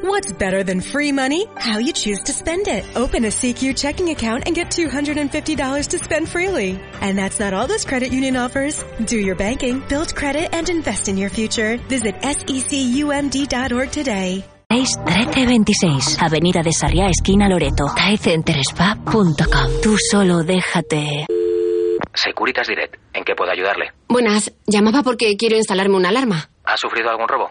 What's 0.00 0.30
better 0.32 0.62
than 0.62 0.80
free 0.80 1.10
money? 1.10 1.46
How 1.56 1.78
you 1.78 1.92
choose 1.92 2.22
to 2.26 2.32
spend 2.32 2.68
it. 2.68 2.84
Open 2.94 3.24
a 3.24 3.28
CQ 3.30 3.76
checking 3.76 4.10
account 4.10 4.44
and 4.46 4.54
get 4.54 4.70
$250 4.70 5.88
to 5.88 5.98
spend 5.98 6.28
freely. 6.28 6.78
And 7.00 7.18
that's 7.18 7.40
not 7.40 7.52
all 7.52 7.66
this 7.66 7.84
credit 7.84 8.12
union 8.12 8.36
offers. 8.36 8.80
Do 9.04 9.18
your 9.18 9.34
banking, 9.34 9.80
build 9.88 10.14
credit, 10.14 10.54
and 10.54 10.68
invest 10.70 11.08
in 11.08 11.16
your 11.16 11.30
future. 11.30 11.78
Visit 11.88 12.20
secumd.org 12.20 13.90
today. 13.90 14.44
1326, 14.70 16.22
Avenida 16.22 16.62
de 16.62 16.72
Sarriá, 16.72 17.08
esquina 17.08 17.48
Loreto. 17.48 17.86
ThaiCenterSpa.com. 17.96 19.80
Tú 19.82 19.96
solo 19.98 20.44
déjate. 20.44 21.26
Securitas 22.14 22.68
Direct, 22.68 22.96
¿en 23.14 23.24
qué 23.24 23.34
puedo 23.34 23.50
ayudarle? 23.50 23.92
Buenas, 24.08 24.52
llamaba 24.66 25.02
porque 25.02 25.36
quiero 25.36 25.56
instalarme 25.56 25.96
una 25.96 26.10
alarma. 26.10 26.50
¿Ha 26.64 26.76
sufrido 26.76 27.10
algún 27.10 27.26
robo? 27.28 27.50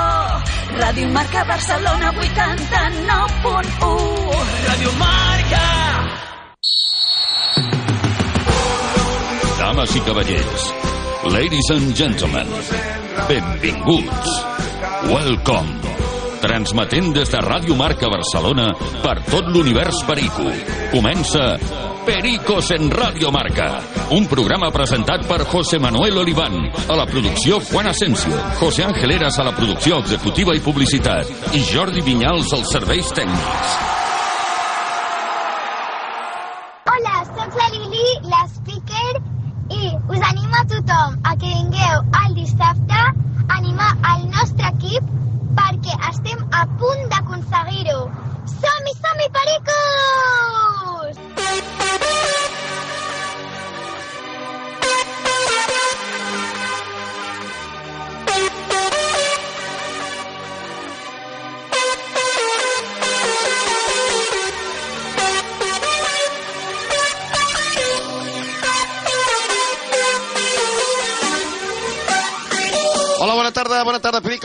Ràdio 0.81 1.05
Marca 1.13 1.45
Barcelona 1.45 2.09
89.1. 2.11 2.17
Ràdio 4.65 4.91
Marca. 4.97 5.61
Dames 9.59 9.95
i 9.95 10.01
cavallers, 10.09 10.63
ladies 11.37 11.69
and 11.77 11.93
gentlemen, 11.93 12.47
benvinguts. 13.29 14.29
Welcome. 15.05 15.90
Transmetent 16.41 17.11
des 17.13 17.29
de 17.29 17.39
Ràdio 17.45 17.75
Marca 17.77 18.09
Barcelona 18.09 18.71
per 19.03 19.19
tot 19.29 19.45
l'univers 19.53 20.01
Perico. 20.07 20.47
Comença 20.89 21.43
Pericos 22.05 22.71
en 22.73 22.89
Radio 22.89 23.29
Marca. 23.31 23.67
Un 24.17 24.25
programa 24.25 24.71
presentat 24.73 25.27
per 25.29 25.43
José 25.45 25.77
Manuel 25.77 26.17
Oliván, 26.17 26.57
a 26.89 26.97
la 26.97 27.05
producció 27.05 27.59
Juan 27.69 27.91
Asensio, 27.93 28.33
José 28.59 28.83
Ángel 28.83 29.13
Eras 29.19 29.37
a 29.37 29.45
la 29.45 29.53
producció 29.53 29.99
executiva 30.01 30.55
i 30.57 30.63
publicitat 30.65 31.29
i 31.53 31.61
Jordi 31.69 32.01
Vinyals 32.01 32.49
als 32.57 32.73
serveis 32.73 33.13
tècnics. 33.13 33.77
Hola, 36.89 37.15
sóc 37.37 37.61
la 37.61 37.69
Lili, 37.77 38.07
la 38.33 38.43
speaker, 38.49 39.21
i 39.69 39.93
us 39.93 40.29
animo 40.33 40.57
a 40.57 40.65
tothom 40.73 41.19
a 41.21 41.37
que 41.37 41.53
vingueu 41.53 42.01
el 42.25 42.33
dissabte 42.41 42.97
a 42.97 43.57
animar 43.61 43.93
el 44.15 44.29
nostre 44.33 44.73
equip 44.73 45.19
perquè 45.59 45.97
estem 46.11 46.39
a 46.59 46.61
punt 46.81 47.03
d'aconseguir-ho. 47.13 47.99
Som-hi, 48.55 48.93
som-hi, 49.01 49.27
pericos! 49.39 51.15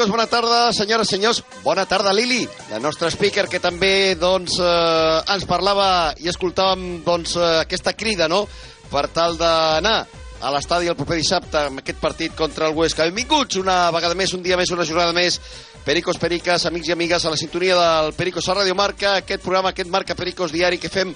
Pericos, 0.07 0.11
bona 0.11 0.27
tarda, 0.31 0.73
senyores, 0.73 1.09
senyors, 1.09 1.43
bona 1.65 1.85
tarda, 1.87 2.13
Lili, 2.13 2.47
la 2.71 2.79
nostra 2.79 3.11
speaker, 3.11 3.49
que 3.49 3.59
també, 3.59 4.15
doncs, 4.15 4.61
eh, 4.61 5.33
ens 5.35 5.45
parlava 5.47 6.15
i 6.23 6.29
escoltàvem, 6.31 7.03
doncs, 7.03 7.35
eh, 7.35 7.61
aquesta 7.65 7.93
crida, 7.93 8.29
no?, 8.29 8.47
per 8.87 9.09
tal 9.09 9.37
d'anar 9.37 10.07
a 10.41 10.53
l'estadi 10.53 10.87
el 10.87 10.95
proper 10.95 11.17
dissabte 11.19 11.59
amb 11.59 11.81
aquest 11.81 11.99
partit 11.99 12.37
contra 12.37 12.69
el 12.69 12.77
Huesca. 12.77 13.03
Benvinguts 13.03 13.57
una 13.59 13.91
vegada 13.91 14.15
més, 14.15 14.33
un 14.33 14.45
dia 14.45 14.57
més, 14.57 14.71
una 14.71 14.85
jornada 14.85 15.13
més, 15.13 15.41
Pericos, 15.85 16.19
Periques, 16.19 16.67
amics 16.67 16.89
i 16.89 16.93
amigues, 16.93 17.25
a 17.25 17.31
la 17.31 17.37
sintonia 17.37 17.75
del 17.75 18.13
Pericos 18.15 18.47
a 18.49 18.55
Ràdio 18.55 18.77
Marca, 18.79 19.17
aquest 19.17 19.43
programa, 19.43 19.71
aquest 19.75 19.91
Marca 19.91 20.15
Pericos 20.15 20.55
diari 20.55 20.79
que 20.79 20.89
fem 20.89 21.15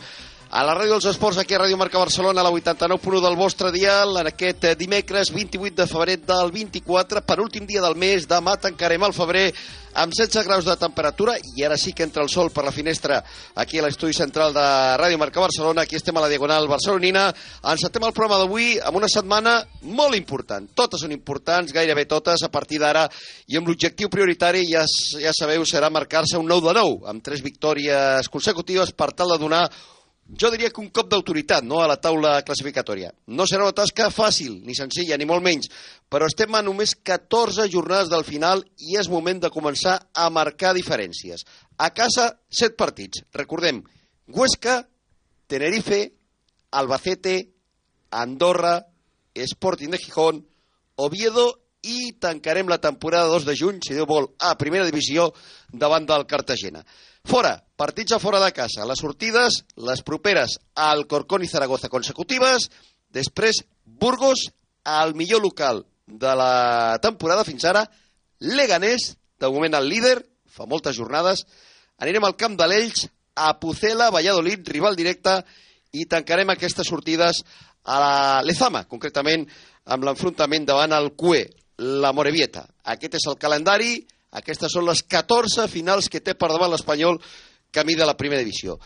a 0.50 0.65
la 0.66 0.72
ràdio 0.75 0.97
dels 0.97 1.06
esports, 1.12 1.38
aquí 1.38 1.55
a 1.55 1.61
Ràdio 1.61 1.77
Marca 1.78 2.00
Barcelona, 2.00 2.43
a 2.43 2.44
la 2.49 2.50
89.1 2.50 3.21
del 3.22 3.37
vostre 3.38 3.71
dial, 3.71 4.16
en 4.19 4.27
aquest 4.27 4.65
eh, 4.66 4.75
dimecres 4.75 5.28
28 5.31 5.77
de 5.78 5.87
febrer 5.87 6.16
del 6.27 6.50
24, 6.50 7.22
per 7.22 7.37
últim 7.38 7.69
dia 7.69 7.83
del 7.84 7.94
mes, 7.94 8.27
demà 8.27 8.56
tancarem 8.59 9.05
el 9.06 9.15
febrer 9.15 9.44
amb 10.03 10.11
16 10.11 10.49
graus 10.49 10.66
de 10.66 10.75
temperatura, 10.75 11.37
i 11.55 11.62
ara 11.62 11.77
sí 11.78 11.93
que 11.94 12.03
entra 12.03 12.25
el 12.27 12.31
sol 12.33 12.50
per 12.50 12.65
la 12.66 12.72
finestra 12.75 13.21
aquí 13.62 13.78
a 13.78 13.84
l'estudi 13.84 14.16
central 14.16 14.50
de 14.55 14.65
Ràdio 14.99 15.21
Marca 15.22 15.44
Barcelona, 15.44 15.84
aquí 15.87 15.94
estem 15.94 16.19
a 16.19 16.25
la 16.25 16.33
Diagonal 16.33 16.67
Barcelonina, 16.71 17.28
encetem 17.71 18.09
el 18.09 18.17
programa 18.17 18.43
d'avui 18.43 18.72
amb 18.82 18.99
una 18.99 19.11
setmana 19.11 19.55
molt 19.87 20.19
important, 20.19 20.67
totes 20.75 21.06
són 21.06 21.15
importants, 21.15 21.71
gairebé 21.71 22.09
totes, 22.11 22.43
a 22.43 22.50
partir 22.50 22.82
d'ara, 22.82 23.06
i 23.47 23.59
amb 23.59 23.71
l'objectiu 23.71 24.11
prioritari, 24.11 24.67
ja, 24.72 24.82
ja 25.22 25.31
sabeu, 25.31 25.62
serà 25.62 25.94
marcar-se 25.94 26.43
un 26.43 26.50
9 26.50 26.72
de 26.72 26.77
9, 26.82 27.00
amb 27.15 27.22
tres 27.22 27.47
victòries 27.47 28.27
consecutives 28.34 28.91
per 28.99 29.12
tal 29.15 29.31
de 29.37 29.38
donar 29.47 29.65
jo 30.38 30.50
diria 30.52 30.70
que 30.70 30.80
un 30.82 30.91
cop 30.94 31.08
d'autoritat 31.10 31.64
no, 31.66 31.80
a 31.82 31.88
la 31.91 31.96
taula 31.98 32.36
classificatòria. 32.46 33.10
No 33.34 33.46
serà 33.48 33.64
una 33.66 33.76
tasca 33.76 34.10
fàcil, 34.14 34.60
ni 34.66 34.76
senzilla, 34.78 35.18
ni 35.18 35.26
molt 35.26 35.42
menys, 35.42 35.70
però 36.10 36.28
estem 36.30 36.54
a 36.54 36.62
només 36.62 36.94
14 36.94 37.66
jornades 37.72 38.10
del 38.12 38.26
final 38.26 38.62
i 38.78 38.98
és 39.00 39.10
moment 39.10 39.40
de 39.42 39.50
començar 39.50 39.96
a 40.14 40.28
marcar 40.30 40.74
diferències. 40.76 41.42
A 41.78 41.90
casa, 41.90 42.30
7 42.50 42.76
partits. 42.78 43.24
Recordem, 43.34 43.82
Huesca, 44.30 44.84
Tenerife, 45.50 46.04
Albacete, 46.70 47.36
Andorra, 48.10 48.78
Sporting 49.34 49.90
de 49.90 49.98
Gijón, 49.98 50.44
Oviedo 50.96 51.48
i 51.82 52.12
tancarem 52.20 52.69
la 52.69 52.78
temporada 52.78 53.30
2 53.32 53.46
de 53.48 53.56
juny, 53.56 53.78
si 53.82 53.96
Déu 53.96 54.06
vol, 54.06 54.28
a 54.38 54.52
primera 54.60 54.84
divisió 54.86 55.30
davant 55.72 56.06
del 56.06 56.26
Cartagena. 56.28 56.84
Fora, 57.30 57.62
partits 57.76 58.10
a 58.10 58.18
fora 58.18 58.41
de 58.42 58.50
casa. 58.50 58.82
Les 58.91 58.98
sortides, 58.98 59.60
les 59.78 60.00
properes 60.02 60.56
al 60.74 61.04
Corcón 61.06 61.44
i 61.46 61.46
Zaragoza 61.46 61.86
consecutives. 61.88 62.66
Després, 63.14 63.60
Burgos, 63.86 64.48
al 64.82 65.14
millor 65.14 65.38
local 65.44 65.84
de 66.10 66.32
la 66.34 66.98
temporada 66.98 67.46
fins 67.46 67.69
ara. 67.70 67.84
Leganés, 68.42 69.12
de 69.38 69.46
moment 69.46 69.78
el 69.78 69.86
líder, 69.86 70.16
fa 70.50 70.66
moltes 70.66 70.98
jornades. 70.98 71.44
Anirem 72.02 72.26
al 72.26 72.34
camp 72.34 72.58
de 72.58 72.66
l'Ells, 72.66 73.06
a 73.38 73.54
Pucela, 73.62 74.10
Valladolid, 74.10 74.66
rival 74.66 74.98
directe, 74.98 75.38
i 75.94 76.10
tancarem 76.10 76.50
aquestes 76.50 76.90
sortides 76.90 77.44
a 77.86 78.00
la 78.02 78.14
Lezama, 78.42 78.88
concretament 78.90 79.46
amb 79.86 80.02
l'enfrontament 80.02 80.66
davant 80.66 80.98
el 80.98 81.12
CUE, 81.14 81.46
la 81.78 82.10
Morevieta. 82.10 82.66
Aquest 82.90 83.20
és 83.22 83.30
el 83.30 83.38
calendari, 83.38 84.00
aquestes 84.30 84.72
són 84.72 84.86
les 84.86 85.02
14 85.02 85.66
finals 85.70 86.08
que 86.10 86.22
té 86.22 86.36
per 86.38 86.50
davant 86.52 86.70
l'Espanyol 86.70 87.18
camí 87.74 87.96
de 87.98 88.06
la 88.06 88.16
primera 88.18 88.42
divisió. 88.42 88.78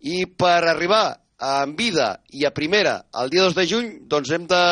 I 0.00 0.26
per 0.26 0.62
arribar 0.64 1.18
en 1.38 1.76
vida 1.78 2.18
i 2.34 2.44
a 2.44 2.54
primera 2.54 3.04
el 3.22 3.30
dia 3.30 3.44
2 3.46 3.54
de 3.54 3.66
juny, 3.70 3.88
doncs 4.10 4.30
hem 4.34 4.46
de 4.50 4.62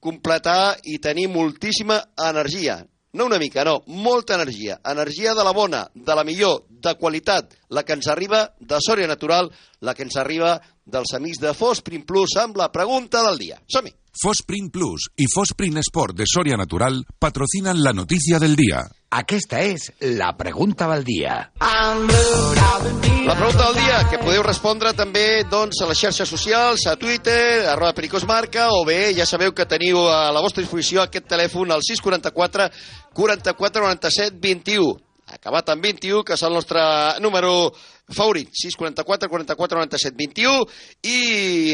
completar 0.00 0.76
i 0.84 0.98
tenir 1.00 1.28
moltíssima 1.32 2.00
energia. 2.28 2.80
No 3.12 3.26
una 3.26 3.40
mica, 3.42 3.64
no, 3.66 3.80
molta 3.86 4.36
energia. 4.36 4.78
Energia 4.86 5.34
de 5.34 5.44
la 5.44 5.52
bona, 5.56 5.86
de 5.94 6.14
la 6.14 6.24
millor, 6.24 6.62
de 6.70 6.94
qualitat, 6.94 7.56
la 7.68 7.82
que 7.82 7.96
ens 7.96 8.06
arriba 8.08 8.44
de 8.60 8.78
Sòria 8.78 9.08
Natural, 9.10 9.50
la 9.80 9.96
que 9.96 10.06
ens 10.06 10.16
arriba 10.20 10.60
dels 10.86 11.16
amics 11.18 11.42
de 11.42 11.54
Fosprin 11.56 12.06
Plus 12.06 12.36
amb 12.38 12.60
la 12.60 12.70
pregunta 12.70 13.24
del 13.26 13.40
dia. 13.42 13.58
Som-hi! 13.66 13.99
Fosprint 14.12 14.72
Plus 14.72 15.10
y 15.16 15.26
Fosprint 15.32 15.78
Sport 15.78 16.16
de 16.16 16.24
Soria 16.26 16.56
Natural 16.56 17.04
patrocinan 17.18 17.82
la 17.82 17.92
noticia 17.92 18.38
del 18.38 18.56
día. 18.56 18.88
Aquesta 19.10 19.62
és 19.62 19.92
la 20.00 20.36
pregunta 20.36 20.88
del 20.90 21.04
dia. 21.04 21.52
La 21.60 23.36
pregunta 23.36 23.66
del 23.70 23.76
dia, 23.78 24.00
que 24.10 24.18
podeu 24.22 24.42
respondre 24.42 24.92
també 24.98 25.44
doncs, 25.50 25.82
a 25.82 25.88
les 25.90 25.98
xarxes 25.98 26.28
socials, 26.28 26.86
a 26.86 26.96
Twitter, 26.98 27.66
arroba 27.70 27.94
pericosmarca, 27.94 28.70
o 28.74 28.84
bé 28.86 29.14
ja 29.14 29.26
sabeu 29.26 29.54
que 29.54 29.68
teniu 29.70 30.02
a 30.10 30.32
la 30.34 30.42
vostra 30.42 30.62
disposició 30.62 31.02
aquest 31.04 31.30
telèfon 31.30 31.70
al 31.70 31.86
644 31.86 32.70
44 33.14 33.86
97 33.86 34.42
21 34.42 34.98
acabat 35.30 35.70
amb 35.70 35.84
21, 35.84 36.24
que 36.26 36.34
és 36.34 36.42
el 36.42 36.54
nostre 36.54 36.82
número 37.22 37.70
favorit, 38.14 38.48
644 38.52 39.28
44 39.28 39.80
97 39.80 40.16
21, 40.18 40.64
i 41.02 41.18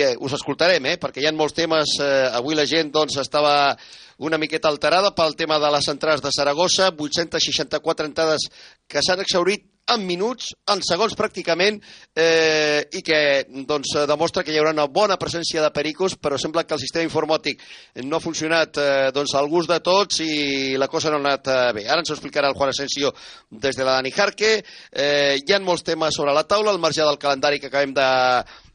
eh, 0.03 0.15
us 0.21 0.35
escoltarem, 0.37 0.91
eh, 0.93 0.97
perquè 1.01 1.23
hi 1.23 1.29
ha 1.29 1.35
molts 1.37 1.57
temes, 1.57 1.97
eh, 2.01 2.27
avui 2.37 2.59
la 2.59 2.67
gent 2.69 2.93
doncs, 2.95 3.19
estava 3.23 3.77
una 4.19 4.39
miqueta 4.41 4.69
alterada 4.73 5.13
pel 5.17 5.37
tema 5.37 5.61
de 5.61 5.71
les 5.75 5.89
entrades 5.93 6.25
de 6.25 6.33
Saragossa, 6.33 6.91
864 6.91 8.07
entrades 8.09 8.49
que 8.89 9.03
s'han 9.05 9.21
exhaurit 9.21 9.67
en 9.95 10.03
minuts, 10.07 10.51
en 10.73 10.81
segons 10.83 11.15
pràcticament, 11.19 11.79
eh, 12.19 12.83
i 12.99 13.03
que 13.07 13.21
doncs, 13.69 13.93
demostra 14.11 14.43
que 14.43 14.51
hi 14.53 14.59
haurà 14.59 14.73
una 14.75 14.89
bona 14.91 15.19
presència 15.21 15.63
de 15.63 15.71
pericos, 15.71 16.17
però 16.19 16.39
sembla 16.39 16.65
que 16.67 16.75
el 16.75 16.83
sistema 16.83 17.07
informàtic 17.07 17.63
no 18.03 18.19
ha 18.19 18.25
funcionat 18.25 18.81
eh, 18.83 19.11
doncs, 19.15 19.37
al 19.39 19.49
gust 19.53 19.71
de 19.71 19.79
tots 19.87 20.21
i 20.27 20.77
la 20.77 20.91
cosa 20.91 21.11
no 21.11 21.21
ha 21.21 21.25
anat 21.25 21.51
eh, 21.53 21.73
bé. 21.79 21.87
Ara 21.87 22.03
ens 22.03 22.11
ho 22.11 22.17
explicarà 22.19 22.51
el 22.51 22.59
Juan 22.59 22.75
Asensio 22.75 23.15
des 23.51 23.79
de 23.79 23.87
la 23.87 23.99
Dani 24.01 24.11
Jarque. 24.11 24.57
Eh, 24.91 25.39
hi 25.39 25.55
ha 25.55 25.63
molts 25.63 25.87
temes 25.87 26.19
sobre 26.19 26.35
la 26.35 26.47
taula, 26.51 26.75
al 26.75 26.83
marge 26.83 27.07
del 27.07 27.23
calendari 27.23 27.63
que 27.63 27.71
acabem 27.71 27.95
de, 27.95 28.11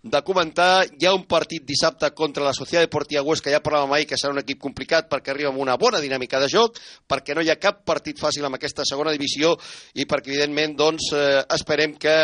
de 0.03 0.21
comentar. 0.25 0.88
Hi 0.98 1.06
ha 1.06 1.13
un 1.13 1.27
partit 1.30 1.63
dissabte 1.68 2.09
contra 2.18 2.44
la 2.44 2.53
Societat 2.57 2.88
Deportiva 2.88 3.21
Huesca, 3.21 3.51
ja 3.53 3.62
parlàvem 3.62 3.94
ahir 3.94 4.07
que 4.09 4.18
serà 4.18 4.33
un 4.33 4.42
equip 4.42 4.59
complicat 4.62 5.09
perquè 5.12 5.33
arriba 5.33 5.51
amb 5.51 5.62
una 5.62 5.77
bona 5.77 6.01
dinàmica 6.01 6.39
de 6.42 6.50
joc, 6.50 6.80
perquè 7.07 7.36
no 7.38 7.44
hi 7.45 7.51
ha 7.53 7.59
cap 7.62 7.83
partit 7.86 8.19
fàcil 8.19 8.45
amb 8.48 8.57
aquesta 8.57 8.86
segona 8.88 9.13
divisió 9.13 9.53
i 9.94 10.07
perquè, 10.09 10.33
evidentment, 10.33 10.75
doncs, 10.80 11.12
eh, 11.13 11.44
esperem 11.53 11.95
que 12.01 12.15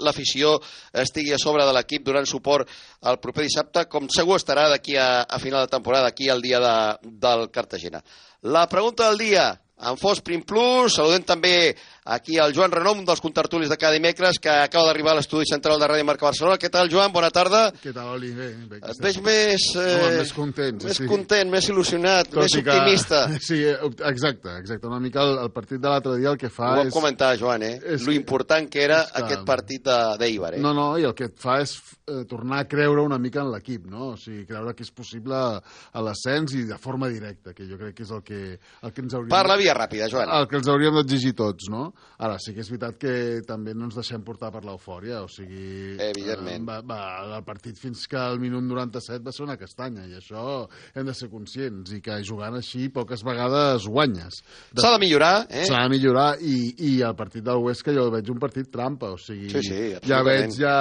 l'afició 0.00 0.56
estigui 1.04 1.36
a 1.36 1.42
sobre 1.42 1.68
de 1.68 1.76
l'equip 1.76 2.06
donant 2.06 2.26
suport 2.26 2.68
al 3.02 3.20
proper 3.20 3.44
dissabte, 3.44 3.84
com 3.92 4.08
segur 4.08 4.40
estarà 4.40 4.68
d'aquí 4.72 4.96
a, 4.96 5.24
a 5.28 5.38
final 5.42 5.66
de 5.66 5.76
temporada, 5.76 6.08
aquí 6.08 6.30
al 6.32 6.42
dia 6.42 6.60
de, 6.64 6.76
del 7.20 7.50
Cartagena. 7.52 8.02
La 8.42 8.68
pregunta 8.68 9.08
del 9.10 9.18
dia, 9.18 9.50
en 9.78 9.98
Fos 9.98 10.20
Prim 10.24 10.42
Plus, 10.42 10.96
saludem 10.96 11.22
també 11.26 11.76
aquí 12.08 12.38
el 12.40 12.54
Joan 12.56 12.72
Renom, 12.72 13.02
un 13.02 13.06
dels 13.08 13.20
contertulis 13.20 13.68
de 13.68 13.76
cada 13.76 13.92
dimecres, 13.94 14.38
que 14.40 14.48
acaba 14.48 14.86
d'arribar 14.88 15.12
a 15.12 15.18
l'estudi 15.20 15.44
central 15.50 15.78
de 15.80 15.88
Ràdio 15.90 16.06
Marca 16.08 16.26
Barcelona. 16.26 16.56
Què 16.58 16.70
tal, 16.72 16.88
Joan? 16.90 17.12
Bona 17.12 17.28
tarda. 17.34 17.66
Què 17.82 17.92
tal, 17.92 18.14
Oli? 18.16 18.30
Bé, 18.36 18.48
bé, 18.70 18.80
Et 18.88 19.02
veig 19.04 19.20
més... 19.26 19.66
Eh, 19.76 19.86
Home, 19.98 20.14
més 20.22 20.32
content. 20.36 20.82
Més 20.88 21.00
sí. 21.02 21.06
content, 21.10 21.50
més 21.52 21.68
il·lusionat, 21.68 22.30
Tot 22.32 22.42
més 22.46 22.56
que- 22.56 22.64
optimista. 22.64 23.20
Sí, 23.48 23.60
exacte, 23.64 24.56
exacte. 24.58 24.86
Una 24.88 25.00
mica 25.00 25.22
el, 25.22 25.36
el 25.44 25.50
partit 25.54 25.80
de 25.80 25.88
l'altre 25.88 26.16
dia 26.18 26.32
el 26.32 26.38
que 26.40 26.50
fa 26.52 26.72
Ho 26.78 26.86
és... 26.86 26.92
comentar, 26.94 27.34
Joan, 27.40 27.62
eh? 27.62 27.74
és 27.94 28.06
Lo 28.08 28.12
important 28.16 28.68
que 28.72 28.82
era 28.84 29.02
que- 29.04 29.22
aquest 29.24 29.44
partit 29.48 29.84
de- 29.84 30.16
d'Eibar, 30.20 30.54
eh? 30.58 30.62
No, 30.64 30.72
no, 30.76 30.88
i 30.98 31.04
el 31.08 31.14
que 31.18 31.28
et 31.30 31.36
fa 31.40 31.58
és 31.62 31.76
eh, 32.08 32.24
tornar 32.28 32.62
a 32.64 32.68
creure 32.68 33.04
una 33.04 33.18
mica 33.20 33.42
en 33.44 33.52
l'equip, 33.52 33.86
no? 33.90 34.14
O 34.14 34.16
sigui, 34.16 34.44
creure 34.48 34.74
que 34.74 34.84
és 34.86 34.90
possible 34.96 35.36
a 35.38 36.02
l'ascens 36.04 36.54
i 36.58 36.64
de 36.68 36.78
forma 36.80 37.08
directa, 37.12 37.52
que 37.56 37.66
jo 37.68 37.78
crec 37.80 37.96
que 37.98 38.06
és 38.06 38.12
el 38.16 38.22
que, 38.26 38.40
el 38.58 38.92
que 38.96 39.04
ens 39.04 39.14
hauríem... 39.14 39.32
Per 39.36 39.44
la 39.48 39.56
via 39.60 39.74
ràpida, 39.76 40.08
Joan. 40.10 40.30
El 40.38 40.48
que 40.50 40.58
ens 40.60 40.68
hauríem 40.72 40.96
d'exigir 41.02 41.34
tots, 41.38 41.68
no? 41.72 41.90
Ara, 42.18 42.34
sí 42.42 42.50
que 42.50 42.64
és 42.64 42.68
veritat 42.72 42.96
que 42.98 43.12
també 43.46 43.70
no 43.78 43.86
ens 43.86 43.94
deixem 43.94 44.24
portar 44.26 44.50
per 44.50 44.64
l'eufòria, 44.66 45.20
o 45.22 45.28
sigui... 45.30 45.94
Evidentment. 46.02 46.64
eh, 46.64 46.66
Va, 46.66 46.78
va, 46.82 47.36
el 47.36 47.44
partit 47.46 47.78
fins 47.78 48.08
que 48.10 48.18
al 48.18 48.40
minut 48.42 48.64
97 48.66 49.22
va 49.22 49.34
ser 49.34 49.44
una 49.44 49.54
castanya, 49.60 50.02
i 50.10 50.16
això 50.18 50.64
hem 50.98 51.06
de 51.06 51.14
ser 51.14 51.28
conscients, 51.30 51.92
i 51.94 52.00
que 52.02 52.16
jugant 52.26 52.58
així 52.58 52.88
poques 52.90 53.22
vegades 53.26 53.86
guanyes. 53.86 54.40
S'ha 54.74 54.90
de 54.96 54.98
millorar, 55.04 55.46
eh? 55.46 55.62
S'ha 55.68 55.84
de 55.84 55.92
millorar, 55.92 56.26
i, 56.42 56.56
i 56.88 56.90
el 57.06 57.14
partit 57.18 57.46
del 57.46 57.62
Huesca 57.62 57.94
jo 57.94 58.08
el 58.08 58.10
veig 58.16 58.32
un 58.34 58.42
partit 58.42 58.66
trampa, 58.74 59.12
o 59.14 59.20
sigui... 59.22 59.52
Sí, 59.54 59.62
sí, 59.68 59.80
ja 60.08 60.18
veig, 60.26 60.50
ja... 60.58 60.74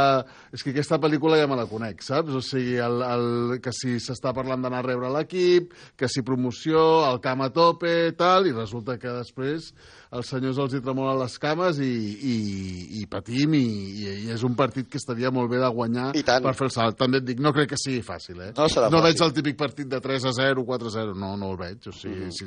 És 0.58 0.66
que 0.66 0.74
aquesta 0.74 0.98
pel·lícula 1.04 1.38
ja 1.38 1.46
me 1.46 1.60
la 1.60 1.68
conec, 1.70 2.02
saps? 2.06 2.34
O 2.34 2.42
sigui, 2.42 2.80
el, 2.82 2.98
el, 3.06 3.30
que 3.62 3.76
si 3.78 4.00
s'està 4.02 4.34
parlant 4.34 4.66
d'anar 4.66 4.82
a 4.82 4.88
rebre 4.90 5.14
l'equip, 5.14 5.78
que 5.98 6.10
si 6.10 6.26
promoció, 6.26 6.82
el 7.12 7.22
camp 7.22 7.46
a 7.46 7.52
tope, 7.54 7.94
tal, 8.18 8.50
i 8.50 8.58
resulta 8.58 8.98
que 8.98 9.14
després 9.20 9.70
els 10.16 10.30
senyors 10.32 10.58
els 10.64 10.74
hi 10.74 10.80
tremolen 10.82 11.20
les 11.20 11.38
cames 11.40 11.80
i, 11.84 11.88
i, 12.32 12.36
i 13.02 13.06
patim 13.12 13.54
i, 13.58 13.62
i, 13.62 14.06
i 14.28 14.32
és 14.32 14.44
un 14.48 14.56
partit 14.56 14.88
que 14.90 14.98
estaria 15.02 15.32
molt 15.32 15.50
bé 15.52 15.60
de 15.60 15.68
guanyar 15.74 16.14
per 16.14 16.54
fer 16.56 16.68
el 16.70 16.72
salt. 16.72 16.98
També 16.98 17.20
et 17.20 17.26
dic, 17.28 17.40
no 17.44 17.52
crec 17.56 17.70
que 17.74 17.78
sigui 17.82 18.02
fàcil, 18.06 18.40
eh? 18.42 18.52
No 18.58 18.68
serà 18.72 18.88
no 18.90 19.02
fàcil. 19.02 19.08
veig 19.10 19.24
el 19.28 19.34
típic 19.36 19.58
partit 19.60 19.88
de 19.92 20.00
3 20.02 20.26
a 20.30 20.32
0, 20.38 20.64
4 20.66 20.88
a 20.88 20.92
0, 20.96 21.16
no, 21.16 21.34
no 21.38 21.52
el 21.52 21.58
veig. 21.58 21.88
O 21.88 21.92
sigui, 21.92 22.28
Mhm. 22.28 22.32
si, 22.32 22.46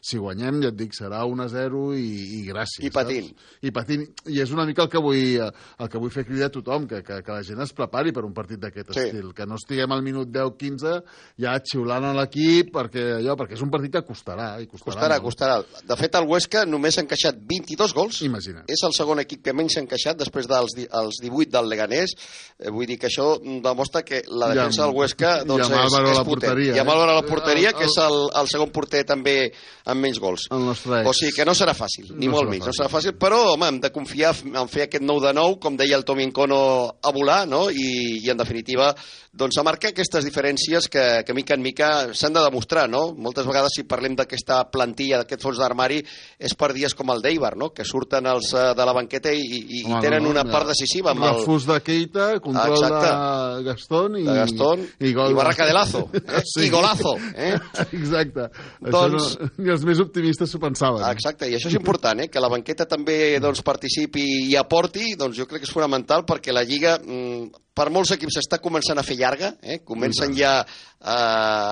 si 0.00 0.18
guanyem, 0.18 0.62
ja 0.62 0.68
et 0.68 0.76
dic, 0.76 0.92
serà 0.96 1.24
1 1.26 1.42
a 1.44 1.48
0 1.48 1.94
i, 1.94 2.40
i 2.40 2.46
gràcies. 2.48 2.84
I 2.86 2.90
patint. 2.90 3.28
Saps? 3.28 3.58
I 3.62 3.70
patint. 3.70 4.08
I 4.32 4.40
és 4.40 4.50
una 4.52 4.64
mica 4.66 4.82
el 4.82 4.88
que 4.88 4.98
vull, 5.02 5.18
el 5.44 5.88
que 5.90 5.98
vull 5.98 6.10
fer 6.10 6.24
cridar 6.26 6.46
a 6.48 6.54
tothom, 6.54 6.86
que, 6.88 7.02
que, 7.02 7.20
que 7.22 7.32
la 7.32 7.42
gent 7.44 7.60
es 7.60 7.72
prepari 7.72 8.12
per 8.12 8.24
un 8.24 8.32
partit 8.34 8.58
d'aquest 8.60 8.92
Sí. 8.94 9.00
estil. 9.00 9.32
Que 9.34 9.46
no 9.46 9.56
estiguem 9.60 9.92
al 9.92 10.02
minut 10.02 10.28
10-15 10.32 11.02
ja 11.40 11.58
xiulant 11.60 12.04
a 12.04 12.14
l'equip, 12.14 12.72
perquè, 12.74 13.18
allò, 13.20 13.36
perquè 13.36 13.54
és 13.58 13.62
un 13.62 13.70
partit 13.70 13.92
que 13.92 14.02
costarà. 14.06 14.54
I 14.62 14.66
costarà, 14.66 14.94
Costarà, 14.94 15.20
molt. 15.20 15.24
costarà. 15.28 15.84
De 15.86 15.96
fet, 15.96 16.14
el 16.14 16.28
Huesca 16.28 16.64
només 16.66 16.93
ha 16.98 17.04
encaixat 17.04 17.36
22 17.48 17.92
gols. 17.94 18.20
Imagina't. 18.22 18.64
És 18.70 18.82
el 18.86 18.92
segon 18.96 19.20
equip 19.20 19.42
que 19.44 19.52
menys 19.52 19.74
s'ha 19.74 19.82
encaixat 19.84 20.18
després 20.18 20.46
dels 20.50 20.74
els 20.90 21.20
18 21.22 21.50
del 21.50 21.68
Leganés. 21.68 22.14
Eh, 22.58 22.70
vull 22.70 22.86
dir 22.86 22.98
que 22.98 23.08
això 23.08 23.38
demostra 23.62 24.02
que 24.04 24.22
la 24.28 24.52
I 24.52 24.56
defensa 24.58 24.82
amb- 24.84 24.90
del 24.92 24.96
Huesca 24.98 25.32
doncs, 25.44 25.68
és, 25.68 25.74
és 25.74 25.92
la 25.92 26.24
potent. 26.24 26.26
porteria, 26.28 26.74
I 26.76 26.78
amb 26.78 26.88
eh? 26.88 26.92
Álvaro 26.92 27.10
a 27.12 27.14
la 27.20 27.26
porteria, 27.26 27.68
El- 27.70 27.74
que 27.76 27.84
és 27.84 27.96
el, 27.98 28.18
el 28.40 28.48
segon 28.48 28.70
porter 28.70 29.04
també 29.04 29.52
amb 29.86 30.00
menys 30.00 30.18
gols. 30.18 30.46
O 30.50 31.12
sigui 31.12 31.32
que 31.32 31.44
no 31.44 31.52
serà 31.54 31.74
fàcil, 31.74 32.14
ni 32.16 32.26
No 32.26 32.32
molt 32.38 32.48
menys. 32.50 32.64
No 32.66 32.72
fàcil. 32.72 32.80
serà 32.84 32.88
fàcil, 32.92 33.18
però, 33.18 33.52
home, 33.54 33.66
hem 33.68 33.80
de 33.80 33.90
confiar 33.92 34.34
en 34.44 34.68
fer 34.68 34.82
aquest 34.88 35.02
9 35.02 35.26
de 35.26 35.34
9, 35.34 35.58
com 35.60 35.76
deia 35.76 35.96
el 35.96 36.04
Tomi 36.04 36.22
Encono, 36.24 36.96
a 37.02 37.10
volar, 37.12 37.46
no? 37.48 37.68
I, 37.70 38.20
i 38.24 38.30
en 38.30 38.36
definitiva, 38.38 38.94
doncs 39.32 39.58
a 39.58 39.62
marcar 39.66 39.90
aquestes 39.90 40.24
diferències 40.24 40.88
que, 40.88 41.22
que 41.26 41.34
mica 41.34 41.54
en 41.54 41.62
mica 41.62 42.14
s'han 42.14 42.32
de 42.32 42.40
demostrar, 42.40 42.88
no? 42.88 43.12
Moltes 43.14 43.44
vegades 43.46 43.72
si 43.74 43.82
parlem 43.82 44.14
d'aquesta 44.16 44.62
plantilla, 44.70 45.18
d'aquest 45.22 45.42
fons 45.42 45.58
d'armari, 45.58 45.98
és 46.38 46.54
per 46.54 46.72
dies 46.84 46.94
com 46.96 47.10
el 47.14 47.22
d'Eibar, 47.24 47.54
no? 47.60 47.70
Que 47.74 47.86
surten 47.88 48.28
els 48.28 48.52
eh, 48.52 48.66
de 48.76 48.86
la 48.86 48.94
banqueta 48.96 49.32
i, 49.32 49.40
i, 49.40 49.60
i 49.80 49.82
Home, 49.88 50.00
tenen 50.04 50.24
no, 50.26 50.32
una 50.34 50.44
part 50.48 50.68
decisiva 50.70 51.14
amb 51.14 51.24
el, 51.24 51.40
Refús 51.40 51.66
de 51.68 51.78
Keita, 51.84 52.28
control 52.44 52.76
Exacte. 52.76 53.10
de 53.10 53.66
Gastón 53.70 54.18
i, 54.20 54.24
de 54.28 54.36
Gastón 54.42 54.84
i, 54.84 55.12
gol 55.16 55.32
i 55.32 55.38
barraca 55.38 55.66
de 55.68 55.74
Lazo, 55.76 56.04
eh? 56.14 56.44
I 56.64 56.70
golazo, 56.72 57.16
eh? 57.34 57.54
Exacte. 57.98 58.48
Doncs- 58.84 59.34
Això 59.34 59.48
no, 59.48 59.50
ni 59.64 59.74
els 59.74 59.88
més 59.88 60.04
optimistes 60.04 60.52
s'ho 60.52 60.60
pensaven. 60.62 61.04
Exacte, 61.10 61.48
i 61.48 61.56
això 61.58 61.72
és 61.72 61.78
important, 61.80 62.24
eh? 62.24 62.30
que 62.32 62.42
la 62.42 62.52
banqueta 62.52 62.88
també 62.90 63.38
doncs, 63.42 63.64
participi 63.66 64.24
i 64.50 64.56
aporti, 64.60 65.14
doncs 65.18 65.40
jo 65.40 65.48
crec 65.50 65.64
que 65.64 65.70
és 65.70 65.74
fonamental 65.74 66.26
perquè 66.28 66.52
la 66.52 66.66
Lliga, 66.66 66.98
mm, 67.00 67.63
per 67.74 67.88
molts 67.90 68.12
equips 68.14 68.36
està 68.38 68.60
començant 68.62 68.98
a 68.98 69.02
fer 69.02 69.16
llarga, 69.18 69.56
eh? 69.62 69.80
comencen 69.84 70.32
ja 70.38 70.60
a, 71.04 71.14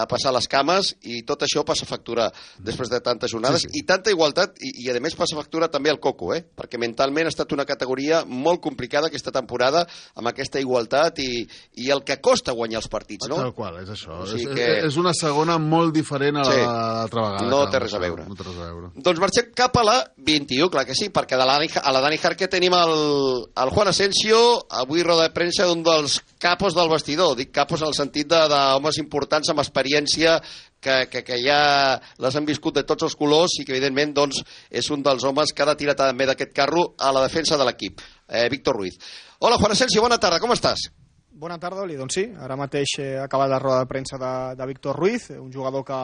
a 0.03 0.07
passar 0.11 0.33
les 0.35 0.49
cames 0.51 0.91
i 1.09 1.21
tot 1.25 1.45
això 1.47 1.63
passa 1.65 1.87
factura 1.89 2.27
després 2.59 2.91
de 2.91 2.99
tantes 3.01 3.31
jornades 3.33 3.63
Sí, 3.63 3.69
sí, 3.71 3.79
i 3.81 3.87
tanta 3.87 4.11
igualtat 4.11 4.59
i, 4.61 4.73
i 4.83 4.91
a 4.91 4.99
més 5.01 5.15
passa 5.17 5.37
factura 5.39 5.69
també 5.73 5.93
al 5.93 6.01
Coco, 6.03 6.33
eh? 6.35 6.43
perquè 6.59 6.77
mentalment 6.83 7.31
ha 7.31 7.33
estat 7.33 7.55
una 7.55 7.65
categoria 7.65 8.25
molt 8.27 8.61
complicada 8.61 9.07
aquesta 9.09 9.31
temporada 9.33 9.85
amb 10.19 10.29
aquesta 10.33 10.61
igualtat 10.61 11.21
i, 11.23 11.47
i 11.81 11.89
el 11.95 12.03
que 12.05 12.19
costa 12.21 12.53
guanyar 12.53 12.83
els 12.83 12.91
partits, 12.93 13.29
no? 13.31 13.39
Tal 13.39 13.55
qual, 13.55 13.79
és 13.85 13.95
això. 13.95 14.19
O 14.25 14.27
sigui 14.27 14.49
és, 14.51 14.57
que- 14.59 14.87
és 14.91 14.99
una 15.01 15.15
segona 15.15 15.57
molt 15.63 15.95
diferent 15.95 16.43
a 16.43 16.45
Sí. 16.51 16.59
l'altra 16.59 17.23
vegada. 17.29 17.47
No 17.49 17.63
té 17.71 17.79
res 17.79 17.95
a 17.95 18.03
veure. 18.03 18.27
No 18.29 18.35
té 18.35 18.43
res 18.49 18.59
a 18.59 18.67
veure. 18.67 18.91
Doncs 18.97 19.21
marxem 19.23 19.53
cap 19.55 19.77
a 19.79 19.85
la 19.87 19.97
21, 20.19 20.69
clar 20.69 20.85
que 20.89 20.95
sí, 20.99 21.09
perquè 21.15 21.39
de 21.39 21.47
la, 21.47 21.61
a 21.63 21.93
la 21.95 22.01
Dani 22.05 22.19
Jarque 22.19 22.49
tenim 22.51 22.75
el, 22.75 22.93
el 23.55 23.71
Juan 23.71 23.89
Asensio, 23.95 24.43
avui 24.83 25.03
roda 25.07 25.29
de 25.29 25.35
premsa 25.37 25.65
d'un 25.71 25.83
dels 25.83 25.92
capos 26.43 26.77
del 26.77 26.91
vestidor, 26.91 27.37
dic 27.39 27.53
capos 27.55 27.83
en 27.83 27.91
el 27.91 27.97
sentit 27.97 28.29
d'homes 28.31 28.99
importants 29.03 29.51
amb 29.53 29.63
experiència 29.63 30.39
que, 30.83 30.97
que, 31.11 31.23
que 31.23 31.39
ja 31.43 31.61
les 32.23 32.37
han 32.37 32.49
viscut 32.49 32.81
de 32.81 32.87
tots 32.89 33.07
els 33.07 33.17
colors 33.19 33.55
i 33.61 33.67
que 33.67 33.77
evidentment 33.77 34.15
doncs, 34.17 34.43
és 34.69 34.91
un 34.91 35.05
dels 35.07 35.25
homes 35.25 35.55
que 35.55 35.63
ha 35.63 35.71
de 35.71 35.77
tirar 35.79 35.95
també 35.99 36.27
d'aquest 36.27 36.53
carro 36.57 36.91
a 36.99 37.13
la 37.15 37.23
defensa 37.25 37.57
de 37.57 37.69
l'equip, 37.69 38.03
eh, 38.29 38.49
Víctor 38.51 38.81
Ruiz. 38.81 38.99
Hola 39.39 39.61
Juan 39.63 39.77
Asensio, 39.77 40.03
bona 40.03 40.19
tarda, 40.19 40.43
com 40.43 40.53
estàs? 40.55 40.91
Bona 41.43 41.57
tarda, 41.59 41.83
Oli. 41.83 41.97
Doncs 41.99 42.15
sí, 42.19 42.23
ara 42.39 42.59
mateix 42.61 42.99
ha 43.01 43.25
acabat 43.25 43.49
la 43.51 43.59
roda 43.59 43.81
de 43.83 43.89
premsa 43.91 44.19
de, 44.21 44.33
de 44.59 44.67
Víctor 44.69 44.99
Ruiz, 44.99 45.31
un 45.39 45.51
jugador 45.51 45.83
que, 45.87 46.01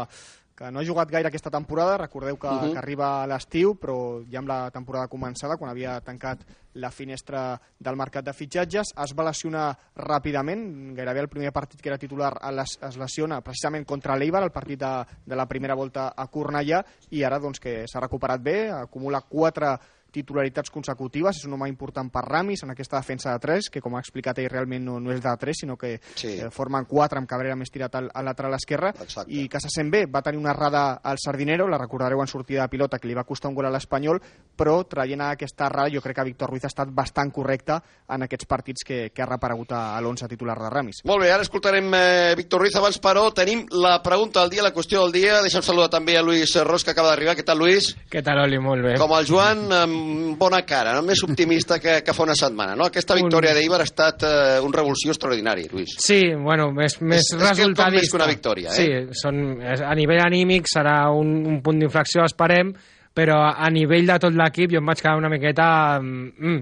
que 0.59 0.73
no 0.75 0.81
ha 0.81 0.85
jugat 0.87 1.09
gaire 1.11 1.29
aquesta 1.31 1.53
temporada. 1.55 1.97
Recordeu 2.03 2.37
que, 2.37 2.49
uh 2.49 2.51
Mhm. 2.51 2.61
-huh. 2.65 2.73
que 2.73 2.79
arriba 2.79 3.23
a 3.23 3.27
l'estiu, 3.29 3.77
però 3.79 4.25
ja 4.29 4.41
amb 4.41 4.49
la 4.49 4.71
temporada 4.73 5.07
començada, 5.09 5.57
quan 5.57 5.71
havia 5.71 6.01
tancat 6.01 6.41
la 6.75 6.91
finestra 6.91 7.61
del 7.79 7.97
mercat 7.97 8.25
de 8.25 8.33
fitxatges, 8.33 8.93
es 8.97 9.15
va 9.15 9.25
lesionar 9.25 9.77
ràpidament, 9.97 10.95
gairebé 10.97 11.21
el 11.21 11.29
primer 11.29 11.53
partit 11.53 11.81
que 11.81 11.89
era 11.89 11.99
titular 11.99 12.33
les, 12.53 12.79
es 12.83 12.97
lesiona 12.97 13.41
precisament 13.41 13.85
contra 13.87 14.17
l'Eibar, 14.17 14.43
el 14.43 14.51
partit 14.51 14.81
de, 14.81 15.05
de 15.27 15.37
la 15.37 15.47
primera 15.47 15.75
volta 15.75 16.13
a 16.17 16.27
Cornellà, 16.29 16.85
i 17.11 17.23
ara 17.23 17.39
doncs, 17.39 17.61
que 17.61 17.85
s'ha 17.87 18.01
recuperat 18.01 18.41
bé, 18.43 18.71
acumula 18.71 19.21
quatre 19.23 19.77
titularitats 20.13 20.71
consecutives, 20.71 21.37
és 21.39 21.45
un 21.49 21.53
home 21.55 21.69
important 21.69 22.09
per 22.11 22.23
Ramis 22.25 22.63
en 22.65 22.71
aquesta 22.73 22.97
defensa 22.99 23.33
de 23.33 23.39
3, 23.45 23.69
que 23.71 23.81
com 23.85 23.97
ha 23.97 24.01
explicat 24.01 24.39
ell 24.39 24.49
realment 24.51 24.85
no, 24.85 24.99
no 25.01 25.13
és 25.13 25.21
de 25.23 25.35
3, 25.37 25.57
sinó 25.65 25.77
que 25.77 26.01
Sí. 26.15 26.39
eh, 26.41 26.51
formen 26.51 26.85
4 26.89 27.19
amb 27.19 27.29
Cabrera 27.29 27.57
més 27.57 27.71
tirat 27.71 27.95
al, 27.95 28.11
al 28.15 28.25
lateral 28.25 28.55
esquerre 28.55 28.91
Exacte. 29.01 29.31
i 29.33 29.49
que 29.49 29.61
se 29.61 29.69
sent 29.71 29.91
bé, 29.91 30.07
va 30.07 30.23
tenir 30.23 30.39
una 30.39 30.51
errada 30.51 31.01
al 31.03 31.19
Sardinero, 31.23 31.69
la 31.69 31.79
recordareu 31.79 32.21
en 32.21 32.27
sortida 32.27 32.63
de 32.63 32.69
pilota 32.69 32.99
que 32.99 33.09
li 33.09 33.15
va 33.15 33.25
costar 33.25 33.49
un 33.51 33.55
gol 33.57 33.67
a 33.67 33.71
l'Espanyol, 33.71 34.21
però 34.57 34.81
traient 34.89 35.21
aquesta 35.23 35.67
errada 35.67 35.91
jo 35.93 36.01
crec 36.03 36.17
que 36.17 36.25
Víctor 36.25 36.51
Ruiz 36.51 36.65
ha 36.65 36.73
estat 36.73 36.89
bastant 36.91 37.31
correcte 37.33 37.77
en 38.09 38.23
aquests 38.25 38.47
partits 38.47 38.85
que, 38.85 39.11
que 39.15 39.23
ha 39.23 39.27
reparegut 39.27 39.73
a, 39.73 39.97
a 39.97 40.01
l'11 40.01 40.29
titular 40.29 40.57
de 40.59 40.71
Ramis. 40.71 41.03
Molt 41.05 41.23
bé, 41.23 41.31
ara 41.33 41.43
escoltarem 41.47 41.93
eh, 41.95 42.35
Víctor 42.37 42.61
Ruiz. 42.65 42.75
Abans, 42.79 42.99
però, 43.03 43.29
tenim 43.35 43.67
la 43.71 43.99
pregunta 44.03 44.41
del 44.41 44.51
dia, 44.51 44.63
la 44.63 44.73
qüestió 44.75 45.03
del 45.05 45.13
dia. 45.13 45.41
Deixa'm 45.45 45.63
saludar 45.63 45.91
també 45.91 46.17
a 46.19 46.23
Lluís 46.23 46.55
Ros, 46.65 46.85
que 46.85 46.91
acaba 46.95 47.11
d'arribar. 47.13 47.37
Què 47.39 47.45
tal, 47.47 47.59
Lluís? 47.63 47.93
Què 48.11 48.23
tal, 48.25 48.41
Oli? 48.45 48.59
Molt 48.63 48.83
bé. 48.85 48.97
Com 48.99 49.13
el 49.19 49.27
Joan, 49.29 49.65
amb 49.73 49.98
bona 50.39 50.63
cara, 50.67 50.93
no? 50.95 51.03
més 51.03 51.23
optimista 51.25 51.79
que, 51.83 51.99
que 52.05 52.15
fa 52.15 52.23
una 52.25 52.35
setmana. 52.39 52.75
No? 52.79 52.87
Aquesta 52.89 53.15
victòria 53.19 53.55
d'Eibar 53.57 53.81
ha 53.81 53.87
estat 53.89 54.23
eh, 54.29 54.59
un 54.65 54.73
revulsió 54.73 55.11
extraordinari, 55.15 55.69
Lluís. 55.73 55.97
Sí, 56.03 56.21
bueno, 56.35 56.71
més, 56.73 57.01
més 57.03 57.25
És- 57.25 57.33
és 57.35 57.43
resultadista. 57.43 57.91
més 58.01 58.11
que 58.11 58.17
una 58.21 58.27
victòria, 58.31 58.71
eh? 58.71 58.77
Sí, 58.77 59.19
són, 59.23 59.41
és- 59.63 59.83
a 59.83 59.95
nivell 59.99 60.23
anímic 60.25 60.67
serà 60.71 61.11
un, 61.15 61.35
un 61.47 61.63
punt 61.63 61.79
d'inflexió, 61.81 62.25
esperem, 62.25 62.73
però 63.15 63.41
a 63.49 63.55
a 63.67 63.71
nivell 63.75 64.07
de 64.07 64.19
tot 64.23 64.33
l'equip 64.37 64.71
jo 64.71 64.79
em 64.79 64.87
vaig 64.87 65.01
quedar 65.03 65.17
una 65.19 65.29
miqueta 65.33 65.99
mm, 66.01 66.33
mm, 66.39 66.61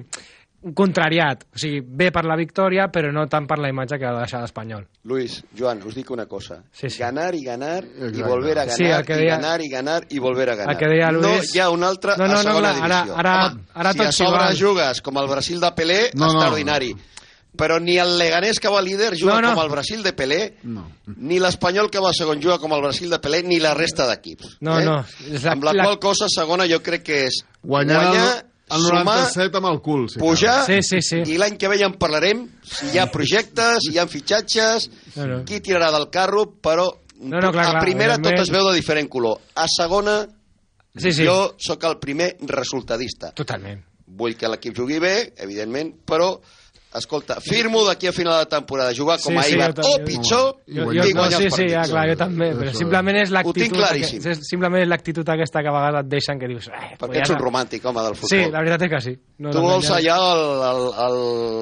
contrariat. 0.74 1.44
O 1.54 1.58
sigui, 1.58 1.80
bé 1.80 2.10
per 2.12 2.24
la 2.26 2.36
victòria, 2.36 2.88
però 2.92 3.12
no 3.14 3.26
tant 3.30 3.46
per 3.46 3.58
la 3.62 3.68
imatge 3.70 3.98
que 3.98 4.06
va 4.10 4.20
deixar 4.24 4.40
l'Espanyol. 4.42 4.86
Luis, 5.04 5.42
Joan, 5.56 5.82
us 5.86 5.94
dic 5.94 6.10
una 6.10 6.26
cosa. 6.26 6.62
Sí, 6.72 6.90
sí. 6.90 6.98
Ganar 6.98 7.34
y 7.34 7.44
ganar 7.44 7.84
y 7.84 8.08
Exacte. 8.08 8.22
volver 8.22 8.58
a 8.58 8.64
ganar 8.64 8.76
Sí, 8.76 8.84
deia- 8.84 9.36
ganar 9.36 9.60
y 9.62 9.68
ganar 9.68 10.06
y 10.10 10.18
volver 10.18 10.50
a 10.50 10.54
ganar. 10.56 10.72
El 10.74 10.78
que 10.78 10.88
deia 10.88 11.10
no 11.12 11.20
Luis- 11.20 11.54
hi 11.54 11.60
ha 11.60 11.70
un 11.70 11.84
altre 11.84 12.12
No, 12.16 12.26
no, 12.26 12.32
a 12.32 12.36
no, 12.36 12.42
segona 12.42 12.72
clar, 12.74 12.82
ara- 12.84 12.96
divisió. 13.02 13.18
ara- 13.18 13.46
Home, 13.46 13.60
ara 13.74 13.92
si 13.92 14.00
a 14.02 14.12
sobre 14.12 14.38
val. 14.38 14.56
jugues 14.58 15.02
com 15.02 15.16
el 15.18 15.28
Brasil 15.28 15.60
de 15.60 15.72
Pelé, 15.72 16.10
No, 16.14 16.26
no. 16.26 16.32
extraordinari. 16.32 16.94
Però 17.56 17.80
ni 17.80 17.96
el 17.96 18.18
Leganés 18.18 18.60
que 18.60 18.68
va 18.68 18.82
líder 18.82 19.14
juga 19.18 19.40
No, 19.40 19.48
no. 19.48 19.54
com 19.54 19.64
el 19.64 19.70
Brasil 19.70 20.02
de 20.02 20.12
Pelé, 20.12 20.56
No. 20.64 20.90
ni 21.06 21.38
l'Espanyol 21.40 21.90
que 21.90 21.98
va 21.98 22.12
segon 22.12 22.38
juga 22.42 22.58
com 22.58 22.70
el 22.74 22.82
Brasil 22.82 23.08
de 23.08 23.18
Pelé, 23.18 23.42
ni 23.44 23.58
la 23.58 23.72
resta 23.72 24.06
d'equips. 24.06 24.58
No, 24.60 24.78
eh? 24.78 24.84
no. 24.84 25.06
La- 25.30 25.52
Amb 25.52 25.64
la, 25.64 25.72
la- 25.72 25.84
qual 25.84 25.98
cosa, 25.98 26.26
segona, 26.28 26.66
jo 26.68 26.82
crec 26.82 27.02
que 27.02 27.24
és 27.28 27.44
Guanyar, 27.62 28.02
guanyar, 28.12 28.45
el, 28.68 28.76
el 28.80 28.82
sumar, 28.82 29.04
97 29.04 29.56
amb 29.60 29.66
el 29.70 29.80
cul. 29.80 30.08
Si 30.10 30.18
pujar, 30.18 30.64
Sí, 30.66 30.80
sí, 30.82 31.00
sí. 31.02 31.22
i 31.32 31.38
l'any 31.38 31.56
que 31.56 31.68
ve 31.68 31.78
ja 31.78 31.86
en 31.86 31.94
parlarem, 32.00 32.44
si 32.66 32.92
hi 32.94 32.98
ha 32.98 33.06
projectes, 33.12 33.78
si 33.86 33.92
hi 33.94 33.98
ha 34.02 34.06
fitxatges, 34.10 34.88
No, 35.16 35.26
no. 35.26 35.44
qui 35.44 35.60
tirarà 35.60 35.90
del 35.94 36.08
carro, 36.10 36.46
però 36.60 36.88
No, 37.18 37.38
no, 37.40 37.50
clar, 37.52 37.64
a 37.66 37.70
clar, 37.78 37.80
primera 37.82 38.16
tot 38.18 38.26
evidentment. 38.26 38.42
es 38.42 38.50
veu 38.52 38.66
de 38.68 38.74
diferent 38.76 39.08
color. 39.08 39.38
A 39.54 39.64
segona, 39.68 40.26
Sí, 40.98 41.12
sí. 41.12 41.24
jo 41.24 41.54
sóc 41.58 41.84
el 41.84 41.98
primer 41.98 42.36
resultadista. 42.40 43.30
Totalment. 43.32 43.82
Vull 44.06 44.36
que 44.36 44.48
l'equip 44.48 44.76
jugui 44.76 44.98
bé, 44.98 45.32
evidentment, 45.36 45.94
però 46.06 46.40
escolta, 46.94 47.36
firmo 47.44 47.82
d'aquí 47.84 48.06
a 48.08 48.12
final 48.12 48.38
de 48.40 48.46
temporada 48.46 48.92
jugar 48.96 49.18
com 49.20 49.32
Sí, 49.34 49.38
a 49.38 49.42
sí, 49.42 49.52
Eibar 49.52 49.74
jo 49.76 49.82
o 49.90 49.98
pitjor 50.04 50.46
Jo, 50.66 50.86
i 50.92 50.96
jo, 50.96 51.04
no, 51.12 51.20
guanyar 51.20 51.40
sí, 51.40 51.44
els 51.50 51.54
sí, 51.56 51.66
ja, 51.68 51.74
partits. 51.82 51.92
clar, 51.92 52.04
jo 52.08 52.16
també, 52.16 52.48
però 52.56 52.72
simplement 52.72 53.16
és 53.20 53.30
l'actitud... 53.34 53.82
és- 53.96 54.40
Simplement 54.48 54.82
és 54.82 54.88
l'actitud 54.88 55.28
aquesta 55.28 55.60
que 55.62 55.68
a 55.68 55.74
vegades 55.76 56.00
et 56.04 56.08
deixen 56.14 56.38
que 56.40 56.48
dius... 56.48 56.68
Eh, 56.68 56.94
Perquè 56.98 57.20
ets 57.20 57.30
un 57.34 57.38
romàntic, 57.42 57.84
home, 57.84 58.00
del 58.06 58.14
futbol. 58.16 58.30
Sí, 58.32 58.40
la 58.50 58.62
veritat 58.64 58.82
és 58.86 58.90
que 58.94 59.00
sí. 59.10 59.14
No, 59.38 59.50
tu 59.50 59.58
no, 59.58 59.64
vols 59.68 59.90
no, 59.90 59.96
allà 59.98 60.16
el, 60.16 60.42
el, 60.70 60.82
el, 61.06 61.20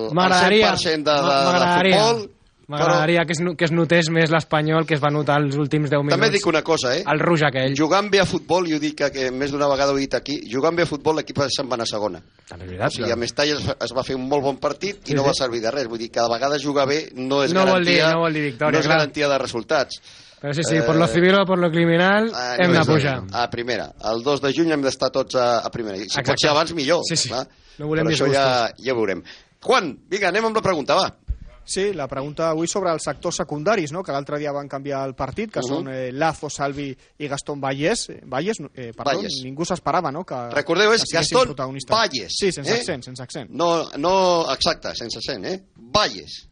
el 0.09 0.15
M'agradaria. 0.15 0.75
100% 0.75 1.03
de, 1.03 1.19
de, 1.25 1.41
de 1.65 1.75
futbol, 1.91 2.23
M'agradaria 2.69 3.25
que, 3.27 3.33
es, 3.35 3.41
que 3.59 3.65
es 3.67 3.73
notés 3.73 4.09
més 4.11 4.31
l'Espanyol 4.33 4.87
que 4.89 4.95
es 4.97 5.03
va 5.03 5.11
notar 5.13 5.37
els 5.43 5.57
últims 5.61 5.91
10 5.91 5.99
minuts. 6.01 6.15
També 6.17 6.31
dic 6.33 6.47
una 6.47 6.63
cosa, 6.65 6.95
eh? 6.97 7.03
El 7.07 7.21
rouge 7.21 7.45
aquell. 7.47 7.75
Jugant 7.77 8.09
bé 8.11 8.21
a 8.21 8.27
futbol, 8.27 8.67
i 8.71 8.75
ho 8.75 8.81
dic 8.81 9.03
que 9.13 9.31
més 9.31 9.53
d'una 9.53 9.69
vegada 9.69 9.93
ho 9.93 9.99
he 9.99 10.05
dit 10.07 10.15
aquí, 10.17 10.39
jugant 10.51 10.75
bé 10.77 10.83
a 10.87 10.87
futbol 10.87 11.17
l'equip 11.21 11.43
se'n 11.49 11.69
va 11.69 11.75
anar 11.77 11.85
a 11.85 11.93
segona. 11.93 12.23
També 12.49 12.65
és 12.65 12.71
O 12.71 12.73
veritat. 12.73 12.93
sigui, 12.97 13.11
a 13.13 13.17
Mestalla 13.17 13.59
es, 13.59 13.69
es 13.89 13.93
va 13.97 14.03
fer 14.03 14.17
un 14.17 14.29
molt 14.29 14.43
bon 14.45 14.57
partit 14.57 14.97
i 15.05 15.13
Sí, 15.13 15.15
no 15.15 15.23
sí. 15.23 15.29
va 15.29 15.35
servir 15.35 15.61
de 15.61 15.71
res. 15.71 15.87
Vull 15.89 15.99
dir, 15.99 16.11
cada 16.11 16.29
vegada 16.33 16.59
jugar 16.59 16.87
bé 16.89 17.11
no 17.15 17.43
és 17.45 17.53
No 17.53 17.67
vol 17.67 17.85
dir- 17.85 17.99
garantia, 18.01 18.13
no 18.15 18.21
vol 18.21 18.33
dir 18.33 18.43
victòria, 18.51 18.73
no 18.73 18.79
és 18.81 18.87
clar. 18.87 18.99
garantia 18.99 19.29
de 19.29 19.39
resultats. 19.39 20.01
Però 20.41 20.53
sí, 20.53 20.63
sí, 20.63 20.77
Eh, 20.77 20.83
por 20.83 20.97
lo 20.97 21.07
civil 21.07 21.35
o 21.37 21.47
por 21.47 21.59
lo 21.59 21.71
criminal 21.71 22.31
Ah, 22.35 22.57
hem 22.59 22.71
no 22.73 22.81
de 22.81 22.85
pujar. 22.93 23.23
A 23.33 23.49
primera. 23.49 23.93
El 24.13 24.23
2 24.23 24.43
de 24.43 24.53
juny 24.53 24.73
hem 24.73 24.83
d'estar 24.83 25.11
tots 25.11 25.35
a, 25.37 25.59
a 25.65 25.71
primera. 25.71 25.97
I 25.97 26.01
si 26.01 26.07
Exacte. 26.07 26.33
pot 26.33 26.39
ser 26.41 26.51
abans, 26.51 26.75
millor. 26.75 27.01
Sí, 27.09 27.17
sí. 27.17 27.29
clar. 27.31 27.47
No 27.79 27.87
volem 27.89 28.07
Però 28.07 28.15
això 28.15 28.33
ja, 28.33 28.71
ja 28.77 28.93
ho 28.93 28.97
veurem. 28.97 29.23
Juan, 29.65 29.99
vinga, 30.11 30.29
anem 30.29 30.45
amb 30.45 30.57
la 30.57 30.63
pregunta, 30.63 30.95
va. 30.95 31.07
Sí, 31.65 31.93
la 31.95 32.07
pregunta 32.07 32.51
avui 32.51 32.69
sobre 32.69 32.93
els 32.93 33.03
sectors 33.03 33.37
secundaris, 33.41 33.91
no? 33.93 34.03
que 34.05 34.13
l'altre 34.13 34.39
dia 34.39 34.53
van 34.53 34.69
canviar 34.69 35.05
el 35.09 35.15
partit, 35.15 35.51
que 35.51 35.61
Uh 35.61 35.63
-huh. 35.65 35.77
són 35.77 35.89
eh, 35.89 36.13
Lazo, 36.13 36.51
Salvi 36.51 36.97
i 37.19 37.29
Gastón 37.29 37.61
Vallès. 37.61 38.11
Eh, 38.11 38.21
Vallès, 38.27 38.61
eh, 38.75 38.93
perdó, 38.93 39.17
Valles. 39.17 39.41
ningú 39.45 39.65
s'esperava, 39.65 40.13
no? 40.13 40.25
Que, 40.25 40.51
Recordeu, 40.51 40.93
és 40.93 41.03
que 41.05 41.17
Gastón. 41.17 41.49
Valles. 41.97 42.33
Sí, 42.39 42.53
sense 42.53 42.71
eh? 42.71 42.79
accent, 42.81 43.03
sense 43.05 43.23
accent. 43.23 43.51
No, 43.51 43.89
no, 43.97 44.47
exacte, 44.53 44.95
sense 44.95 45.19
accent, 45.19 45.45
eh? 45.47 45.63
Valles. 45.77 46.49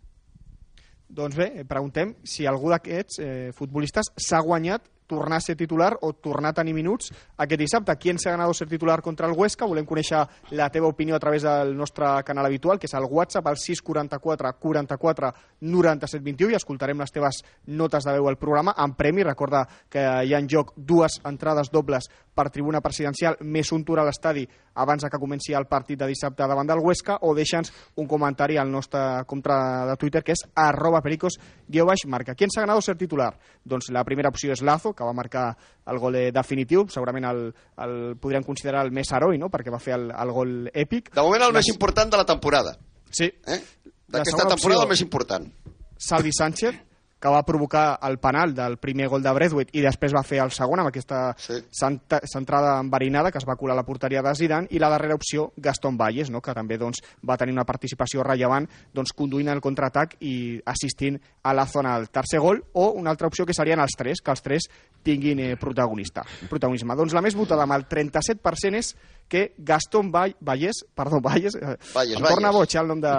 Doncs 1.08 1.36
bé, 1.36 1.64
preguntem 1.68 2.14
si 2.24 2.46
algú 2.46 2.70
d'aquests 2.70 3.18
eh, 3.20 3.52
futbolistes 3.52 4.06
s'ha 4.16 4.40
guanyat 4.40 4.82
tornar 5.12 5.36
a 5.36 5.44
ser 5.44 5.56
titular 5.60 5.98
o 6.00 6.14
tornar 6.14 6.54
a 6.54 6.56
tenir 6.56 6.72
minuts 6.72 7.10
aquest 7.36 7.60
dissabte. 7.60 7.96
Qui 8.00 8.12
ens 8.14 8.24
ha 8.26 8.32
ganat 8.32 8.56
ser 8.56 8.66
titular 8.70 9.02
contra 9.04 9.28
el 9.28 9.36
Huesca? 9.36 9.68
Volem 9.68 9.84
conèixer 9.88 10.22
la 10.56 10.70
teva 10.72 10.88
opinió 10.88 11.16
a 11.16 11.20
través 11.20 11.44
del 11.44 11.74
nostre 11.76 12.08
canal 12.24 12.48
habitual, 12.48 12.80
que 12.80 12.88
és 12.88 12.96
el 12.96 13.08
WhatsApp, 13.10 13.50
al 13.50 13.60
644 13.60 14.54
44 14.62 15.32
97 15.60 16.24
21, 16.24 16.54
i 16.54 16.58
escoltarem 16.58 17.04
les 17.04 17.12
teves 17.12 17.42
notes 17.66 18.08
de 18.08 18.16
veu 18.16 18.30
al 18.30 18.40
programa. 18.40 18.74
En 18.80 18.96
premi, 18.96 19.26
recorda 19.28 19.66
que 19.92 20.00
hi 20.00 20.32
ha 20.32 20.40
en 20.40 20.48
joc 20.48 20.72
dues 20.76 21.20
entrades 21.28 21.70
dobles 21.72 22.08
per 22.34 22.48
tribuna 22.50 22.80
presidencial, 22.80 23.36
més 23.44 23.68
un 23.72 23.82
tour 23.84 24.00
a 24.00 24.04
l'estadi 24.06 24.46
abans 24.80 25.04
que 25.04 25.18
comenci 25.20 25.52
el 25.52 25.66
partit 25.68 25.98
de 26.00 26.06
dissabte 26.08 26.46
davant 26.48 26.66
del 26.66 26.80
Huesca, 26.80 27.18
o 27.28 27.34
deixa'ns 27.36 27.72
un 28.00 28.06
comentari 28.08 28.56
al 28.56 28.70
nostre 28.72 29.24
compte 29.26 29.52
de 29.52 29.96
Twitter, 30.00 30.22
que 30.24 30.32
és 30.32 30.44
arroba 30.54 31.02
pericos 31.04 31.36
guió 31.68 31.84
baix 31.86 32.06
marca. 32.06 32.34
Qui 32.34 32.44
ens 32.48 32.56
ha 32.56 32.64
ganat 32.64 32.80
ser 32.82 32.96
titular? 32.96 33.34
Doncs 33.64 33.90
la 33.92 34.04
primera 34.04 34.30
opció 34.32 34.52
és 34.52 34.62
Lazo, 34.62 34.94
que 34.94 35.04
va 35.04 35.12
marcar 35.12 35.56
el 35.86 35.98
gol 35.98 36.16
eh, 36.16 36.30
definitiu, 36.32 36.86
segurament 36.88 37.24
el, 37.28 37.42
el 37.84 38.16
podríem 38.16 38.42
considerar 38.46 38.86
el 38.86 38.92
més 38.92 39.12
heroi, 39.12 39.36
no?, 39.38 39.50
perquè 39.52 39.70
va 39.72 39.78
fer 39.82 39.94
el, 39.98 40.08
el 40.10 40.32
gol 40.32 40.54
èpic. 40.72 41.12
De 41.12 41.20
moment 41.22 41.42
el 41.42 41.52
La- 41.52 41.58
més 41.60 41.68
important 41.68 42.10
de 42.10 42.16
la 42.16 42.24
temporada. 42.24 42.76
Sí. 43.10 43.28
Eh? 43.28 43.60
D'aquesta 44.08 44.46
temporada 44.48 44.80
opció- 44.80 44.82
el 44.82 44.88
més 44.88 45.00
important. 45.04 45.50
Salvi 45.98 46.32
Sánchez, 46.32 46.74
que 47.22 47.30
va 47.30 47.44
provocar 47.46 48.00
el 48.02 48.18
penal 48.18 48.50
del 48.54 48.78
primer 48.82 49.06
gol 49.08 49.22
de 49.22 49.30
Braithwaite 49.32 49.70
i 49.78 49.84
després 49.84 50.10
va 50.12 50.24
fer 50.26 50.40
el 50.42 50.50
segon 50.50 50.80
amb 50.82 50.90
aquesta 50.90 51.36
Sí. 51.38 51.60
centrada 51.70 52.80
enverinada 52.80 53.30
que 53.30 53.38
es 53.38 53.46
va 53.46 53.54
colar 53.56 53.74
a 53.74 53.80
la 53.80 53.86
porteria 53.86 54.22
de 54.22 54.34
Zidane 54.34 54.66
i 54.70 54.80
la 54.82 54.88
darrera 54.90 55.14
opció, 55.14 55.52
Gastón 55.56 55.96
Valles, 55.96 56.30
no? 56.30 56.40
que 56.42 56.52
també 56.54 56.78
doncs, 56.78 56.98
va 57.28 57.36
tenir 57.38 57.52
una 57.54 57.64
participació 57.64 58.24
rellevant 58.26 58.66
doncs, 58.92 59.12
conduint 59.14 59.48
el 59.48 59.60
contraatac 59.60 60.16
i 60.20 60.60
assistint 60.66 61.20
a 61.42 61.54
la 61.54 61.66
zona 61.66 61.96
del 61.98 62.10
tercer 62.10 62.40
gol 62.40 62.64
o 62.72 62.90
una 62.90 63.10
altra 63.10 63.28
opció 63.28 63.46
que 63.46 63.54
serien 63.54 63.80
els 63.80 63.94
tres, 63.96 64.20
que 64.20 64.30
els 64.30 64.42
tres 64.42 64.68
tinguin 65.02 65.38
eh, 65.40 65.56
protagonista, 65.56 66.22
protagonisme. 66.50 66.94
Doncs 66.98 67.14
la 67.14 67.22
més 67.22 67.34
votada 67.38 67.62
amb 67.66 67.74
el 67.78 67.86
37% 67.88 68.78
és 68.78 68.94
que 69.28 69.54
Gastón 69.58 70.10
Vall, 70.12 70.36
Valles, 70.40 70.84
perdó, 70.94 71.20
Valles, 71.20 71.54
eh, 71.54 71.76
Valles, 71.94 72.18
em 72.18 72.24
torna 72.24 72.50
boig 72.52 72.74
eh, 72.74 72.80
el 72.80 72.88
nom 72.90 73.00
de, 73.00 73.12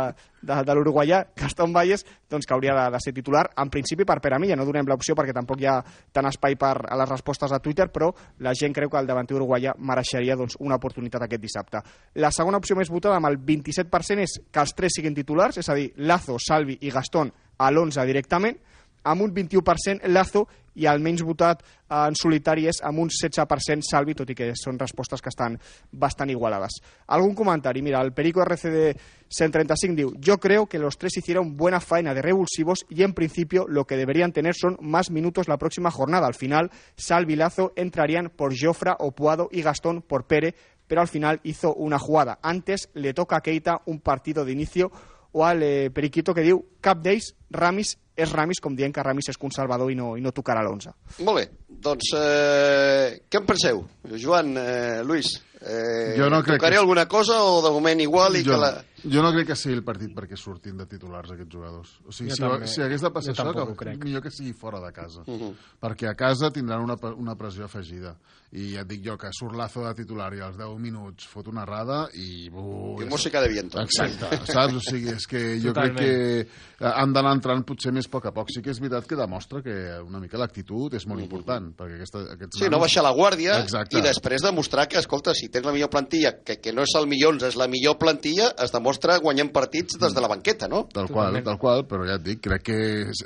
de, 0.43 0.57
de 0.67 0.75
l'uruguaià, 0.75 1.23
Gastón 1.35 1.73
Valles, 1.73 2.05
doncs 2.29 2.45
que 2.45 2.53
hauria 2.53 2.75
de, 2.77 2.83
de 2.93 3.01
ser 3.01 3.13
titular. 3.15 3.47
En 3.57 3.71
principi 3.73 4.05
per 4.05 4.19
Pere 4.21 4.37
Milla, 4.39 4.57
no 4.59 4.67
donem 4.67 4.87
l'opció 4.89 5.15
perquè 5.17 5.33
tampoc 5.33 5.63
hi 5.63 5.69
ha 5.71 5.79
tant 6.13 6.29
espai 6.29 6.57
per 6.59 6.75
a 6.85 6.99
les 6.99 7.09
respostes 7.09 7.51
a 7.51 7.61
Twitter, 7.63 7.89
però 7.93 8.11
la 8.45 8.53
gent 8.53 8.75
creu 8.75 8.91
que 8.91 9.01
el 9.01 9.09
davanter 9.09 9.37
uruguaià 9.39 9.73
mereixeria 9.79 10.37
doncs, 10.39 10.59
una 10.59 10.77
oportunitat 10.77 11.25
aquest 11.25 11.41
dissabte. 11.41 11.81
La 12.21 12.31
segona 12.31 12.61
opció 12.61 12.77
més 12.77 12.91
votada, 12.93 13.17
amb 13.17 13.31
el 13.31 13.39
27%, 13.41 14.27
és 14.27 14.37
que 14.51 14.61
els 14.61 14.75
tres 14.77 14.99
siguin 14.99 15.17
titulars, 15.17 15.57
és 15.57 15.69
a 15.69 15.77
dir, 15.79 15.89
Lazo, 15.97 16.37
Salvi 16.37 16.77
i 16.81 16.93
Gastón 16.93 17.33
a 17.57 17.71
l'11 17.71 18.05
directament, 18.09 18.61
amb 19.03 19.21
un 19.21 19.33
21% 19.33 20.07
Lazo 20.07 20.47
i 20.75 20.87
el 20.89 21.01
menys 21.03 21.23
votat 21.25 21.63
eh, 21.63 21.95
en 21.95 22.17
solitari 22.17 22.67
és 22.69 22.81
amb 22.85 22.99
un 23.03 23.11
16% 23.11 23.85
Salvi, 23.89 24.15
tot 24.17 24.29
i 24.29 24.37
que 24.37 24.51
són 24.59 24.79
respostes 24.79 25.21
que 25.21 25.31
estan 25.31 25.57
bastant 25.91 26.31
igualades. 26.33 26.79
Algun 27.07 27.35
comentari? 27.35 27.81
Mira, 27.81 28.01
el 28.01 28.13
Perico 28.13 28.43
RCD 28.43 28.93
135 29.33 29.95
diu 29.95 30.13
Yo 30.19 30.39
creo 30.39 30.67
que 30.67 30.79
los 30.79 30.97
tres 30.97 31.17
hicieron 31.17 31.55
buena 31.57 31.79
faena 31.79 32.13
de 32.13 32.21
revulsivos 32.21 32.85
y 32.89 33.03
en 33.03 33.13
principio 33.13 33.65
lo 33.67 33.85
que 33.85 33.97
deberían 33.97 34.31
tener 34.31 34.55
son 34.55 34.77
más 34.81 35.11
minutos 35.11 35.47
la 35.47 35.57
próxima 35.57 35.91
jornada. 35.91 36.27
Al 36.27 36.35
final, 36.35 36.71
Salvi 36.95 37.35
Lazo 37.35 37.73
entrarían 37.75 38.29
por 38.29 38.53
Jofra, 38.57 38.95
Opuado 38.99 39.49
y 39.51 39.61
Gastón 39.61 40.01
por 40.01 40.27
Pere, 40.27 40.55
pero 40.87 41.01
al 41.01 41.07
final 41.07 41.39
hizo 41.43 41.73
una 41.73 41.99
jugada. 41.99 42.39
Antes 42.41 42.89
le 42.93 43.13
toca 43.13 43.37
a 43.37 43.41
Keita 43.41 43.81
un 43.85 43.99
partido 43.99 44.45
de 44.45 44.51
inicio 44.51 44.91
o 45.33 45.43
al 45.45 45.63
eh, 45.65 45.89
Periquito 45.93 46.33
que 46.33 46.45
diu 46.45 46.61
Cap 46.81 47.01
d'ells, 47.03 47.33
Ramis 47.51 47.95
és 48.15 48.29
Ramis, 48.31 48.59
com 48.61 48.75
dient 48.77 48.93
que 48.93 49.01
Ramis 49.03 49.31
és 49.33 49.37
conservador 49.41 49.89
i 49.91 49.95
no, 49.97 50.11
i 50.17 50.21
no 50.21 50.31
tocarà 50.31 50.61
l'11. 50.61 50.91
Molt 51.25 51.39
bé, 51.39 51.47
doncs 51.81 52.11
eh, 52.17 53.21
què 53.29 53.39
en 53.41 53.45
penseu? 53.49 53.83
Joan, 54.21 54.53
eh, 54.57 55.01
Luis, 55.03 55.31
eh, 55.61 56.13
Jo 56.17 56.29
no 56.29 56.43
crec 56.45 56.59
tocaré 56.59 56.75
que- 56.77 56.81
alguna 56.83 57.07
cosa 57.07 57.41
o 57.43 57.61
de 57.65 57.71
moment 57.73 58.01
igual 58.05 58.35
i 58.37 58.43
jo, 58.45 58.51
que 58.53 58.57
la... 58.61 58.71
jo 59.03 59.21
no 59.23 59.31
crec 59.33 59.47
que 59.47 59.55
sigui 59.55 59.75
el 59.75 59.83
partit 59.83 60.13
perquè 60.15 60.37
surtin 60.39 60.77
de 60.77 60.85
titulars 60.85 61.31
aquests 61.31 61.53
jugadors. 61.53 61.95
O 62.07 62.11
sigui, 62.11 62.29
Jo 62.31 62.35
si, 62.35 62.41
també. 62.41 62.67
si 62.67 62.81
hagués 62.81 63.01
de 63.01 63.11
passar 63.11 63.33
Jo 63.35 63.43
això, 63.43 63.67
que, 63.67 63.75
crec. 63.85 64.03
millor 64.03 64.21
que 64.23 64.31
sigui 64.31 64.53
fora 64.53 64.79
de 64.79 64.91
casa. 64.93 65.23
Uh 65.27 65.39
-huh. 65.39 65.53
Perquè 65.81 66.09
a 66.09 66.15
casa 66.15 66.51
tindran 66.51 66.81
una, 66.81 66.95
una 67.17 67.35
pressió 67.35 67.65
afegida. 67.65 68.15
I 68.53 68.73
ja 68.75 68.81
et 68.81 68.87
dic 68.87 69.01
jo 69.03 69.17
que 69.17 69.29
surt 69.33 69.55
Lazo 69.55 69.81
de 69.83 69.95
titular 69.95 70.31
i 70.35 70.39
als 70.39 70.55
10 70.57 70.77
minuts 70.77 71.25
fot 71.25 71.47
una 71.47 71.63
errada 71.63 72.07
i... 72.13 72.49
Uh, 72.53 73.01
I 73.01 73.05
música 73.05 73.41
de 73.41 73.47
viento. 73.49 73.81
Exacte, 73.81 74.45
saps? 74.45 74.75
O 74.75 74.79
sigui, 74.79 75.09
és 75.09 75.25
que 75.25 75.59
jo 75.59 75.73
Totalment. 75.73 75.97
crec 75.97 75.97
que 75.97 76.85
eh, 76.85 76.91
han 76.93 77.11
d'anar 77.13 77.33
entrant 77.33 77.63
potser 77.65 77.91
més 77.91 78.05
a 78.05 78.09
poc 78.09 78.27
a 78.27 78.31
poc. 78.31 78.49
Sí 78.53 78.61
que 78.61 78.69
és 78.69 78.79
veritat 78.79 79.07
que 79.07 79.15
demostra 79.15 79.63
que 79.63 79.99
una 80.05 80.19
mica 80.19 80.37
l'actitud 80.37 80.93
és 80.93 81.07
molt 81.07 81.21
important, 81.21 81.73
perquè 81.75 81.95
aquesta, 81.95 82.19
aquests 82.19 82.59
Sí, 82.59 82.69
no 82.69 82.77
baixar 82.79 83.01
la 83.03 83.11
guàrdia 83.11 83.59
Exacte. 83.59 83.97
i 83.97 84.01
després 84.01 84.43
demostrar 84.43 84.87
que, 84.87 84.99
escolta, 84.99 85.33
si 85.33 85.49
tens 85.49 85.65
la 85.65 85.71
millor 85.71 85.89
plantilla, 85.89 86.43
que, 86.43 86.59
que 86.61 86.71
no 86.71 86.83
és 86.83 86.93
el 86.95 87.07
millor 87.07 87.33
11, 87.33 87.47
és 87.47 87.55
la 87.55 87.67
millor 87.67 87.97
plantilla, 87.97 88.53
es 88.59 88.71
demostra 88.71 88.92
demostra 88.93 89.17
guanyant 89.19 89.49
partits 89.53 89.97
des 89.99 90.13
de 90.13 90.21
la 90.21 90.27
banqueta, 90.29 90.67
no? 90.69 90.83
Tal 90.93 91.07
qual, 91.09 91.35
tal 91.43 91.57
qual, 91.57 91.83
però 91.89 92.05
ja 92.05 92.15
et 92.19 92.23
dic, 92.23 92.41
crec 92.45 92.63
que 92.63 92.77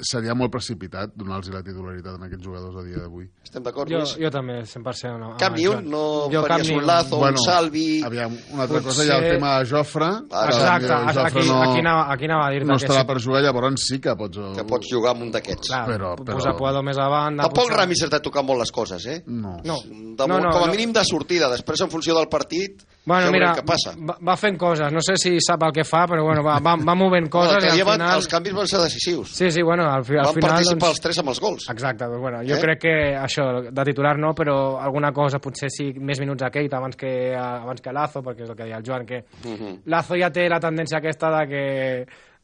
seria 0.07 0.33
molt 0.38 0.51
precipitat 0.53 1.12
donar-los 1.15 1.50
la 1.53 1.62
titularitat 1.65 2.15
a 2.15 2.25
aquests 2.27 2.45
jugadors 2.45 2.77
a 2.79 2.83
dia 2.86 3.01
d'avui. 3.03 3.27
Estem 3.43 3.63
d'acord, 3.63 3.89
Jo, 3.91 4.00
Lluís? 4.00 4.15
jo 4.17 4.31
també, 4.31 4.62
100%. 4.63 5.17
No, 5.19 5.33
Cap 5.39 5.55
ni 5.57 5.67
un? 5.67 5.83
No 5.89 6.03
jo 6.31 6.43
faries 6.45 6.69
un 6.71 6.86
Lazo, 6.88 7.19
un 7.19 7.38
Salvi... 7.43 8.01
Aviam, 8.03 8.36
una 8.53 8.63
altra 8.63 8.81
cosa, 8.81 9.01
Potser- 9.03 9.07
hi 9.07 9.12
ha 9.12 9.17
el 9.19 9.36
tema 9.36 9.59
de 9.59 9.69
Jofre. 9.71 10.09
Exacte, 10.47 10.88
que 10.88 11.13
Jofre 11.13 11.27
aquí, 11.27 11.50
aquí, 11.50 11.79
anava, 11.79 12.05
aquí 12.13 12.25
anava 12.25 12.47
a 12.47 12.51
dir-te 12.51 12.67
no 12.71 12.77
que 12.77 12.86
estarà 12.86 13.03
sí. 13.03 13.07
per 13.12 13.19
jugar, 13.21 13.43
llavors 13.43 13.88
sí 13.88 14.00
que 14.00 14.15
pots... 14.15 14.38
Que 14.57 14.63
pots 14.67 14.91
jugar 14.91 15.15
amb 15.15 15.27
un 15.27 15.31
d'aquests. 15.36 15.74
Però, 15.88 16.15
però... 16.24 16.36
posar 16.38 16.55
Puado 16.57 16.83
més 16.83 16.97
a 16.97 17.07
banda... 17.12 17.43
Tampoc 17.47 17.67
potser- 17.67 17.77
Ramis 17.81 18.03
ha 18.07 18.21
tocat 18.24 18.45
molt 18.45 18.63
les 18.63 18.71
coses, 18.71 19.05
eh? 19.05 19.21
No. 19.27 19.57
No. 19.65 19.79
De, 19.83 20.27
No, 20.27 20.39
no, 20.39 20.50
com 20.51 20.63
a 20.63 20.67
no. 20.67 20.71
mínim 20.74 20.93
de 20.93 21.03
sortida, 21.05 21.50
després 21.51 21.81
en 21.81 21.91
funció 21.93 22.15
del 22.17 22.27
partit 22.29 22.81
Bueno, 23.07 23.27
ja 23.29 23.31
mira, 23.31 23.53
què 23.55 23.63
passa. 23.63 23.93
va, 24.03 24.17
va 24.19 24.33
fent 24.35 24.57
coses, 24.59 24.91
no 24.91 24.99
sé 24.99 25.13
si 25.15 25.37
sap 25.39 25.61
el 25.63 25.71
que 25.71 25.85
fa, 25.87 26.01
però 26.11 26.25
bueno, 26.27 26.41
va, 26.43 26.57
va, 26.59 26.73
va 26.75 26.95
movent 26.99 27.29
coses 27.31 27.53
L'altre 27.55 27.69
i 27.77 27.79
al 27.79 27.87
van- 27.87 28.01
final... 28.01 28.15
Els 28.19 28.27
canvis 28.27 28.53
van 28.57 28.67
ser 28.67 28.81
decisius. 28.83 29.31
Sí, 29.37 29.47
sí, 29.55 29.63
bueno, 29.63 29.85
al, 29.87 30.03
fi- 30.03 30.17
al 30.19 30.25
Van 30.27 30.33
final... 30.35 30.49
participar 30.51 30.79
doncs... 30.81 30.89
els 30.97 30.99
tres 31.05 31.19
amb 31.23 31.29
els 31.31 31.39
gols. 31.39 31.69
Exacte, 31.71 32.03
doncs, 32.03 32.19
bueno, 32.19 32.41
jo 32.43 32.53
Eh? 32.53 32.57
eh? 32.57 32.61
crec 32.65 32.81
que 32.83 32.93
això, 33.15 33.45
de 33.71 33.85
titular 33.87 34.17
no, 34.19 34.33
però 34.35 34.57
alguna 34.83 35.13
cosa 35.15 35.39
potser 35.39 35.69
sí, 35.71 35.93
més 35.97 36.19
minuts 36.19 36.43
a 36.43 36.51
Keita 36.51 36.77
abans 36.81 36.99
que, 36.99 37.13
abans 37.33 37.79
que 37.81 37.93
Lazo, 37.95 38.21
perquè 38.21 38.43
és 38.43 38.49
el 38.51 38.55
que 38.59 38.63
deia 38.67 38.77
el 38.77 38.83
Joan, 38.85 39.05
que 39.07 39.23
Mhm. 39.45 39.81
Lazo 39.85 40.19
ja 40.19 40.29
té 40.29 40.49
la 40.49 40.59
tendència 40.59 40.99
aquesta 40.99 41.31
de 41.39 41.47
que 41.47 41.63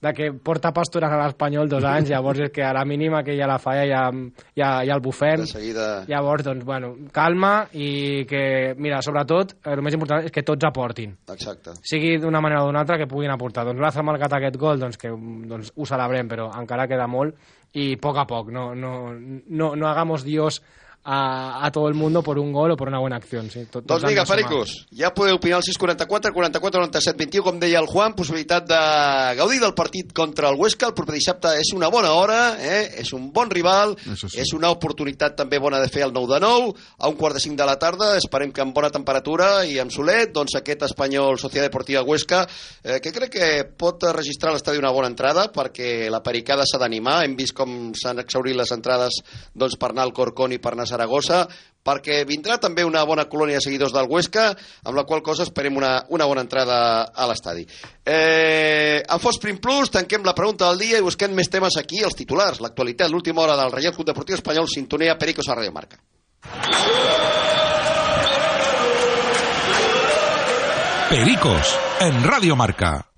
de 0.04 0.12
que 0.14 0.26
porta 0.36 0.74
pastures 0.76 1.12
a 1.12 1.20
l'Espanyol 1.22 1.70
dos 1.72 1.86
anys, 1.88 2.10
llavors 2.12 2.42
és 2.44 2.52
que 2.52 2.64
a 2.66 2.74
la 2.76 2.84
mínima 2.84 3.22
que 3.24 3.38
ja 3.38 3.48
la 3.48 3.56
falla 3.62 3.86
ja, 3.88 4.02
ja, 4.52 4.72
ja 4.84 4.98
el 4.98 5.04
bufem. 5.04 5.46
De 5.46 5.48
seguida... 5.48 5.88
Llavors, 6.10 6.44
doncs, 6.44 6.66
bueno, 6.68 6.92
calma 7.16 7.54
i 7.72 8.26
que, 8.28 8.44
mira, 8.76 9.00
sobretot, 9.06 9.56
el 9.72 9.84
més 9.86 9.96
important 9.96 10.28
és 10.28 10.36
que 10.36 10.44
tots 10.44 10.68
aportin. 10.68 11.16
Exacte. 11.32 11.78
Sigui 11.88 12.18
d'una 12.20 12.44
manera 12.44 12.66
o 12.66 12.68
d'una 12.68 12.84
altra 12.84 13.00
que 13.00 13.08
puguin 13.08 13.32
aportar. 13.32 13.64
Doncs 13.70 13.80
Lazo 13.80 14.04
ha 14.04 14.08
marcat 14.12 14.36
aquest 14.36 14.60
gol, 14.60 14.84
doncs 14.84 15.00
que 15.00 15.14
doncs, 15.14 15.72
ho 15.72 15.88
celebrem, 15.88 16.28
però 16.28 16.52
encara 16.60 16.90
queda 16.92 17.08
molt 17.08 17.40
i 17.80 17.94
poc 18.02 18.20
a 18.20 18.28
poc. 18.28 18.52
No, 18.52 18.74
no, 18.76 19.14
no, 19.16 19.74
no 19.80 19.88
hagamos 19.88 20.28
Dios 20.28 20.60
a, 21.04 21.66
a 21.66 21.72
todo 21.72 21.88
el 21.88 21.94
mundo 21.94 22.24
por 22.24 22.40
un 22.40 22.54
gol 22.54 22.72
o 22.72 22.78
por 22.78 22.88
una 22.88 23.00
buena 23.00 23.18
acción. 23.18 23.50
Sí, 23.52 23.66
tot, 23.70 23.86
Doncs 23.86 24.06
vinga. 24.08 24.24
Pericos, 24.24 24.88
ja 24.96 25.12
podeu 25.14 25.36
opinar 25.36 25.60
al 25.60 25.66
644, 25.66 26.32
44, 26.34 26.80
97, 26.80 27.18
21, 27.18 27.44
com 27.44 27.60
deia 27.60 27.82
el 27.82 27.90
Juan, 27.92 28.16
possibilitat 28.16 28.68
de 28.70 28.80
gaudir 29.38 29.60
del 29.60 29.76
partit 29.76 30.14
contra 30.16 30.50
el 30.50 30.60
Huesca 30.60 30.88
el 30.88 30.96
proper 30.96 31.18
dissabte 31.18 31.52
és 31.60 31.74
una 31.76 31.90
bona 31.92 32.14
hora, 32.16 32.56
eh? 32.60 33.02
és 33.04 33.12
un 33.14 33.28
bon 33.36 33.52
rival, 33.52 33.98
Això 34.14 34.30
sí. 34.32 34.40
és 34.40 34.54
una 34.56 34.72
oportunitat 34.72 35.36
també 35.36 35.60
bona 35.60 35.82
de 35.84 35.92
fer 35.92 36.06
el 36.08 36.14
9 36.16 36.32
de 36.34 36.40
9, 36.46 36.72
a 37.00 37.12
un 37.12 37.20
quart 37.20 37.36
de 37.36 37.44
5 37.44 37.60
de 37.60 37.68
la 37.68 37.76
tarda, 37.82 38.14
esperem 38.18 38.54
que 38.56 38.64
amb 38.64 38.76
bona 38.76 38.92
temperatura 38.94 39.66
i 39.68 39.78
amb 39.84 39.92
solet, 39.92 40.32
doncs 40.34 40.56
aquest 40.60 40.88
espanyol 40.88 41.38
Societat 41.38 41.68
Deportiva 41.68 42.06
Huesca, 42.08 42.46
eh, 42.84 43.00
que 43.04 43.12
crec 43.12 43.36
que 43.36 43.52
pot 43.78 44.08
registrar 44.16 44.54
a 44.54 44.58
l'estadi 44.58 44.80
una 44.80 44.94
bona 44.96 45.12
entrada, 45.12 45.50
perquè 45.54 46.10
la 46.14 46.24
pericada 46.24 46.66
s'ha 46.70 46.80
d'animar, 46.80 47.22
hem 47.26 47.36
vist 47.36 47.56
com 47.58 47.92
s'han 47.98 48.24
exhaurit 48.24 48.56
les 48.56 48.72
entrades 48.72 49.20
doncs, 49.54 49.76
per 49.80 49.92
anar 49.92 50.08
al 50.08 50.16
Corcón 50.16 50.56
i 50.56 50.62
per 50.64 50.74
anar 50.74 50.88
a 50.88 50.93
Saragossa, 50.94 51.44
perquè 51.84 52.24
vindrà 52.28 52.58
també 52.64 52.86
una 52.88 53.04
bona 53.06 53.26
colònia 53.30 53.60
de 53.60 53.66
seguidors 53.66 53.94
del 53.94 54.08
Huesca, 54.10 54.48
amb 54.86 54.96
la 54.98 55.06
qual 55.10 55.22
cosa 55.26 55.44
esperem 55.44 55.78
una, 55.78 55.94
una 56.16 56.28
bona 56.30 56.46
entrada 56.46 56.80
a 57.12 57.28
l'estadi. 57.30 57.68
Eh, 58.06 59.04
en 59.04 59.24
Fos 59.24 59.40
Print 59.44 59.62
Plus 59.64 59.92
tanquem 59.94 60.24
la 60.24 60.36
pregunta 60.38 60.72
del 60.72 60.86
dia 60.88 61.02
i 61.02 61.06
busquem 61.06 61.36
més 61.36 61.52
temes 61.52 61.78
aquí, 61.80 62.04
els 62.04 62.18
titulars, 62.18 62.64
l'actualitat, 62.64 63.12
l'última 63.12 63.44
hora 63.44 63.60
del 63.60 63.74
Reial 63.76 63.96
Club 63.96 64.14
Deportiu 64.14 64.40
Espanyol, 64.40 64.70
sintonia 64.72 65.20
Pericos 65.20 65.50
a 65.50 65.60
Radio 65.60 65.76
Marca. 65.76 66.00
Pericos, 71.10 71.76
en 72.02 72.24
Radio 72.24 72.56
Marca. 72.56 73.13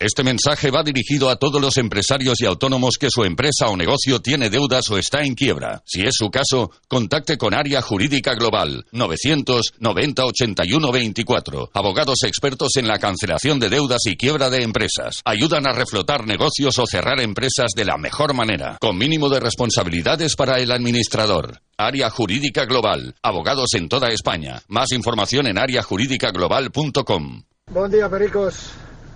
Este 0.00 0.22
mensaje 0.22 0.70
va 0.70 0.84
dirigido 0.84 1.28
a 1.28 1.34
todos 1.34 1.60
los 1.60 1.76
empresarios 1.76 2.40
y 2.40 2.46
autónomos 2.46 2.98
que 3.00 3.10
su 3.10 3.24
empresa 3.24 3.66
o 3.66 3.76
negocio 3.76 4.20
tiene 4.20 4.48
deudas 4.48 4.88
o 4.92 4.96
está 4.96 5.22
en 5.22 5.34
quiebra. 5.34 5.82
Si 5.84 6.02
es 6.02 6.14
su 6.14 6.30
caso, 6.30 6.70
contacte 6.86 7.36
con 7.36 7.52
Área 7.52 7.82
Jurídica 7.82 8.34
Global 8.34 8.86
990 8.92 10.24
81 10.24 10.92
24. 10.92 11.70
Abogados 11.74 12.18
expertos 12.22 12.76
en 12.76 12.86
la 12.86 13.00
cancelación 13.00 13.58
de 13.58 13.70
deudas 13.70 14.02
y 14.04 14.16
quiebra 14.16 14.50
de 14.50 14.62
empresas. 14.62 15.20
Ayudan 15.24 15.66
a 15.66 15.72
reflotar 15.72 16.28
negocios 16.28 16.78
o 16.78 16.86
cerrar 16.86 17.20
empresas 17.20 17.72
de 17.74 17.84
la 17.84 17.98
mejor 17.98 18.34
manera, 18.34 18.78
con 18.80 18.96
mínimo 18.96 19.28
de 19.28 19.40
responsabilidades 19.40 20.36
para 20.36 20.60
el 20.60 20.70
administrador. 20.70 21.60
Área 21.76 22.08
Jurídica 22.08 22.66
Global. 22.66 23.16
Abogados 23.20 23.74
en 23.74 23.88
toda 23.88 24.10
España. 24.10 24.62
Más 24.68 24.92
información 24.92 25.48
en 25.48 25.58
areajurídicaglobal.com. 25.58 27.42
Buen 27.72 27.90
día, 27.90 28.08
Pericos. 28.08 28.70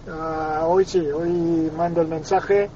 Ah, 0.08 0.64
hoy 0.66 0.84
sí, 0.84 0.98
hoy 1.10 1.70
mando 1.76 2.00
el 2.00 2.08
mensaje 2.08 2.68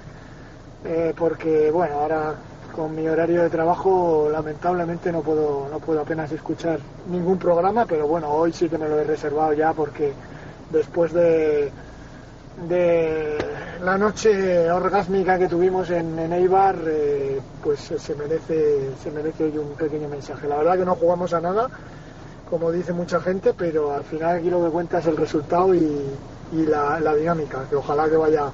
eh, 0.84 1.12
porque, 1.16 1.70
bueno, 1.72 1.94
ahora 1.96 2.34
con 2.74 2.94
mi 2.94 3.08
horario 3.08 3.42
de 3.42 3.50
trabajo 3.50 4.28
lamentablemente 4.30 5.10
no 5.10 5.22
puedo, 5.22 5.66
no 5.70 5.80
puedo 5.80 6.02
apenas 6.02 6.30
escuchar 6.30 6.78
ningún 7.08 7.38
programa, 7.38 7.84
pero 7.86 8.06
bueno, 8.06 8.30
hoy 8.30 8.52
sí 8.52 8.68
que 8.68 8.78
me 8.78 8.88
lo 8.88 9.00
he 9.00 9.04
reservado 9.04 9.54
ya 9.54 9.72
porque 9.72 10.12
después 10.70 11.12
de, 11.12 11.72
de 12.68 13.38
la 13.82 13.98
noche 13.98 14.70
orgásmica 14.70 15.36
que 15.38 15.48
tuvimos 15.48 15.90
en, 15.90 16.16
en 16.18 16.32
Eibar, 16.32 16.76
eh, 16.86 17.40
pues 17.62 17.80
se 17.80 18.14
merece, 18.14 18.90
se 19.02 19.10
merece 19.10 19.44
hoy 19.44 19.58
un 19.58 19.74
pequeño 19.74 20.08
mensaje. 20.08 20.46
La 20.46 20.58
verdad 20.58 20.78
que 20.78 20.84
no 20.84 20.94
jugamos 20.94 21.34
a 21.34 21.40
nada, 21.40 21.68
como 22.48 22.70
dice 22.70 22.92
mucha 22.92 23.20
gente, 23.20 23.52
pero 23.52 23.92
al 23.92 24.04
final 24.04 24.36
aquí 24.36 24.48
lo 24.48 24.64
que 24.64 24.70
cuenta 24.70 24.98
es 25.00 25.06
el 25.06 25.16
resultado 25.16 25.74
y, 25.74 25.80
y 26.52 26.66
la, 26.66 27.00
la 27.00 27.14
dinámica, 27.14 27.64
que 27.68 27.76
ojalá 27.76 28.08
que 28.08 28.16
vaya 28.16 28.50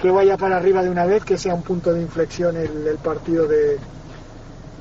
que 0.00 0.10
vaya 0.10 0.36
para 0.36 0.58
arriba 0.58 0.82
de 0.82 0.90
una 0.90 1.06
vez, 1.06 1.24
que 1.24 1.38
sea 1.38 1.54
un 1.54 1.62
punto 1.62 1.92
de 1.92 2.02
inflexión 2.02 2.56
el, 2.56 2.86
el 2.86 2.98
partido 2.98 3.46
de, 3.46 3.78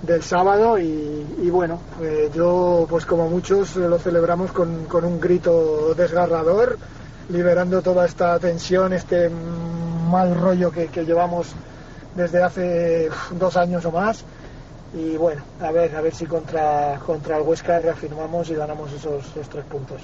del 0.01 0.23
sábado 0.23 0.77
y, 0.77 1.49
bueno, 1.49 1.79
eh, 2.01 2.29
yo 2.33 2.85
pues 2.89 3.05
como 3.05 3.29
muchos 3.29 3.77
eh, 3.77 3.87
lo 3.87 3.97
celebramos 3.97 4.51
con, 4.51 4.85
con 4.85 5.05
un 5.05 5.19
grito 5.19 5.93
desgarrador, 5.95 6.77
liberando 7.29 7.81
toda 7.81 8.05
esta 8.05 8.37
tensión, 8.39 8.93
este 8.93 9.29
mal 9.29 10.35
rollo 10.35 10.69
que, 10.69 10.87
que 10.87 11.05
llevamos 11.05 11.47
desde 12.15 12.43
hace 12.43 13.09
dos 13.31 13.57
años 13.57 13.85
o 13.85 13.91
más 13.91 14.25
y 14.93 15.17
bueno, 15.17 15.41
a 15.59 15.71
ver, 15.71 15.93
a 15.95 16.01
ver 16.01 16.15
si 16.15 16.25
contra, 16.25 16.99
contra 17.05 17.37
el 17.37 17.43
Huesca 17.43 17.79
reafirmamos 17.79 18.49
y 18.49 18.55
ganamos 18.55 18.91
esos, 18.93 19.25
esos 19.27 19.49
tres 19.49 19.65
puntos. 19.65 20.01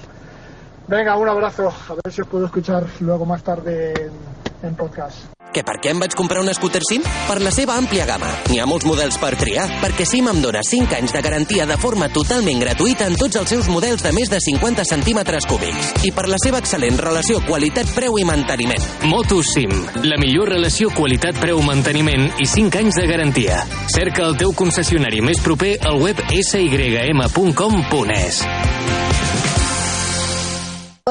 Venga, 0.88 1.16
un 1.16 1.28
abrazo, 1.28 1.68
a 1.68 1.94
ver 1.94 2.12
si 2.12 2.22
os 2.22 2.28
puedo 2.28 2.46
escuchar 2.46 2.84
luego 3.00 3.24
más 3.24 3.42
tarde 3.42 3.92
en, 3.92 4.68
en 4.68 4.74
podcast. 4.74 5.32
Que 5.52 5.60
per 5.68 5.74
què 5.84 5.90
em 5.92 5.98
vaig 6.00 6.14
comprar 6.16 6.40
un 6.40 6.48
scooter 6.56 6.80
SIM? 6.80 7.02
Per 7.28 7.34
la 7.44 7.50
seva 7.52 7.74
àmplia 7.76 8.06
gamma. 8.08 8.30
N'hi 8.48 8.56
ha 8.62 8.66
molts 8.66 8.86
models 8.88 9.18
per 9.20 9.34
triar, 9.36 9.66
perquè 9.82 10.06
SIM 10.08 10.30
em 10.30 10.38
dona 10.40 10.62
5 10.64 10.96
anys 10.96 11.12
de 11.12 11.20
garantia 11.24 11.66
de 11.68 11.76
forma 11.76 12.08
totalment 12.08 12.62
gratuïta 12.62 13.04
en 13.10 13.18
tots 13.20 13.36
els 13.36 13.52
seus 13.52 13.68
models 13.68 14.02
de 14.02 14.12
més 14.16 14.32
de 14.32 14.40
50 14.40 14.86
centímetres 14.88 15.44
cúbics. 15.50 15.92
I 16.08 16.10
per 16.16 16.24
la 16.32 16.40
seva 16.40 16.62
excel·lent 16.64 16.96
relació 17.04 17.42
qualitat-preu 17.44 18.16
i 18.18 18.24
manteniment. 18.24 18.80
MotoSim, 19.12 19.76
la 20.08 20.16
millor 20.22 20.48
relació 20.56 20.88
qualitat-preu-manteniment 20.96 22.30
i 22.40 22.48
5 22.48 22.80
anys 22.80 23.02
de 23.02 23.06
garantia. 23.12 23.60
Cerca 23.92 24.24
el 24.24 24.40
teu 24.40 24.56
concessionari 24.56 25.20
més 25.20 25.44
proper 25.44 25.76
al 25.84 26.00
web 26.00 26.16
sym.com.es. 26.40 28.40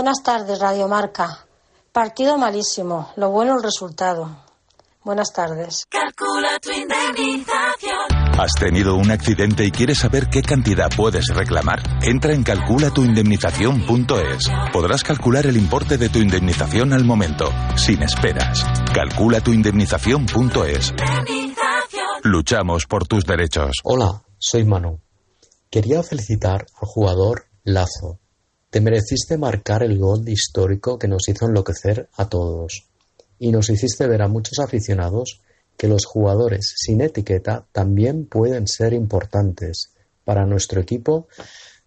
Buenas 0.01 0.23
tardes, 0.23 0.59
Radio 0.59 0.87
Marca. 0.87 1.45
Partido 1.91 2.35
malísimo. 2.35 3.11
Lo 3.17 3.29
bueno 3.29 3.55
el 3.55 3.61
resultado. 3.61 4.35
Buenas 5.03 5.31
tardes. 5.31 5.85
Calcula 5.89 6.57
tu 6.59 6.71
indemnización. 6.71 8.07
¿Has 8.35 8.51
tenido 8.59 8.95
un 8.95 9.11
accidente 9.11 9.63
y 9.63 9.69
quieres 9.69 9.99
saber 9.99 10.27
qué 10.27 10.41
cantidad 10.41 10.89
puedes 10.97 11.27
reclamar? 11.27 11.83
Entra 12.01 12.33
en 12.33 12.41
calculatuindemnización.es. 12.41 14.49
Podrás 14.73 15.03
calcular 15.03 15.45
el 15.45 15.55
importe 15.55 15.99
de 15.99 16.09
tu 16.09 16.17
indemnización 16.17 16.93
al 16.93 17.03
momento, 17.03 17.51
sin 17.75 18.01
esperas. 18.01 18.65
Calculatuindemnización.es. 18.95 20.95
Luchamos 22.23 22.87
por 22.87 23.05
tus 23.05 23.23
derechos. 23.23 23.77
Hola, 23.83 24.23
soy 24.39 24.65
Manu. 24.65 24.99
Quería 25.69 26.01
felicitar 26.01 26.65
al 26.81 26.87
jugador 26.87 27.45
Lazo. 27.63 28.17
Te 28.71 28.79
mereciste 28.79 29.37
marcar 29.37 29.83
el 29.83 29.99
gol 29.99 30.27
histórico 30.29 30.97
que 30.97 31.09
nos 31.09 31.27
hizo 31.27 31.45
enloquecer 31.45 32.07
a 32.15 32.29
todos. 32.29 32.87
Y 33.37 33.51
nos 33.51 33.69
hiciste 33.69 34.07
ver 34.07 34.21
a 34.21 34.29
muchos 34.29 34.59
aficionados 34.59 35.41
que 35.75 35.89
los 35.89 36.05
jugadores 36.05 36.73
sin 36.77 37.01
etiqueta 37.01 37.65
también 37.73 38.27
pueden 38.27 38.67
ser 38.67 38.93
importantes. 38.93 39.89
Para 40.23 40.45
nuestro 40.45 40.79
equipo 40.79 41.27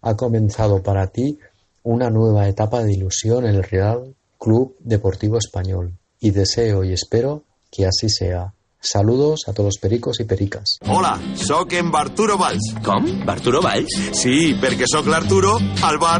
ha 0.01 0.15
comenzado 0.15 0.83
para 0.83 1.07
ti 1.07 1.39
una 1.81 2.11
nueva 2.11 2.47
etapa 2.47 2.83
de 2.83 2.93
ilusión 2.93 3.47
en 3.47 3.55
el 3.55 3.63
Real 3.63 4.13
Club 4.37 4.75
Deportivo 4.79 5.39
Español. 5.39 5.97
Y 6.19 6.29
deseo 6.29 6.83
y 6.83 6.93
espero 6.93 7.45
que 7.71 7.87
así 7.87 8.09
sea. 8.09 8.53
Saludos 8.85 9.47
a 9.47 9.53
todos 9.53 9.65
los 9.65 9.77
pericos 9.79 10.19
y 10.19 10.25
pericas. 10.25 10.77
Hola, 10.87 11.19
sóc 11.33 11.73
en 11.73 11.89
Barturo 11.89 12.37
Valls. 12.37 12.75
Com? 12.83 13.25
Barturo 13.25 13.59
Valls? 13.59 13.89
Sí, 14.13 14.53
perquè 14.61 14.85
sóc 14.85 15.07
l'Arturo, 15.09 15.55
al 15.81 15.97
bar. 15.97 16.19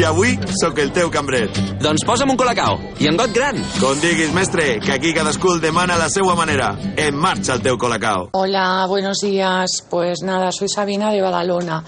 I 0.00 0.06
avui 0.08 0.32
sóc 0.56 0.80
el 0.80 0.94
teu 0.96 1.10
cambrer. 1.12 1.50
Doncs 1.82 2.06
posa'm 2.08 2.32
un 2.32 2.40
colacao. 2.40 2.78
I 3.04 3.10
en 3.10 3.20
got 3.20 3.36
gran. 3.36 3.60
Com 3.76 4.00
diguis, 4.00 4.32
mestre, 4.32 4.78
que 4.80 4.94
aquí 4.96 5.12
cadascú 5.12 5.52
el 5.52 5.60
demana 5.60 6.00
a 6.00 6.04
la 6.06 6.08
seva 6.08 6.32
manera. 6.34 6.72
En 6.96 7.20
marxa 7.20 7.52
el 7.52 7.60
teu 7.60 7.76
colacao. 7.76 8.30
Hola, 8.32 8.86
buenos 8.88 9.18
días. 9.20 9.84
Pues 9.90 10.22
nada, 10.24 10.50
soy 10.52 10.70
Sabina 10.70 11.12
de 11.12 11.20
Badalona 11.20 11.84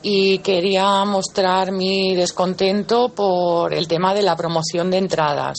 y 0.00 0.38
quería 0.38 1.04
mostrar 1.04 1.70
mi 1.70 2.14
descontento 2.14 3.10
por 3.10 3.74
el 3.74 3.88
tema 3.88 4.14
de 4.14 4.22
la 4.22 4.36
promoción 4.36 4.90
de 4.90 4.98
entradas. 4.98 5.58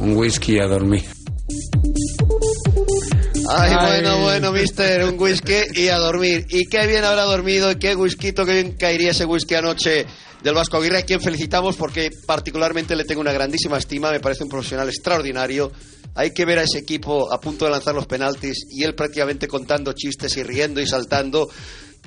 Un 0.01 0.17
whisky 0.17 0.59
a 0.59 0.67
dormir. 0.67 1.05
Ay, 3.49 3.73
Ay. 3.77 3.87
bueno, 3.87 4.23
bueno, 4.23 4.53
mister, 4.53 5.05
un 5.05 5.21
whisky 5.21 5.55
y 5.75 5.89
a 5.89 5.99
dormir. 5.99 6.47
Y 6.49 6.67
qué 6.67 6.87
bien 6.87 7.05
habrá 7.05 7.25
dormido, 7.25 7.71
y 7.71 7.77
qué 7.77 7.95
whisky, 7.95 8.33
qué 8.33 8.45
bien 8.45 8.77
caería 8.77 9.11
ese 9.11 9.25
whisky 9.25 9.55
anoche 9.55 10.07
del 10.43 10.55
Vasco 10.55 10.79
Aguirre, 10.79 10.99
a 10.99 11.03
quien 11.03 11.21
felicitamos 11.21 11.77
porque 11.77 12.11
particularmente 12.27 12.97
le 12.97 13.05
tengo 13.05 13.21
una 13.21 13.33
grandísima 13.33 13.77
estima, 13.77 14.11
me 14.11 14.21
parece 14.21 14.45
un 14.45 14.49
profesional 14.49 14.89
extraordinario. 14.89 15.71
Hay 16.15 16.33
que 16.33 16.45
ver 16.45 16.59
a 16.59 16.63
ese 16.63 16.79
equipo 16.79 17.33
a 17.33 17.41
punto 17.41 17.67
de 17.67 17.71
lanzar 17.71 17.95
los 17.95 18.07
penaltis 18.07 18.67
y 18.71 18.83
él 18.85 18.95
prácticamente 18.95 19.47
contando 19.47 19.93
chistes 19.93 20.37
y 20.37 20.43
riendo 20.43 20.81
y 20.81 20.87
saltando. 20.87 21.49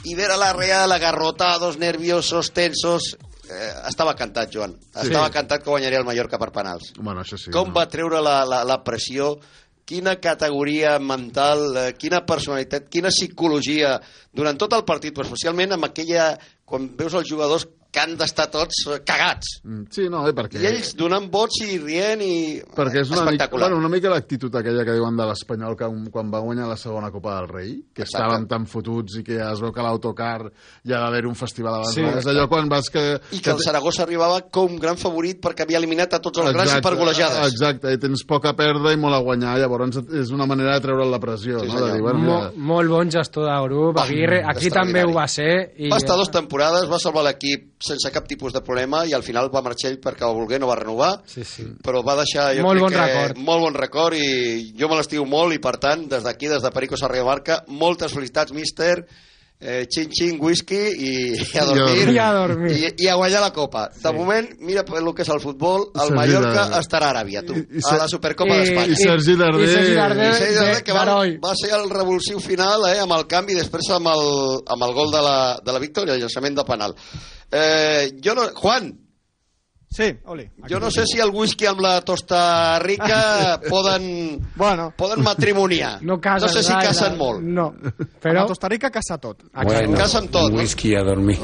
Y 0.04 0.16
ver 0.16 0.32
a 0.32 0.38
la 0.38 0.52
Real 0.54 0.92
agarrotados, 0.92 1.78
nerviosos, 1.78 2.52
tensos. 2.52 3.18
Eh, 3.54 3.74
estava 3.90 4.16
cantat, 4.18 4.52
Joan. 4.54 4.74
Sí. 4.82 5.08
Estava 5.08 5.30
cantat 5.34 5.64
que 5.64 5.70
guanyaria 5.70 6.02
el 6.02 6.08
Mallorca 6.08 6.40
per 6.42 6.52
penals. 6.56 6.94
Bueno, 6.98 7.22
això 7.22 7.38
sí. 7.40 7.54
Com 7.54 7.74
va 7.76 7.86
treure 7.92 8.22
la, 8.26 8.40
la, 8.50 8.64
la 8.68 8.80
pressió, 8.86 9.36
quina 9.86 10.16
categoria 10.24 10.98
mental, 11.00 11.64
eh, 11.78 11.86
quina 12.00 12.24
personalitat, 12.26 12.90
quina 12.92 13.12
psicologia 13.14 13.98
durant 14.34 14.60
tot 14.60 14.74
el 14.78 14.86
partit, 14.88 15.16
però 15.16 15.28
especialment 15.28 15.78
amb 15.78 15.92
aquella... 15.92 16.34
quan 16.74 16.88
veus 16.98 17.14
els 17.14 17.28
jugadors 17.30 17.68
que 17.94 18.02
han 18.02 18.16
d'estar 18.18 18.48
tots 18.50 18.80
eh, 18.90 19.00
cagats. 19.06 19.60
Mm, 19.64 19.84
Sí, 19.94 20.08
no, 20.10 20.24
eh, 20.28 20.34
perquè... 20.34 20.58
I 20.64 20.66
ells 20.72 20.96
donant 20.98 21.28
vots 21.32 21.60
i 21.62 21.78
rient 21.78 22.24
i... 22.26 22.34
Perquè 22.74 23.04
és 23.04 23.12
una 23.12 23.22
mica, 23.28 23.36
espectacular. 23.36 23.68
bueno, 23.70 23.78
una 23.86 23.92
mica 23.94 24.10
l'actitud 24.10 24.56
aquella 24.58 24.82
que 24.88 24.96
diuen 24.98 25.16
de 25.20 25.28
l'Espanyol 25.30 25.76
que 25.78 25.90
quan 26.12 26.32
va 26.34 26.42
guanyar 26.42 26.68
la 26.72 26.78
segona 26.80 27.12
Copa 27.14 27.36
del 27.38 27.50
Rei, 27.52 27.72
que 27.94 28.02
Exacte. 28.08 28.24
estaven 28.24 28.48
tan 28.50 28.66
fotuts 28.66 29.20
i 29.20 29.24
que 29.28 29.38
es 29.38 29.62
veu 29.62 29.72
que 29.76 29.86
l'autocar 29.86 30.48
ja 30.82 31.00
va 31.04 31.08
haver 31.12 31.28
un 31.30 31.36
festival 31.38 31.76
abans. 31.82 31.94
Sí. 31.94 32.02
Sí, 32.02 32.18
és 32.24 32.28
allò 32.34 32.48
quan 32.50 32.68
vas 32.72 32.90
que... 32.90 33.04
I 33.32 33.40
que 33.46 33.54
el 33.54 33.62
Saragossa 33.62 34.04
arribava 34.08 34.42
com 34.50 34.80
gran 34.82 34.98
favorit 34.98 35.38
perquè 35.44 35.68
havia 35.68 35.78
eliminat 35.84 36.18
a 36.18 36.22
tots 36.24 36.42
els 36.42 36.52
grans 36.56 36.74
i 36.74 36.82
per 36.82 36.96
golejades. 36.98 37.52
Exacte, 37.54 37.94
i 37.94 38.02
tens 38.02 38.26
poc 38.26 38.50
a 38.50 38.56
perdre 38.58 38.96
i 38.96 39.00
molt 39.00 39.20
a 39.20 39.22
guanyar, 39.22 39.60
llavors 39.62 40.02
és 40.18 40.34
una 40.34 40.48
manera 40.50 40.74
de 40.80 40.82
treure'l 40.88 41.14
la 41.14 41.20
pressió, 41.22 41.60
Sí, 41.62 41.68
no? 41.70 41.74
senyor. 41.78 41.88
De 41.88 41.94
dir, 41.94 42.02
bueno, 42.02 42.20
Mo, 42.24 42.40
mira, 42.40 42.52
molt 42.74 42.90
bon 42.90 43.12
gestor 43.14 43.46
de 43.52 43.60
grup, 43.68 44.02
Aguirre. 44.02 44.42
Aquí 44.50 44.74
també 44.74 45.06
ho 45.06 45.14
va 45.14 45.28
ser. 45.30 45.52
I... 45.78 45.90
Va 45.94 46.02
estar 46.02 46.18
dues 46.18 46.32
temporades, 46.34 46.90
va 46.90 46.98
salvar 47.00 47.28
l'equip 47.30 47.70
sense 47.84 48.12
cap 48.16 48.28
tipus 48.30 48.54
de 48.56 48.62
problema 48.64 49.04
i 49.06 49.14
al 49.14 49.26
final 49.26 49.50
va 49.54 49.64
marxar 49.66 49.92
ell 49.92 50.00
perquè 50.04 50.24
el 50.28 50.38
volgué, 50.38 50.60
no 50.60 50.70
va 50.70 50.78
renovar, 50.80 51.12
sí, 51.28 51.44
sí. 51.48 51.66
però 51.84 52.04
va 52.06 52.16
deixar 52.22 52.52
jo 52.56 52.64
Molt 52.64 52.86
bon 52.86 52.94
que, 52.96 53.02
record. 53.02 53.44
molt 53.44 53.66
bon 53.68 53.78
record 53.80 54.18
i 54.18 54.72
jo 54.80 54.88
me 54.90 55.00
l'estimo 55.00 55.26
molt 55.30 55.56
i 55.58 55.62
per 55.64 55.76
tant, 55.84 56.08
des 56.12 56.24
d'aquí, 56.24 56.48
des 56.52 56.64
de 56.64 56.72
Perico 56.72 57.00
Sarrià 57.00 57.26
Barca, 57.28 57.64
moltes 57.68 58.16
felicitats, 58.16 58.56
míster, 58.56 59.04
eh, 59.60 59.86
xin 59.90 60.10
xin 60.12 60.40
whisky 60.42 60.76
i, 60.76 61.12
i 61.34 61.58
a 61.58 61.66
dormir, 61.66 62.10
I 62.14 62.18
a 62.20 62.32
dormir. 62.34 62.72
I, 62.76 63.04
i 63.04 63.08
a 63.08 63.16
guanyar 63.16 63.42
la 63.42 63.52
Copa. 63.54 63.90
De 64.04 64.12
moment, 64.14 64.50
mira 64.60 64.84
el 64.84 65.14
que 65.16 65.22
és 65.24 65.30
el 65.30 65.40
futbol, 65.40 65.86
el 65.96 66.02
Sergi 66.02 66.16
Mallorca 66.16 66.54
Darder. 66.54 66.80
estarà 66.82 67.08
a 67.08 67.14
Aràbia, 67.14 67.46
tu, 67.46 67.54
I- 67.56 67.80
i 67.80 67.84
a 67.90 67.98
la 67.98 68.08
Supercopa 68.08 68.56
i- 68.56 68.60
d'Espanya. 68.60 68.92
i 68.92 68.96
Sergi 68.96 69.36
Darder- 69.36 69.64
I 69.64 69.72
Sergi 69.74 69.94
Darder 69.96 70.30
I 70.32 70.36
Sergi 70.36 70.56
Darder, 70.56 70.76
de- 70.76 70.84
que 70.84 70.92
va, 70.92 71.06
va 71.48 71.54
ser 71.56 71.72
el 71.80 71.90
revulsiu 71.90 72.40
final 72.40 72.82
eh, 72.94 73.00
amb 73.00 73.14
el 73.14 73.26
canvi 73.28 73.54
després 73.56 73.90
amb 73.92 74.08
el, 74.08 74.26
amb 74.68 74.84
el 74.84 74.94
gol 74.94 75.12
de 75.12 75.22
la, 75.22 75.38
de 75.64 75.72
la 75.72 75.80
victòria, 75.80 76.14
el 76.16 76.22
llançament 76.22 76.56
de 76.56 76.64
penal. 76.66 76.96
Eh, 77.52 78.12
jo 78.24 78.34
no, 78.36 78.50
Juan, 78.56 78.92
Sí, 79.94 80.08
Oli. 80.26 80.48
jo 80.68 80.80
no 80.82 80.90
sé 80.90 81.06
si 81.06 81.20
el 81.22 81.30
whisky 81.30 81.68
amb 81.70 81.82
la 81.86 82.02
Tosta 82.02 82.80
Rica 82.82 83.60
poden, 83.70 84.40
bueno. 84.56 84.92
poden 84.98 85.22
matrimoniar. 85.22 86.00
No 86.14 86.20
casen 86.20 86.48
no 86.48 86.54
sé 86.54 86.64
si 86.64 86.72
gaire. 86.74 86.88
casen 86.88 87.18
molt. 87.18 87.42
No, 87.44 87.68
Però... 88.22 88.44
A 88.44 88.48
Costa 88.48 88.68
Rica 88.70 88.90
casa 88.90 89.18
tot. 89.22 89.44
Bueno, 89.54 89.96
casa 89.98 90.18
amb 90.24 90.32
tot, 90.32 90.50
un 90.50 90.56
no? 90.56 90.62
whisky 90.64 90.96
a 90.96 91.04
dormir. 91.04 91.38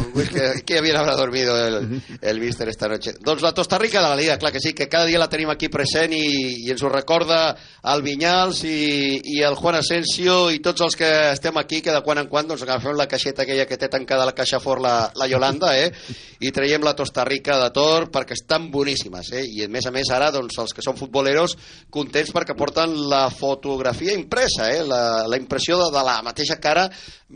Que 0.66 0.82
bien 0.82 0.98
habrá 0.98 1.16
dormido 1.16 1.56
el, 1.58 2.02
el 2.22 2.40
míster 2.44 2.68
esta 2.70 2.88
noche. 2.88 3.14
Doncs 3.22 3.44
la 3.44 3.54
Tosta 3.54 3.78
Rica 3.78 4.02
de 4.02 4.10
la 4.10 4.16
Liga, 4.16 4.38
clar 4.38 4.52
que 4.52 4.60
sí, 4.60 4.74
que 4.74 4.90
cada 4.90 5.06
dia 5.06 5.20
la 5.20 5.30
tenim 5.30 5.50
aquí 5.54 5.70
present 5.70 6.14
i, 6.14 6.66
i 6.66 6.72
ens 6.72 6.82
ho 6.84 6.90
recorda 6.90 7.56
el 7.94 8.02
Vinyals 8.02 8.64
i, 8.66 9.20
i 9.36 9.42
el 9.46 9.56
Juan 9.60 9.78
Asensio 9.80 10.50
i 10.50 10.60
tots 10.66 10.82
els 10.88 10.98
que 10.98 11.12
estem 11.36 11.58
aquí, 11.62 11.84
que 11.86 11.94
de 11.94 12.02
quan 12.02 12.18
en 12.24 12.28
quan 12.32 12.48
doncs, 12.50 12.64
agafem 12.66 12.98
la 12.98 13.08
caixeta 13.08 13.44
aquella 13.46 13.68
que 13.70 13.78
té 13.78 13.88
tancada 13.92 14.26
la 14.26 14.34
caixa 14.36 14.60
fort 14.64 14.82
la, 14.82 14.96
la 15.16 15.28
Yolanda, 15.30 15.76
eh? 15.78 15.92
i 16.40 16.52
traiem 16.56 16.82
la 16.88 16.96
Tosta 16.96 17.26
Rica 17.28 17.60
de 17.62 17.70
Tor 17.76 18.10
perquè 18.10 18.39
estan 18.40 18.70
boníssimes, 18.72 19.30
eh? 19.38 19.44
i 19.46 19.64
a 19.66 19.70
més 19.70 19.86
a 19.86 19.92
més 19.94 20.10
ara 20.16 20.32
doncs, 20.34 20.58
els 20.64 20.74
que 20.74 20.82
són 20.86 20.98
futboleros 20.98 21.54
contents 21.94 22.32
perquè 22.36 22.56
porten 22.58 22.96
la 23.12 23.28
fotografia 23.30 24.16
impresa, 24.18 24.72
eh? 24.74 24.82
la, 24.88 25.28
la 25.30 25.38
impressió 25.38 25.78
de, 25.84 25.92
de 25.94 26.04
la 26.08 26.18
mateixa 26.26 26.58
cara 26.64 26.88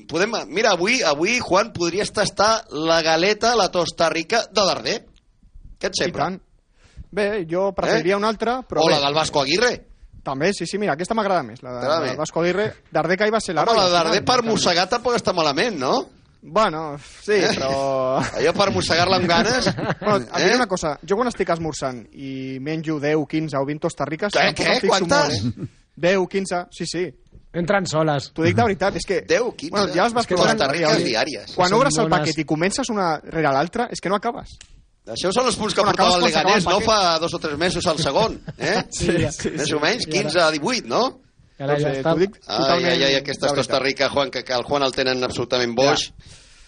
Podem, 0.10 0.32
mira, 0.50 0.72
avui, 0.74 1.04
avui, 1.06 1.36
Juan, 1.38 1.68
podries 1.76 2.10
tastar 2.12 2.64
la 2.74 3.02
galeta, 3.06 3.52
la 3.56 3.68
Tosta 3.70 4.08
Rica 4.10 4.40
de 4.50 4.64
Darder. 4.66 4.96
Què 5.78 5.92
et 5.92 6.00
sembla? 6.00 6.32
Bé, 7.14 7.28
jo 7.46 7.68
preferiria 7.78 8.16
Eh? 8.16 8.18
una 8.18 8.32
altra, 8.34 8.56
però 8.66 8.82
O 8.82 8.88
bé. 8.88 8.96
la 8.96 9.04
del 9.06 9.14
Vasco 9.14 9.44
Aguirre. 9.44 9.76
També, 10.26 10.50
sí, 10.58 10.66
sí, 10.66 10.80
mira, 10.82 10.96
aquesta 10.96 11.14
m'agrada 11.14 11.44
més, 11.44 11.62
la, 11.62 11.76
de, 11.78 11.88
la 11.92 12.00
del 12.08 12.18
Vasco 12.18 12.42
Aguirre. 12.42 12.70
Darder 12.90 13.18
que 13.20 13.28
hi 13.28 13.34
va 13.36 13.42
ser 13.44 13.54
Home, 13.54 13.66
l'heroi. 13.68 13.78
la 13.78 13.84
al 13.84 13.92
de 13.92 13.98
Darder 14.00 14.24
per 14.26 14.40
mossegar 14.48 14.88
tampoc 14.90 15.14
està 15.20 15.34
malament, 15.36 15.78
no? 15.78 15.94
Bueno, 16.46 16.98
sí, 17.00 17.40
però... 17.56 18.20
Allò 18.38 18.52
per 18.58 18.70
mossegar-la 18.76 19.16
amb 19.22 19.30
ganes... 19.32 19.70
Bueno, 20.02 20.18
et 20.18 20.28
eh? 20.28 20.42
diré 20.44 20.58
una 20.58 20.68
cosa, 20.68 20.98
jo 21.08 21.16
quan 21.16 21.32
estic 21.32 21.54
esmorzant 21.56 22.02
i 22.20 22.60
menjo 22.60 22.98
10, 23.00 23.24
15 23.32 23.60
o 23.62 23.64
20 23.70 23.86
tostarriques... 23.88 24.36
Què, 24.36 24.50
tampoc 24.52 24.68
què? 24.68 24.80
fixo 24.84 24.98
Quantes? 25.08 25.40
Molt, 25.46 25.64
eh? 25.64 25.70
10, 26.04 26.28
15, 26.36 26.60
sí, 26.76 26.90
sí. 26.90 27.06
Entren 27.54 27.88
soles. 27.88 28.32
T'ho 28.36 28.44
dic 28.44 28.58
de 28.58 28.66
veritat, 28.66 29.00
és 29.00 29.08
que... 29.08 29.22
10, 29.30 29.50
15... 29.62 29.72
Bueno, 29.72 29.94
ja 29.96 30.08
les 30.10 30.16
vas 30.18 30.28
provant, 30.28 30.52
tostarriques 30.58 30.96
Oli. 30.98 31.10
diàries. 31.14 31.56
Quan 31.56 31.70
Són 31.72 31.80
obres 31.80 32.00
el 32.02 32.12
paquet 32.12 32.44
i 32.44 32.48
comences 32.50 32.92
una 32.92 33.10
rere 33.24 33.52
l'altra, 33.54 33.88
és 33.94 34.04
que 34.04 34.12
no 34.12 34.20
acabes. 34.20 34.58
Això 35.14 35.32
són 35.36 35.48
els 35.48 35.58
punts 35.60 35.76
que 35.76 35.84
Quan 35.84 35.92
portava 35.94 36.18
el 36.18 36.24
Leganés, 36.28 36.66
no? 36.68 36.80
Fa 36.84 37.20
dos 37.20 37.34
o 37.36 37.40
tres 37.44 37.60
mesos 37.60 37.88
al 37.92 38.00
segon, 38.00 38.40
eh? 38.58 38.82
Sí, 38.90 39.12
sí, 39.36 39.52
Més 39.56 39.68
sí. 39.68 39.76
o 39.76 39.82
menys, 39.84 40.08
I 40.08 40.12
ara- 40.12 40.32
15 40.32 40.44
a 40.44 40.52
18, 40.56 40.88
no? 40.92 41.04
Ara 41.60 41.76
ja 41.78 41.90
Doncs, 41.90 41.98
eh, 41.98 42.02
està. 42.02 42.16
dic 42.18 42.40
Ai, 42.48 42.84
ai, 42.84 42.98
de 43.40 43.48
veritat. 43.52 43.56
Costa 43.56 43.80
Rica, 43.80 44.10
Juan, 44.10 44.32
que, 44.32 44.44
que 44.44 44.54
el 44.54 44.64
Juan 44.64 44.84
el 44.84 44.92
tenen 44.96 45.24
absolutament 45.24 45.76
boix. 45.76 46.10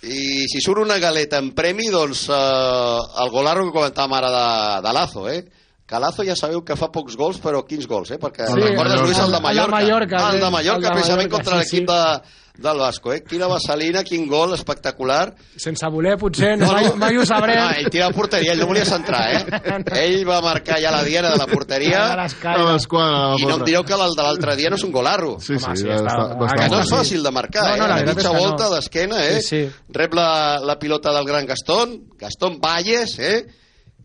I 0.05 0.45
si 0.51 0.59
surt 0.61 0.83
una 0.83 0.99
galeta 1.01 1.39
en 1.41 1.51
premi, 1.57 1.87
doncs 1.89 2.27
eh, 2.29 2.99
el 3.23 3.29
golarro 3.33 3.65
que 3.65 3.73
comentàvem 3.79 4.13
ara 4.19 4.29
de, 4.35 4.81
de 4.85 4.93
Lazo, 4.93 5.27
eh? 5.29 5.43
Calazo 5.85 6.23
ja 6.25 6.33
sabeu 6.37 6.63
que 6.65 6.75
fa 6.77 6.87
pocs 6.93 7.13
gols, 7.17 7.37
però 7.41 7.59
quins 7.65 7.85
gols, 7.89 8.09
eh? 8.11 8.17
Perquè 8.21 8.47
Sí, 8.49 8.57
recordes, 8.61 8.93
el- 8.93 9.03
Lluís, 9.05 9.17
el 9.19 9.21
de 9.21 9.25
el 9.25 9.31
de 9.35 9.41
Mallorca. 9.41 9.71
Mallorca, 9.75 10.17
el 10.29 10.39
de 10.39 10.45
sí, 10.45 10.51
Mallorca, 10.51 10.75
el 10.77 10.81
de 10.83 10.91
precisament 10.95 11.29
Mallorca, 11.31 11.35
contra 11.35 11.63
sí, 11.63 11.75
l'equip 11.77 11.89
de, 11.89 12.21
del 12.57 12.77
Vasco, 12.79 13.11
eh? 13.13 13.21
Quina 13.23 13.47
vassalina, 13.47 14.03
quin 14.03 14.27
gol 14.27 14.53
espectacular. 14.55 15.33
Sense 15.57 15.87
voler, 15.91 16.15
potser, 16.17 16.53
no, 16.57 16.71
mai, 16.71 16.89
mai 16.95 17.17
ho 17.17 17.25
sabrem. 17.25 17.57
Ah, 17.59 17.73
ell 17.79 17.89
tira 17.91 18.07
a 18.07 18.13
porteria, 18.15 18.53
ell 18.53 18.59
no 18.63 18.67
volia 18.69 18.85
centrar, 18.85 19.23
eh? 19.35 19.61
Ell 20.05 20.23
va 20.27 20.39
marcar 20.41 20.79
ja 20.81 20.91
la 20.91 21.03
diana 21.03 21.29
de 21.33 21.37
la 21.41 21.47
porteria 21.47 22.01
A 22.13 22.15
l'escala. 22.21 22.63
A 22.63 22.73
l'esquadra, 22.73 23.17
la 23.33 23.39
i 23.41 23.45
no 23.49 23.57
em 23.59 23.65
direu 23.67 23.83
que 23.83 23.93
el 23.97 24.15
de 24.15 24.23
l'altre 24.23 24.55
dia 24.55 24.69
no 24.71 24.79
és 24.79 24.83
un 24.87 24.91
golarro. 24.95 25.35
Sí, 25.39 25.57
sí, 25.59 25.65
Home, 25.65 25.75
sí, 25.77 25.85
ja 25.89 25.97
està- 25.99 26.15
està, 26.31 26.47
ah, 26.47 26.55
Que 26.61 26.69
no 26.71 26.79
és 26.81 26.91
fàcil. 26.91 27.23
de 27.23 27.31
marcar, 27.31 27.63
No, 27.65 27.69
no, 27.69 27.75
eh? 27.75 27.77
la 27.77 27.85
A 27.85 27.97
veritat 27.99 28.15
mitja 28.17 28.29
que 28.29 28.35
no. 28.35 28.41
volta 28.47 28.69
d'esquena, 28.75 29.25
eh? 29.27 29.41
Sí, 29.41 29.47
sí. 29.65 29.69
Rep 29.89 30.13
la, 30.13 30.59
la 30.63 30.79
pilota 30.79 31.11
del 31.13 31.25
gran 31.25 31.45
Gastón, 31.45 32.09
Gastón 32.17 32.59
Valles, 32.61 33.19
eh? 33.19 33.45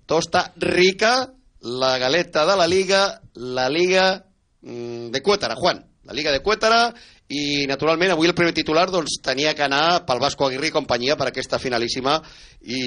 Tosta 0.07 0.53
rica, 0.57 1.31
la 1.61 1.99
galeta 1.99 2.45
de 2.47 2.57
la 2.57 2.67
Liga, 2.67 3.21
la 3.35 3.69
Liga 3.69 4.25
mm, 4.63 5.11
de 5.11 5.23
Cuétara, 5.23 5.55
Juan. 5.55 5.87
La 6.05 6.13
Liga 6.13 6.33
de 6.33 6.41
Cuétara, 6.41 6.93
i 7.31 7.67
naturalment 7.71 8.11
avui 8.11 8.27
el 8.27 8.35
primer 8.35 8.53
titular 8.57 8.89
doncs, 8.91 9.21
tenia 9.23 9.53
que 9.55 9.63
anar 9.63 10.03
pel 10.07 10.19
Vasco 10.19 10.49
Aguirre 10.49 10.67
i 10.67 10.75
companyia 10.75 11.15
per 11.17 11.29
aquesta 11.31 11.61
finalíssima 11.63 12.17
i, 12.63 12.81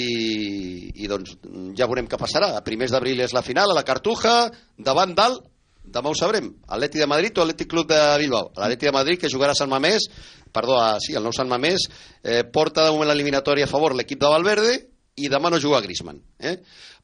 i 1.00 1.08
doncs 1.08 1.38
ja 1.80 1.88
veurem 1.88 2.10
què 2.12 2.20
passarà. 2.20 2.52
A 2.58 2.66
primers 2.66 2.92
d'abril 2.92 3.24
és 3.24 3.36
la 3.36 3.46
final 3.46 3.72
a 3.72 3.78
la 3.78 3.86
Cartuja, 3.88 4.52
davant 4.76 5.16
dalt 5.16 5.48
demà 5.84 6.12
ho 6.12 6.16
sabrem, 6.16 6.48
Atleti 6.68 7.00
de 7.00 7.08
Madrid 7.08 7.38
o 7.38 7.44
Atlètic 7.44 7.70
Club 7.72 7.90
de 7.90 8.00
Bilbao. 8.20 8.52
L'Atleti 8.56 8.88
de 8.88 8.96
Madrid 8.96 9.20
que 9.20 9.32
jugarà 9.32 9.52
a 9.52 9.60
Sant 9.60 9.72
Mamés, 9.72 10.08
perdó, 10.56 10.78
a, 10.80 11.00
sí, 11.04 11.16
el 11.16 11.24
nou 11.24 11.34
Sant 11.36 11.50
Mamés, 11.50 11.90
eh, 12.24 12.44
porta 12.44 12.86
de 12.88 12.94
moment 12.96 13.12
l'eliminatòria 13.12 13.68
a 13.68 13.72
favor 13.72 13.96
l'equip 13.96 14.22
de 14.22 14.32
Valverde 14.32 14.78
i 15.20 15.30
demà 15.30 15.52
no 15.52 15.60
juga 15.60 15.82
Griezmann. 15.84 16.22
Eh? 16.40 16.56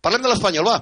Parlem 0.01 0.23
de 0.23 0.31
l'Espanyol, 0.31 0.67
va. 0.67 0.79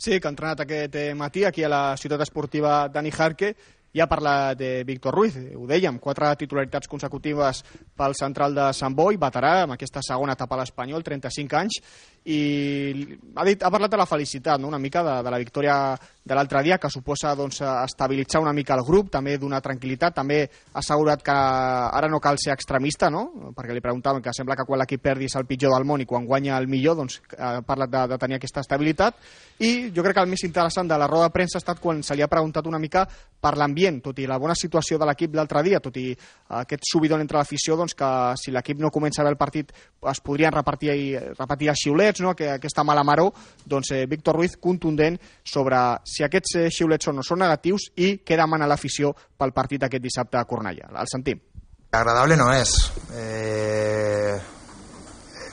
Sí, 0.00 0.16
que 0.16 0.28
ha 0.28 0.32
entrenat 0.32 0.62
aquest 0.64 0.96
eh, 0.96 1.10
matí 1.14 1.44
aquí 1.44 1.64
a 1.64 1.72
la 1.72 1.82
ciutat 2.00 2.22
esportiva 2.24 2.86
Dani 2.88 3.10
Jarque 3.12 3.54
ha 3.98 4.06
parlat 4.06 4.54
de 4.54 4.84
Víctor 4.86 5.16
Ruiz, 5.18 5.34
ho 5.34 5.66
dèiem, 5.66 5.98
quatre 5.98 6.28
titularitats 6.38 6.86
consecutives 6.86 7.64
pel 7.98 8.14
central 8.14 8.54
de 8.54 8.68
Sant 8.76 8.94
Boi, 8.94 9.18
veterà 9.18 9.64
amb 9.64 9.74
aquesta 9.74 9.98
segona 10.06 10.36
etapa 10.38 10.54
a 10.54 10.60
l'Espanyol, 10.60 11.02
35 11.02 11.58
anys, 11.58 11.80
i 12.24 13.18
ha, 13.34 13.44
dit, 13.48 13.62
ha 13.62 13.70
parlat 13.72 13.90
de 13.90 13.96
la 13.96 14.06
felicitat, 14.06 14.60
no? 14.60 14.68
una 14.68 14.78
mica 14.78 15.02
de, 15.02 15.14
de 15.24 15.30
la 15.32 15.38
victòria 15.40 15.76
de 16.30 16.36
l'altre 16.36 16.60
dia, 16.62 16.76
que 16.78 16.90
suposa 16.92 17.32
doncs, 17.34 17.62
estabilitzar 17.64 18.42
una 18.42 18.52
mica 18.52 18.76
el 18.76 18.84
grup, 18.84 19.08
també 19.10 19.38
donar 19.40 19.62
tranquil·litat, 19.64 20.14
també 20.14 20.42
ha 20.44 20.78
assegurat 20.82 21.22
que 21.24 21.32
ara 21.34 22.10
no 22.12 22.20
cal 22.20 22.36
ser 22.38 22.52
extremista, 22.52 23.08
no? 23.10 23.52
perquè 23.56 23.72
li 23.72 23.82
preguntàvem 23.82 24.20
que 24.22 24.34
sembla 24.36 24.56
que 24.58 24.66
quan 24.68 24.82
l'equip 24.82 25.02
perdi 25.02 25.30
és 25.30 25.36
el 25.40 25.48
pitjor 25.48 25.72
del 25.74 25.88
món 25.88 26.04
i 26.04 26.06
quan 26.06 26.28
guanya 26.28 26.58
el 26.60 26.68
millor, 26.68 26.98
doncs 27.00 27.22
ha 27.38 27.62
parlat 27.66 27.90
de, 27.90 28.04
de 28.12 28.20
tenir 28.20 28.36
aquesta 28.36 28.60
estabilitat, 28.66 29.16
i 29.64 29.88
jo 29.96 30.04
crec 30.04 30.18
que 30.18 30.24
el 30.26 30.30
més 30.30 30.44
interessant 30.44 30.88
de 30.88 31.00
la 31.00 31.08
roda 31.08 31.30
de 31.30 31.34
premsa 31.34 31.56
ha 31.58 31.64
estat 31.64 31.80
quan 31.80 32.04
se 32.04 32.14
li 32.16 32.22
ha 32.22 32.30
preguntat 32.32 32.68
una 32.68 32.78
mica 32.80 33.06
per 33.40 33.56
l'ambient, 33.56 34.02
tot 34.04 34.20
i 34.20 34.28
la 34.28 34.38
bona 34.40 34.54
situació 34.54 35.00
de 35.00 35.08
l'equip 35.08 35.34
l'altre 35.34 35.64
dia, 35.64 35.80
tot 35.80 35.96
i 35.96 36.12
aquest 36.60 36.84
subidon 36.92 37.24
entre 37.24 37.40
l'afició, 37.40 37.80
doncs 37.80 37.96
que 37.96 38.10
si 38.40 38.52
l'equip 38.52 38.80
no 38.80 38.92
comença 38.92 39.24
bé 39.24 39.32
el 39.32 39.40
partit 39.40 39.72
es 39.72 40.20
podrien 40.24 40.52
repartir, 40.52 40.92
repetir 41.38 41.72
els 41.72 41.84
xiulets, 42.10 42.20
no? 42.20 42.34
que 42.34 42.50
aquesta 42.50 42.84
mala 42.84 43.04
maró, 43.04 43.32
doncs 43.64 43.92
eh, 43.92 44.06
Víctor 44.06 44.36
Ruiz 44.36 44.56
contundent 44.60 45.18
sobre 45.44 45.76
si 46.04 46.24
aquests 46.24 46.56
eh, 46.58 46.68
xiulets 46.70 47.06
són 47.06 47.20
o 47.20 47.22
són 47.22 47.40
negatius 47.40 47.90
i 47.96 48.18
què 48.24 48.36
demana 48.36 48.68
l'afició 48.68 49.12
pel 49.38 49.52
partit 49.52 49.82
aquest 49.84 50.02
dissabte 50.02 50.38
a 50.38 50.44
Cornellà. 50.44 50.90
El 50.90 51.08
sentim. 51.10 51.40
Agradable 51.92 52.36
no 52.36 52.52
es. 52.52 52.92
Eh, 53.14 54.38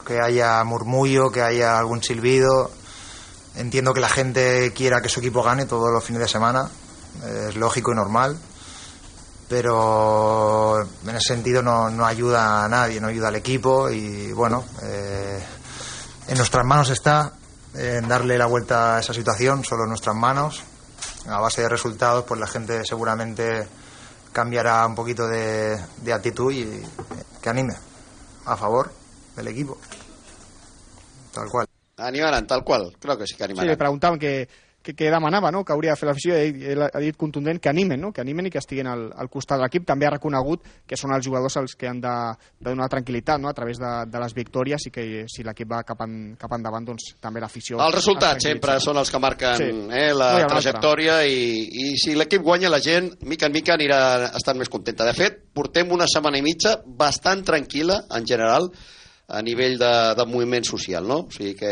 que 0.05 0.21
haya 0.21 0.63
murmullo, 0.63 1.31
que 1.31 1.41
haya 1.41 1.77
algún 1.77 2.01
silbido. 2.03 2.71
Entiendo 3.55 3.93
que 3.93 4.01
la 4.01 4.09
gente 4.09 4.71
quiera 4.73 5.01
que 5.01 5.09
su 5.09 5.19
equipo 5.19 5.43
gane 5.43 5.65
todos 5.65 5.91
los 5.91 6.03
fines 6.03 6.21
de 6.21 6.27
semana. 6.27 6.69
Es 7.49 7.55
lógico 7.55 7.91
y 7.91 7.95
normal. 7.95 8.37
Pero 9.49 10.81
en 10.81 11.15
ese 11.15 11.33
sentido 11.33 11.63
no, 11.63 11.89
no 11.89 12.05
ayuda 12.05 12.65
a 12.65 12.69
nadie, 12.69 12.99
no 12.99 13.07
ayuda 13.07 13.29
al 13.29 13.35
equipo. 13.35 13.89
Y 13.89 14.31
bueno, 14.33 14.63
eh, 14.83 15.16
en 16.27 16.37
nuestras 16.37 16.65
manos 16.65 16.89
está 16.89 17.33
en 17.73 18.07
darle 18.07 18.37
la 18.37 18.45
vuelta 18.47 18.97
a 18.97 18.99
esa 18.99 19.13
situación, 19.13 19.63
solo 19.63 19.83
en 19.83 19.89
nuestras 19.89 20.15
manos. 20.15 20.63
A 21.27 21.39
base 21.39 21.61
de 21.61 21.69
resultados, 21.69 22.23
pues 22.25 22.39
la 22.39 22.47
gente 22.47 22.85
seguramente 22.85 23.67
cambiará 24.31 24.85
un 24.85 24.95
poquito 24.95 25.27
de, 25.27 25.77
de 25.97 26.13
actitud 26.13 26.51
y 26.53 26.81
que 27.41 27.49
anime 27.49 27.75
a 28.45 28.55
favor 28.55 28.91
del 29.35 29.47
equipo. 29.47 29.77
Tal 31.33 31.49
cual. 31.49 31.67
Animaran, 31.97 32.45
tal 32.47 32.63
qual. 32.63 32.95
Crec 32.99 33.17
que 33.19 33.27
sí 33.27 33.35
que 33.35 33.43
Sí, 33.43 33.53
li 33.53 33.59
animaran. 33.59 33.77
preguntàvem 33.77 34.19
què, 34.87 34.95
què 34.97 35.09
demanava, 35.11 35.51
no? 35.51 35.63
que 35.67 35.75
hauria 35.75 35.93
de 35.93 35.99
fer 35.99 36.07
l'afició, 36.09 36.37
ell, 36.37 36.85
ha 36.87 37.01
dit 37.03 37.17
contundent 37.19 37.59
que 37.59 37.69
animen, 37.71 37.99
no? 38.01 38.13
que 38.15 38.23
animen 38.23 38.47
i 38.47 38.53
que 38.53 38.61
estiguin 38.61 38.87
al, 38.87 39.07
al 39.11 39.29
costat 39.33 39.59
de 39.59 39.65
l'equip. 39.67 39.85
També 39.87 40.07
ha 40.07 40.13
reconegut 40.15 40.63
que 40.87 40.99
són 40.99 41.13
els 41.15 41.25
jugadors 41.25 41.57
els 41.59 41.75
que 41.75 41.89
han 41.89 41.99
de, 42.03 42.15
de 42.59 42.69
donar 42.71 42.89
tranquil·litat 42.93 43.41
no? 43.43 43.51
a 43.51 43.55
través 43.57 43.81
de, 43.81 43.93
de 44.11 44.23
les 44.23 44.35
victòries 44.37 44.87
i 44.87 44.93
que 44.93 45.07
si 45.31 45.45
l'equip 45.45 45.71
va 45.71 45.83
cap, 45.87 46.01
en, 46.07 46.35
cap 46.39 46.57
endavant, 46.57 46.87
doncs 46.87 47.13
també 47.23 47.43
l'afició... 47.43 47.81
Els 47.83 47.99
resultats 47.99 48.45
es 48.45 48.51
sempre 48.53 48.77
són 48.83 49.01
els 49.01 49.11
que 49.11 49.21
marquen 49.23 49.57
Sí. 49.57 49.69
eh, 49.95 50.11
la 50.15 50.33
No 50.43 50.51
trajectòria 50.51 51.21
i, 51.27 51.39
i 51.83 51.87
si 51.99 52.15
l'equip 52.17 52.43
guanya 52.45 52.69
la 52.71 52.81
gent, 52.83 53.09
mica 53.27 53.47
en 53.49 53.55
mica 53.55 53.75
anirà 53.75 53.99
estant 54.37 54.59
més 54.59 54.69
contenta. 54.71 55.05
De 55.07 55.15
fet, 55.17 55.41
portem 55.53 55.91
una 55.95 56.07
setmana 56.09 56.39
i 56.39 56.45
mitja 56.45 56.77
bastant 56.85 57.43
tranquil·la 57.47 58.03
en 58.17 58.27
general 58.27 58.69
a 59.27 59.41
nivell 59.43 59.75
de, 59.79 59.91
de 60.15 60.25
moviment 60.29 60.63
social, 60.63 61.07
no? 61.07 61.25
O 61.27 61.33
sigui 61.35 61.53
que 61.59 61.71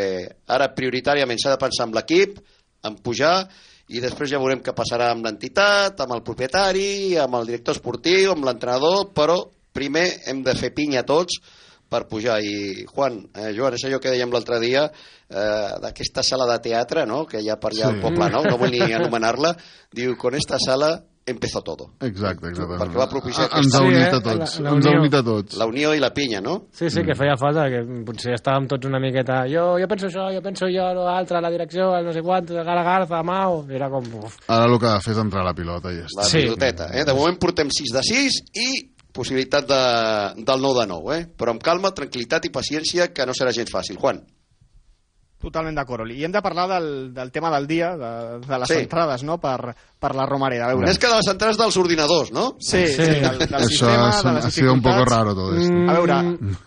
ara 0.52 0.72
prioritàriament 0.76 1.40
s'ha 1.40 1.54
de 1.54 1.62
pensar 1.62 1.88
en 1.88 1.94
l'equip, 1.96 2.42
en 2.88 2.98
pujar, 3.04 3.38
i 3.94 4.02
després 4.02 4.32
ja 4.32 4.40
veurem 4.42 4.64
què 4.66 4.74
passarà 4.74 5.12
amb 5.14 5.28
l'entitat, 5.28 6.00
amb 6.02 6.16
el 6.16 6.24
propietari, 6.26 7.18
amb 7.22 7.38
el 7.38 7.52
director 7.52 7.78
esportiu, 7.78 8.32
amb 8.34 8.48
l'entrenador, 8.48 9.12
però 9.14 9.38
primer 9.76 10.08
hem 10.30 10.42
de 10.46 10.56
fer 10.58 10.72
pinya 10.74 11.04
tots 11.06 11.38
per 11.90 12.06
pujar. 12.10 12.40
I, 12.42 12.86
Juan, 12.90 13.20
eh, 13.36 13.52
Joan, 13.54 13.78
és 13.78 13.86
allò 13.86 14.00
que 14.02 14.14
dèiem 14.14 14.32
l'altre 14.34 14.60
dia, 14.64 14.88
eh, 14.90 15.76
d'aquesta 15.84 16.24
sala 16.26 16.48
de 16.50 16.58
teatre, 16.66 17.06
no?, 17.06 17.26
que 17.30 17.44
hi 17.44 17.50
ha 17.50 17.60
per 17.62 17.74
allà 17.76 17.92
al 17.92 18.00
Sí. 18.00 18.06
Poble 18.08 18.30
Nou, 18.34 18.48
no 18.50 18.58
vull 18.58 18.74
ni 18.74 18.82
anomenar-la, 18.98 19.54
diu, 19.94 20.16
con 20.18 20.36
esta 20.36 20.58
sala 20.58 20.96
empezó 21.26 21.62
todo. 21.66 21.88
Exacte, 22.06 22.50
exacte. 22.52 22.78
Perquè 22.78 23.00
va 23.00 23.08
propiciar 23.10 23.48
Ens 23.58 23.74
ha 23.74 23.82
unit 23.82 23.98
Sí, 23.98 24.04
a 24.04 24.18
eh? 24.18 24.22
tots. 24.22 24.60
La- 24.60 24.70
la 24.70 24.76
Ens 24.76 24.86
ha 24.86 24.92
unit 25.00 25.14
a 25.18 25.24
tots. 25.26 25.58
La 25.58 25.66
unió 25.66 25.94
i 25.96 26.00
la 26.00 26.12
pinya, 26.14 26.42
no? 26.42 26.68
Sí, 26.72 26.90
sí, 26.90 27.02
que 27.04 27.16
feia 27.18 27.36
falta, 27.38 27.66
que 27.74 27.82
potser 28.06 28.36
estàvem 28.38 28.68
tots 28.70 28.86
una 28.86 29.00
miqueta... 29.02 29.44
Jo, 29.50 29.80
jo 29.82 29.88
penso 29.90 30.08
això, 30.12 30.28
jo 30.36 30.42
penso 30.46 30.70
jo, 30.70 30.86
l'altre, 31.02 31.42
la 31.42 31.50
direcció, 31.50 31.90
el 31.98 32.06
no 32.06 32.14
sé 32.14 32.22
quant, 32.22 32.46
Gara 32.46 32.84
Garza, 32.84 33.24
Mau... 33.24 33.64
Era 33.70 33.90
com... 33.90 34.06
Uf. 34.22 34.38
Ara 34.48 34.70
el 34.70 34.78
que 34.80 34.86
ha 34.92 34.98
de 35.00 35.06
fer 35.08 35.16
és 35.16 35.24
entrar 35.26 35.42
a 35.42 35.50
la 35.50 35.56
pilota 35.58 35.92
i 35.92 35.98
ja 36.04 36.06
està. 36.06 36.22
La 36.22 36.30
sí. 36.30 36.44
piloteta. 36.46 36.92
Eh? 36.94 37.06
De 37.10 37.18
moment 37.18 37.40
portem 37.42 37.74
6 37.74 37.96
de 37.98 38.06
6 38.06 38.40
i 38.62 38.70
possibilitat 39.16 39.66
de, 39.70 39.82
del 40.44 40.62
9 40.62 40.82
de 40.82 40.88
9, 40.92 41.18
eh? 41.18 41.26
però 41.40 41.54
amb 41.56 41.64
calma, 41.64 41.94
tranquil·litat 41.96 42.46
i 42.46 42.52
paciència, 42.54 43.10
que 43.16 43.26
no 43.26 43.34
serà 43.34 43.54
gens 43.56 43.72
fàcil. 43.72 43.98
Juan. 43.98 44.20
Totalment 45.46 45.76
d'acord, 45.78 46.02
Oli. 46.08 46.18
I 46.18 46.26
hem 46.26 46.34
de 46.34 46.42
parlar 46.42 46.66
del, 46.74 46.88
del 47.14 47.32
tema 47.32 47.52
del 47.54 47.68
dia, 47.70 47.92
de, 48.00 48.12
de 48.42 48.60
les 48.64 48.72
Sí. 48.72 48.80
entrades, 48.82 49.22
no?, 49.24 49.38
per, 49.38 49.76
per 50.02 50.14
la 50.18 50.26
Romareda. 50.26 50.66
A 50.66 50.74
veure. 50.74 50.88
Més 50.90 50.98
que 50.98 51.08
de 51.12 51.20
les 51.20 51.30
entrades 51.36 51.60
dels 51.62 51.78
ordinadors, 51.78 52.32
no? 52.34 52.48
Sí, 52.60 52.82
sí, 52.90 53.06
del, 53.06 53.38
del 53.44 53.54
Això 53.60 53.70
sistema, 53.70 54.10
ha, 54.10 54.22
de 54.24 54.34
les 54.40 54.46
ha 54.46 54.52
sido 54.52 54.74
un 54.74 54.82
poco 54.82 55.06
raro 55.06 55.36
todo 55.38 55.54
esto. 55.56 55.84
A 55.86 56.00
veure, 56.00 56.18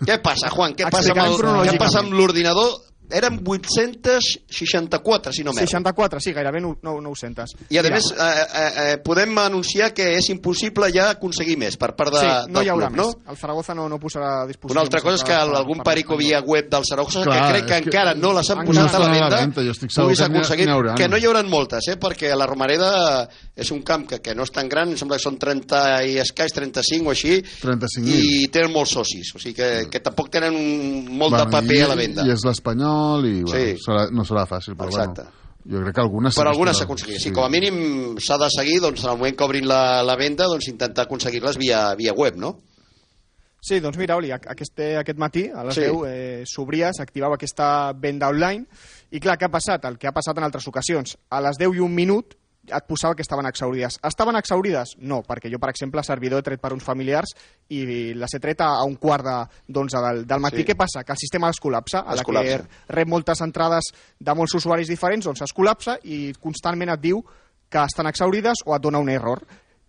Què 0.07 0.21
passa, 0.23 0.51
Juan? 0.55 0.77
Què 0.79 0.87
passa, 0.91 1.11
amb 1.17 1.25
el, 1.27 1.73
què 1.73 1.79
passa 1.81 2.05
amb 2.05 2.15
l'ordinador? 2.15 2.77
Eren 3.11 3.41
864, 3.45 5.33
si 5.33 5.43
no 5.45 5.53
m'erro. 5.53 5.67
64, 5.67 6.21
sí, 6.21 6.33
gairebé 6.33 6.61
nou- 6.61 6.77
nou- 6.83 7.01
900. 7.01 7.55
I 7.71 7.79
a 7.79 7.83
Mira, 7.83 7.95
més, 7.97 8.11
eh, 8.11 8.17
eh, 8.19 8.93
eh, 8.93 8.99
podem 9.05 9.37
anunciar 9.39 9.93
que 9.95 10.17
és 10.17 10.29
impossible 10.31 10.91
ja 10.93 11.11
aconseguir 11.11 11.57
més 11.59 11.77
per 11.77 11.95
part 11.97 12.13
de, 12.13 12.21
sí, 12.21 12.27
no 12.53 12.59
del 12.61 12.67
hi 12.67 12.71
haurà 12.71 12.89
club, 12.89 12.97
més. 12.99 13.17
no? 13.25 13.31
El 13.33 13.37
Zaragoza 13.37 13.75
no, 13.75 13.89
no 13.89 13.99
posarà 13.99 14.43
a 14.43 14.47
disposició. 14.47 14.73
Una 14.75 14.83
altra 14.83 15.01
cosa 15.01 15.15
és 15.17 15.23
que 15.25 15.33
per- 15.33 15.57
algun 15.57 15.79
per- 15.79 15.85
perico 15.85 16.17
via 16.17 16.41
web 16.41 16.69
del 16.69 16.85
Saragossa, 16.85 17.23
Clar, 17.23 17.39
que 17.53 17.53
crec 17.53 17.65
que 17.67 17.69
que 17.69 17.89
encara 17.89 18.15
no 18.15 18.33
les 18.33 18.51
han 18.51 18.65
posat 18.67 18.95
a 18.95 18.99
la 18.99 19.07
a 19.07 19.11
venda, 19.11 19.37
venda, 19.41 19.63
jo 19.63 19.71
estic 19.71 19.91
puguis 19.95 20.19
que 20.19 20.25
aconseguir, 20.25 20.69
hauran. 20.69 20.95
que 20.97 21.09
no 21.09 21.17
hi 21.17 21.25
hauran 21.25 21.49
moltes, 21.49 21.89
eh? 21.89 21.97
perquè 21.99 22.35
la 22.37 22.47
Romareda 22.47 23.29
és 23.57 23.71
un 23.71 23.83
camp 23.83 24.07
que, 24.09 24.21
que 24.21 24.35
no 24.35 24.43
és 24.45 24.51
tan 24.53 24.69
gran, 24.69 24.91
em 24.91 24.97
sembla 24.97 25.17
que 25.17 25.23
són 25.23 25.39
30 25.39 26.05
i 26.05 26.19
escaig, 26.19 26.53
35 26.53 27.09
o 27.09 27.11
així, 27.13 27.43
35.000. 27.63 28.09
i 28.45 28.49
tenen 28.49 28.73
molts 28.73 28.91
socis, 28.93 29.33
o 29.35 29.39
sigui 29.39 29.55
que, 29.55 29.87
que 29.91 30.01
tampoc 30.01 30.29
tenen 30.31 30.55
un, 30.55 31.07
molt 31.17 31.31
Bueno, 31.31 31.45
de 31.47 31.51
paper 31.51 31.77
i, 31.77 31.81
a 31.81 31.89
la 31.89 31.95
venda. 31.95 32.23
I 32.27 32.31
és 32.33 32.45
l'Espanyol 32.45 32.98
i 33.27 33.43
bueno, 33.43 33.59
Sí. 33.59 33.77
serà, 33.85 34.07
no 34.11 34.25
serà 34.25 34.47
fàcil, 34.47 34.77
però 34.79 34.89
Exacte. 34.93 35.23
bueno, 35.23 35.35
jo 35.69 35.83
crec 35.85 35.95
que 35.95 36.01
algunes... 36.05 36.37
Però 36.39 36.51
algunes 36.53 36.73
es 36.77 36.79
s'ha 36.79 36.85
aconseguit. 36.89 37.21
Sí, 37.21 37.33
com 37.33 37.45
a 37.45 37.51
mínim 37.53 38.17
s'ha 38.19 38.39
de 38.39 38.49
seguir, 38.55 38.81
doncs, 38.81 39.05
en 39.05 39.11
el 39.11 39.19
moment 39.19 39.37
que 39.37 39.45
obrin 39.45 39.67
la, 39.69 40.03
la 40.03 40.17
venda, 40.17 40.47
doncs, 40.49 40.69
intentar 40.73 41.05
aconseguir-les 41.07 41.59
via, 41.61 41.95
via 41.99 42.13
web, 42.17 42.37
no? 42.37 42.55
Sí, 43.61 43.81
doncs 43.83 43.99
mira, 43.99 44.15
Oli, 44.17 44.31
aquest, 44.31 44.79
aquest 45.01 45.19
matí, 45.19 45.49
a 45.51 45.65
les 45.67 45.75
Sí. 45.75 45.83
sí. 45.83 45.87
10, 45.91 46.05
eh, 46.07 46.43
s'obria, 46.47 46.93
s'activava 46.95 47.35
aquesta 47.35 47.93
venda 47.93 48.29
online, 48.29 48.67
i 49.11 49.19
clar, 49.21 49.37
què 49.37 49.47
ha 49.49 49.51
passat? 49.51 49.85
El 49.85 49.99
que 49.99 50.07
ha 50.07 50.13
passat 50.15 50.39
en 50.39 50.45
altres 50.47 50.67
ocasions. 50.69 51.17
A 51.31 51.41
les 51.41 51.59
10 51.59 51.75
i 51.75 51.81
un 51.81 51.93
minut 51.95 52.37
et 52.75 52.87
posava 52.89 53.15
que 53.17 53.23
estaven 53.23 53.47
exaurides. 53.49 53.99
Estaven 54.05 54.37
exaurides? 54.37 54.95
No, 55.01 55.23
perquè 55.27 55.51
jo, 55.53 55.59
per 55.63 55.71
exemple, 55.73 56.03
servidor 56.07 56.41
he 56.43 56.47
tret 56.47 56.61
per 56.61 56.73
uns 56.75 56.85
familiars 56.85 57.35
i 57.69 58.13
les 58.15 58.35
he 58.35 58.41
tret 58.41 58.61
a, 58.65 58.71
un 58.85 58.97
quart 58.97 59.25
de, 59.25 59.37
d'onze 59.69 60.01
del, 60.05 60.25
del 60.27 60.41
matí. 60.45 60.61
Sí. 60.61 60.67
Sí. 60.67 60.69
Què 60.73 60.77
passa? 60.79 61.05
Que 61.05 61.13
el 61.17 61.21
sistema 61.21 61.51
es 61.51 61.61
col·lapsa. 61.63 62.05
A 62.07 62.15
Es 62.17 62.23
la 62.23 62.27
col·lapsa. 62.29 62.59
que 62.65 62.95
rep 62.97 63.09
moltes 63.09 63.41
entrades 63.45 63.93
de 64.19 64.35
molts 64.35 64.55
usuaris 64.59 64.89
diferents, 64.89 65.25
doncs 65.27 65.43
es 65.47 65.55
col·lapsa 65.55 65.99
i 66.05 66.33
constantment 66.41 66.91
et 66.95 67.01
diu 67.01 67.23
que 67.69 67.83
estan 67.85 68.07
exaurides 68.09 68.63
o 68.67 68.75
et 68.77 68.83
dona 68.83 68.99
un 68.99 69.09
error. 69.13 69.43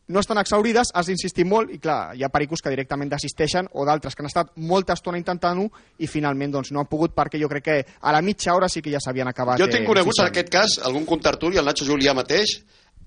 No 0.10 0.24
estan 0.24 0.40
exaurides, 0.42 0.90
has 0.98 1.06
d'insistir 1.06 1.46
molt 1.46 1.70
i 1.70 1.78
clar, 1.78 2.16
hi 2.18 2.24
ha 2.26 2.32
pericos 2.34 2.64
que 2.66 2.72
directament 2.74 3.12
desisteixen 3.12 3.68
o 3.78 3.86
d'altres 3.86 4.16
que 4.16 4.24
han 4.24 4.30
estat 4.30 4.56
molta 4.58 4.96
estona 4.98 5.20
intentant-ho 5.22 5.68
i 6.02 6.10
finalment 6.10 6.56
doncs, 6.56 6.72
no 6.74 6.82
han 6.82 6.90
pogut 6.90 7.14
perquè 7.14 7.38
jo 7.42 7.50
crec 7.52 7.66
que 7.68 7.78
a 8.02 8.14
la 8.16 8.24
mitja 8.26 8.56
hora 8.58 8.70
sí 8.70 8.82
que 8.82 8.90
ja 8.90 9.02
s'havien 9.04 9.30
acabat. 9.30 9.62
Jo 9.62 9.70
tinc 9.70 9.86
conegut 9.86 10.18
en 10.18 10.26
eh, 10.26 10.34
aquest 10.34 10.50
cas 10.50 10.80
algun 10.90 11.06
contertuli, 11.06 11.62
el 11.62 11.70
Nacho 11.70 11.86
Julià 11.86 12.16
mateix, 12.18 12.58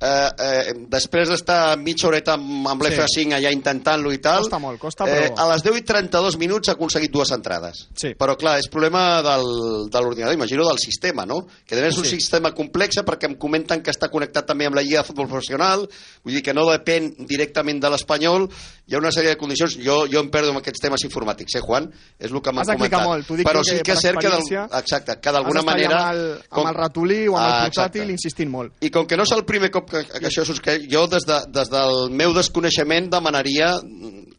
eh, 0.02 0.30
eh, 0.38 0.72
després 0.90 1.28
d'estar 1.30 1.76
mitja 1.78 2.08
horeta 2.08 2.34
amb, 2.34 2.66
amb 2.68 2.82
l'F5 2.82 3.36
allà 3.38 3.52
intentant-lo 3.54 4.12
i 4.12 4.18
tal, 4.18 4.42
Costa 4.42 4.58
molt, 4.58 4.80
costa, 4.82 5.06
eh, 5.06 5.30
però- 5.30 5.38
a 5.38 5.48
les 5.52 5.62
10 5.62 5.78
i 5.78 5.82
32 5.86 6.36
minuts 6.38 6.68
ha 6.68 6.72
aconseguit 6.72 7.10
dues 7.12 7.30
entrades. 7.30 7.86
Sí. 7.94 8.14
Però 8.18 8.36
clar, 8.36 8.58
és 8.58 8.68
problema 8.68 9.22
del, 9.22 9.46
de 9.90 10.00
l'ordinador, 10.02 10.34
imagino 10.34 10.66
del 10.68 10.78
sistema, 10.78 11.24
no? 11.24 11.46
Que 11.66 11.78
és 11.86 11.96
un 11.98 12.04
Sí. 12.04 12.16
sistema 12.18 12.52
complex 12.52 12.96
perquè 13.04 13.26
em 13.30 13.36
comenten 13.36 13.82
que 13.82 13.90
està 13.90 14.10
connectat 14.10 14.46
també 14.46 14.66
amb 14.66 14.74
la 14.76 14.82
Lliga 14.82 15.02
de 15.02 15.06
Futbol 15.06 15.28
Professional, 15.28 15.88
vull 16.24 16.34
dir 16.34 16.42
que 16.42 16.52
no 16.54 16.66
depèn 16.66 17.14
directament 17.26 17.80
de 17.80 17.90
l'Espanyol, 17.90 18.48
hi 18.86 18.94
ha 18.94 18.98
una 18.98 19.10
sèrie 19.12 19.30
de 19.30 19.36
condicions, 19.38 19.76
jo, 19.78 20.06
jo 20.10 20.20
em 20.20 20.28
perdo 20.30 20.50
amb 20.50 20.58
aquests 20.58 20.80
temes 20.80 21.00
informàtics, 21.04 21.54
eh, 21.56 21.60
Juan? 21.60 21.90
És 22.18 22.30
el 22.30 22.40
que 22.42 22.52
m'han 22.52 22.66
comentat. 22.66 23.04
molt, 23.04 23.28
Però 23.28 23.62
sí 23.64 23.76
que 23.76 23.82
que 23.82 23.92
és 23.92 24.00
cert 24.00 24.18
que, 24.18 24.28
d'al- 24.28 24.68
exacte, 24.80 25.20
que 25.20 25.30
d'alguna 25.32 25.62
manera... 25.62 26.08
Amb 26.08 26.12
el, 26.18 26.42
amb 26.50 26.66
el 26.68 26.74
ratolí 26.74 27.28
o 27.28 27.36
amb 27.36 27.46
el 27.46 27.52
Ah, 27.52 27.64
portàtil 27.68 28.02
exacte. 28.02 28.12
insistint 28.12 28.50
molt. 28.50 28.72
I 28.80 28.90
com 28.90 29.06
que 29.06 29.16
no 29.16 29.22
és 29.24 29.32
el 29.32 29.44
primer 29.44 29.70
cop 29.70 29.91
que, 29.92 30.02
que 30.18 30.28
això 30.30 30.44
succeeix, 30.48 30.88
jo 30.92 31.04
des, 31.10 31.26
de, 31.28 31.38
des 31.54 31.70
del 31.72 32.08
meu 32.10 32.34
desconeixement 32.36 33.10
demanaria 33.12 33.74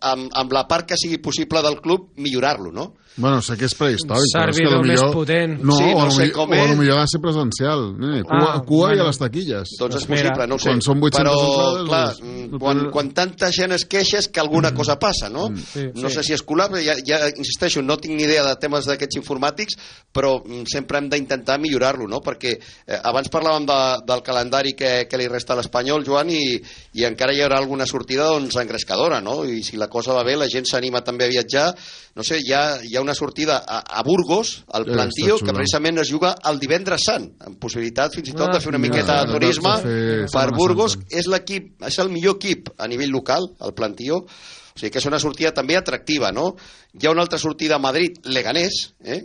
amb, 0.04 0.30
amb 0.34 0.52
la 0.54 0.66
part 0.68 0.86
que 0.92 0.98
sigui 1.00 1.18
possible 1.24 1.62
del 1.64 1.80
club 1.82 2.12
millorar-lo, 2.18 2.72
no? 2.72 2.94
Bueno, 3.16 3.44
sé 3.46 3.54
que 3.60 3.68
és 3.68 3.76
prehistòric. 3.78 4.26
però 4.34 4.50
és 4.50 4.58
que 4.58 4.64
lo 4.66 4.80
més 4.82 4.88
millor- 4.98 5.12
potent. 5.14 5.60
No, 5.62 5.76
Sí, 5.78 5.84
no 5.86 5.98
o, 6.08 6.10
sé 6.12 6.24
millor- 6.24 6.34
com 6.34 6.50
o 6.50 6.56
és. 6.56 6.78
millor 6.80 6.98
ha 6.98 7.02
de 7.04 7.08
ser 7.12 7.20
presencial. 7.22 7.84
Eh, 8.02 8.24
cua, 8.24 8.56
Ah, 8.56 8.62
cua 8.66 8.88
i 8.88 8.96
bueno. 8.96 9.04
a 9.04 9.08
les 9.12 9.20
taquilles. 9.20 9.70
Doncs 9.78 9.96
és 10.00 10.08
mira, 10.10 10.30
possible, 10.32 10.48
no 10.48 10.56
ho 10.56 10.58
sé. 10.58 10.70
quan 10.72 10.82
són 10.82 11.04
800 11.04 11.22
Però, 11.22 11.44
entrades, 11.44 11.88
clar, 11.90 12.08
doncs, 12.08 12.22
mm, 12.24 12.52
no 12.54 12.60
quan, 12.60 12.82
quan 12.90 13.12
tanta 13.14 13.52
gent 13.52 13.72
es 13.78 13.86
queixa 13.86 14.18
és 14.18 14.28
que 14.30 14.40
alguna 14.40 14.74
cosa 14.74 14.98
passa, 14.98 15.30
no? 15.30 15.46
Sí, 15.56 15.92
no 15.94 16.10
sí. 16.10 16.16
sé 16.16 16.24
si 16.24 16.34
és 16.34 16.44
col·lapse, 16.44 16.82
ja, 16.84 16.96
ja 17.06 17.30
insisteixo, 17.38 17.84
no 17.84 17.98
tinc 17.98 18.16
ni 18.18 18.24
idea 18.24 18.44
de 18.48 18.56
temes 18.56 18.86
d'aquests 18.90 19.16
informàtics, 19.22 19.78
però 20.12 20.42
mm, 20.44 20.64
sempre 20.66 20.98
hem 20.98 21.08
d'intentar 21.10 21.60
millorar-lo, 21.60 22.08
no? 22.08 22.20
Perquè 22.20 22.58
eh, 22.88 22.98
abans 23.04 23.30
parlàvem 23.30 23.68
de, 23.68 24.06
del 24.08 24.24
calendari 24.24 24.74
que, 24.74 25.06
que 25.08 25.18
li 25.22 25.28
resta 25.28 25.54
a 25.54 25.58
l'Espanyol, 25.58 26.04
Joan, 26.04 26.32
i, 26.32 26.60
i 26.96 27.06
encara 27.06 27.32
hi 27.32 27.42
haurà 27.46 27.60
alguna 27.60 27.86
sortida 27.86 28.26
doncs, 28.26 28.56
engrescadora, 28.56 29.22
no? 29.22 29.46
I 29.46 29.62
si 29.62 29.78
la 29.78 29.88
cosa 29.94 30.16
va 30.18 30.24
bé, 30.26 30.34
la 30.40 30.50
gent 30.50 30.66
s'anima 30.66 31.04
també 31.06 31.28
a 31.28 31.32
viatjar. 31.32 31.68
No 32.18 32.26
sé, 32.26 32.40
hi 32.42 32.54
ha, 32.54 32.64
hi 32.82 32.96
ha 32.98 33.04
una 33.06 33.16
sortida 33.18 33.60
a, 33.62 33.84
a 34.00 34.04
Burgos, 34.06 34.56
al 34.74 34.88
Plantío, 34.90 35.38
que 35.40 35.54
precisament 35.56 36.02
es 36.04 36.10
juga 36.12 36.34
el 36.50 36.60
divendres 36.62 37.06
sant, 37.10 37.30
amb 37.46 37.60
possibilitat 37.62 38.18
fins 38.18 38.34
i 38.34 38.36
tot 38.36 38.50
Ah, 38.50 38.58
de 38.58 38.64
fer 38.64 38.74
una 38.74 38.82
miqueta 38.82 39.22
de 39.22 39.30
de 39.30 39.38
turisme 39.38 39.76
fer 39.82 39.94
per 39.94 40.28
Setmana 40.34 40.58
Burgos. 40.58 40.98
Santa. 40.98 41.20
És 41.22 41.30
l'equip, 41.32 41.70
és 41.88 42.00
el 42.04 42.12
millor 42.12 42.36
equip 42.42 42.74
a 42.78 42.90
nivell 42.92 43.14
local, 43.14 43.48
el 43.62 43.78
Plantío, 43.78 44.20
o 44.74 44.80
sigui 44.80 44.92
que 44.92 45.00
és 45.00 45.08
una 45.10 45.22
sortida 45.22 45.54
també 45.54 45.78
atractiva, 45.78 46.34
no? 46.36 46.52
Hi 46.98 47.08
ha 47.08 47.14
una 47.16 47.24
altra 47.26 47.40
sortida 47.40 47.78
a 47.78 47.82
Madrid, 47.82 48.20
Leganés, 48.26 48.84
eh? 49.06 49.22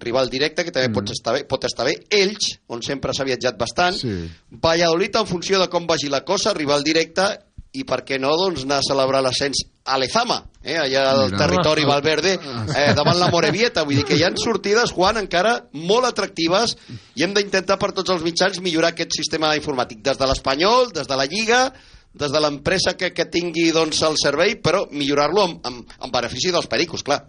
rival 0.00 0.28
directe, 0.28 0.64
que 0.64 0.72
també 0.74 0.90
mm. 0.90 0.96
pot, 0.96 1.10
estar 1.14 1.34
bé, 1.36 1.44
pot 1.48 1.64
estar 1.68 1.86
bé. 1.86 1.94
Elx, 2.12 2.56
on 2.72 2.82
sempre 2.84 3.14
s'ha 3.16 3.26
viatjat 3.28 3.58
bastant. 3.58 3.96
Sí. 4.00 4.14
Valladolid, 4.62 5.16
en 5.20 5.28
funció 5.28 5.60
de 5.62 5.68
com 5.72 5.86
vagi 5.88 6.10
la 6.12 6.24
cosa, 6.26 6.54
rival 6.56 6.84
directe, 6.86 7.28
i 7.76 7.84
per 7.88 8.02
què 8.06 8.18
no, 8.22 8.32
doncs, 8.40 8.64
anar 8.66 8.80
a 8.80 8.86
celebrar 8.86 9.22
l'ascens 9.24 9.62
a 9.86 9.98
Lezama, 10.02 10.40
eh? 10.64 10.76
allà 10.82 11.02
al 11.12 11.20
Mira. 11.26 11.38
territori 11.44 11.84
Valverde, 11.86 12.34
eh, 12.34 12.88
davant 12.96 13.20
la 13.20 13.30
Morevieta. 13.30 13.84
Vull 13.86 14.00
dir 14.00 14.06
que 14.08 14.18
hi 14.18 14.24
ha 14.26 14.32
sortides, 14.40 14.94
Juan, 14.96 15.20
encara 15.22 15.60
molt 15.72 16.08
atractives 16.08 16.74
i 17.14 17.22
hem 17.22 17.36
d'intentar 17.36 17.78
per 17.78 17.92
tots 17.94 18.10
els 18.14 18.24
mitjans 18.26 18.58
millorar 18.64 18.94
aquest 18.94 19.14
sistema 19.14 19.54
informàtic, 19.58 20.02
des 20.02 20.18
de 20.18 20.26
l'Espanyol, 20.26 20.90
des 20.96 21.06
de 21.06 21.20
la 21.20 21.28
Lliga, 21.30 21.62
des 22.16 22.32
de 22.32 22.40
l'empresa 22.40 22.96
que, 22.96 23.12
que 23.14 23.28
tingui 23.30 23.70
doncs, 23.76 24.02
el 24.08 24.18
servei, 24.20 24.56
però 24.56 24.86
millorar-lo 24.90 25.44
en, 25.46 25.58
en, 25.68 25.80
en 25.84 26.12
benefici 26.12 26.50
dels 26.54 26.68
pericos, 26.72 27.04
clar. 27.06 27.22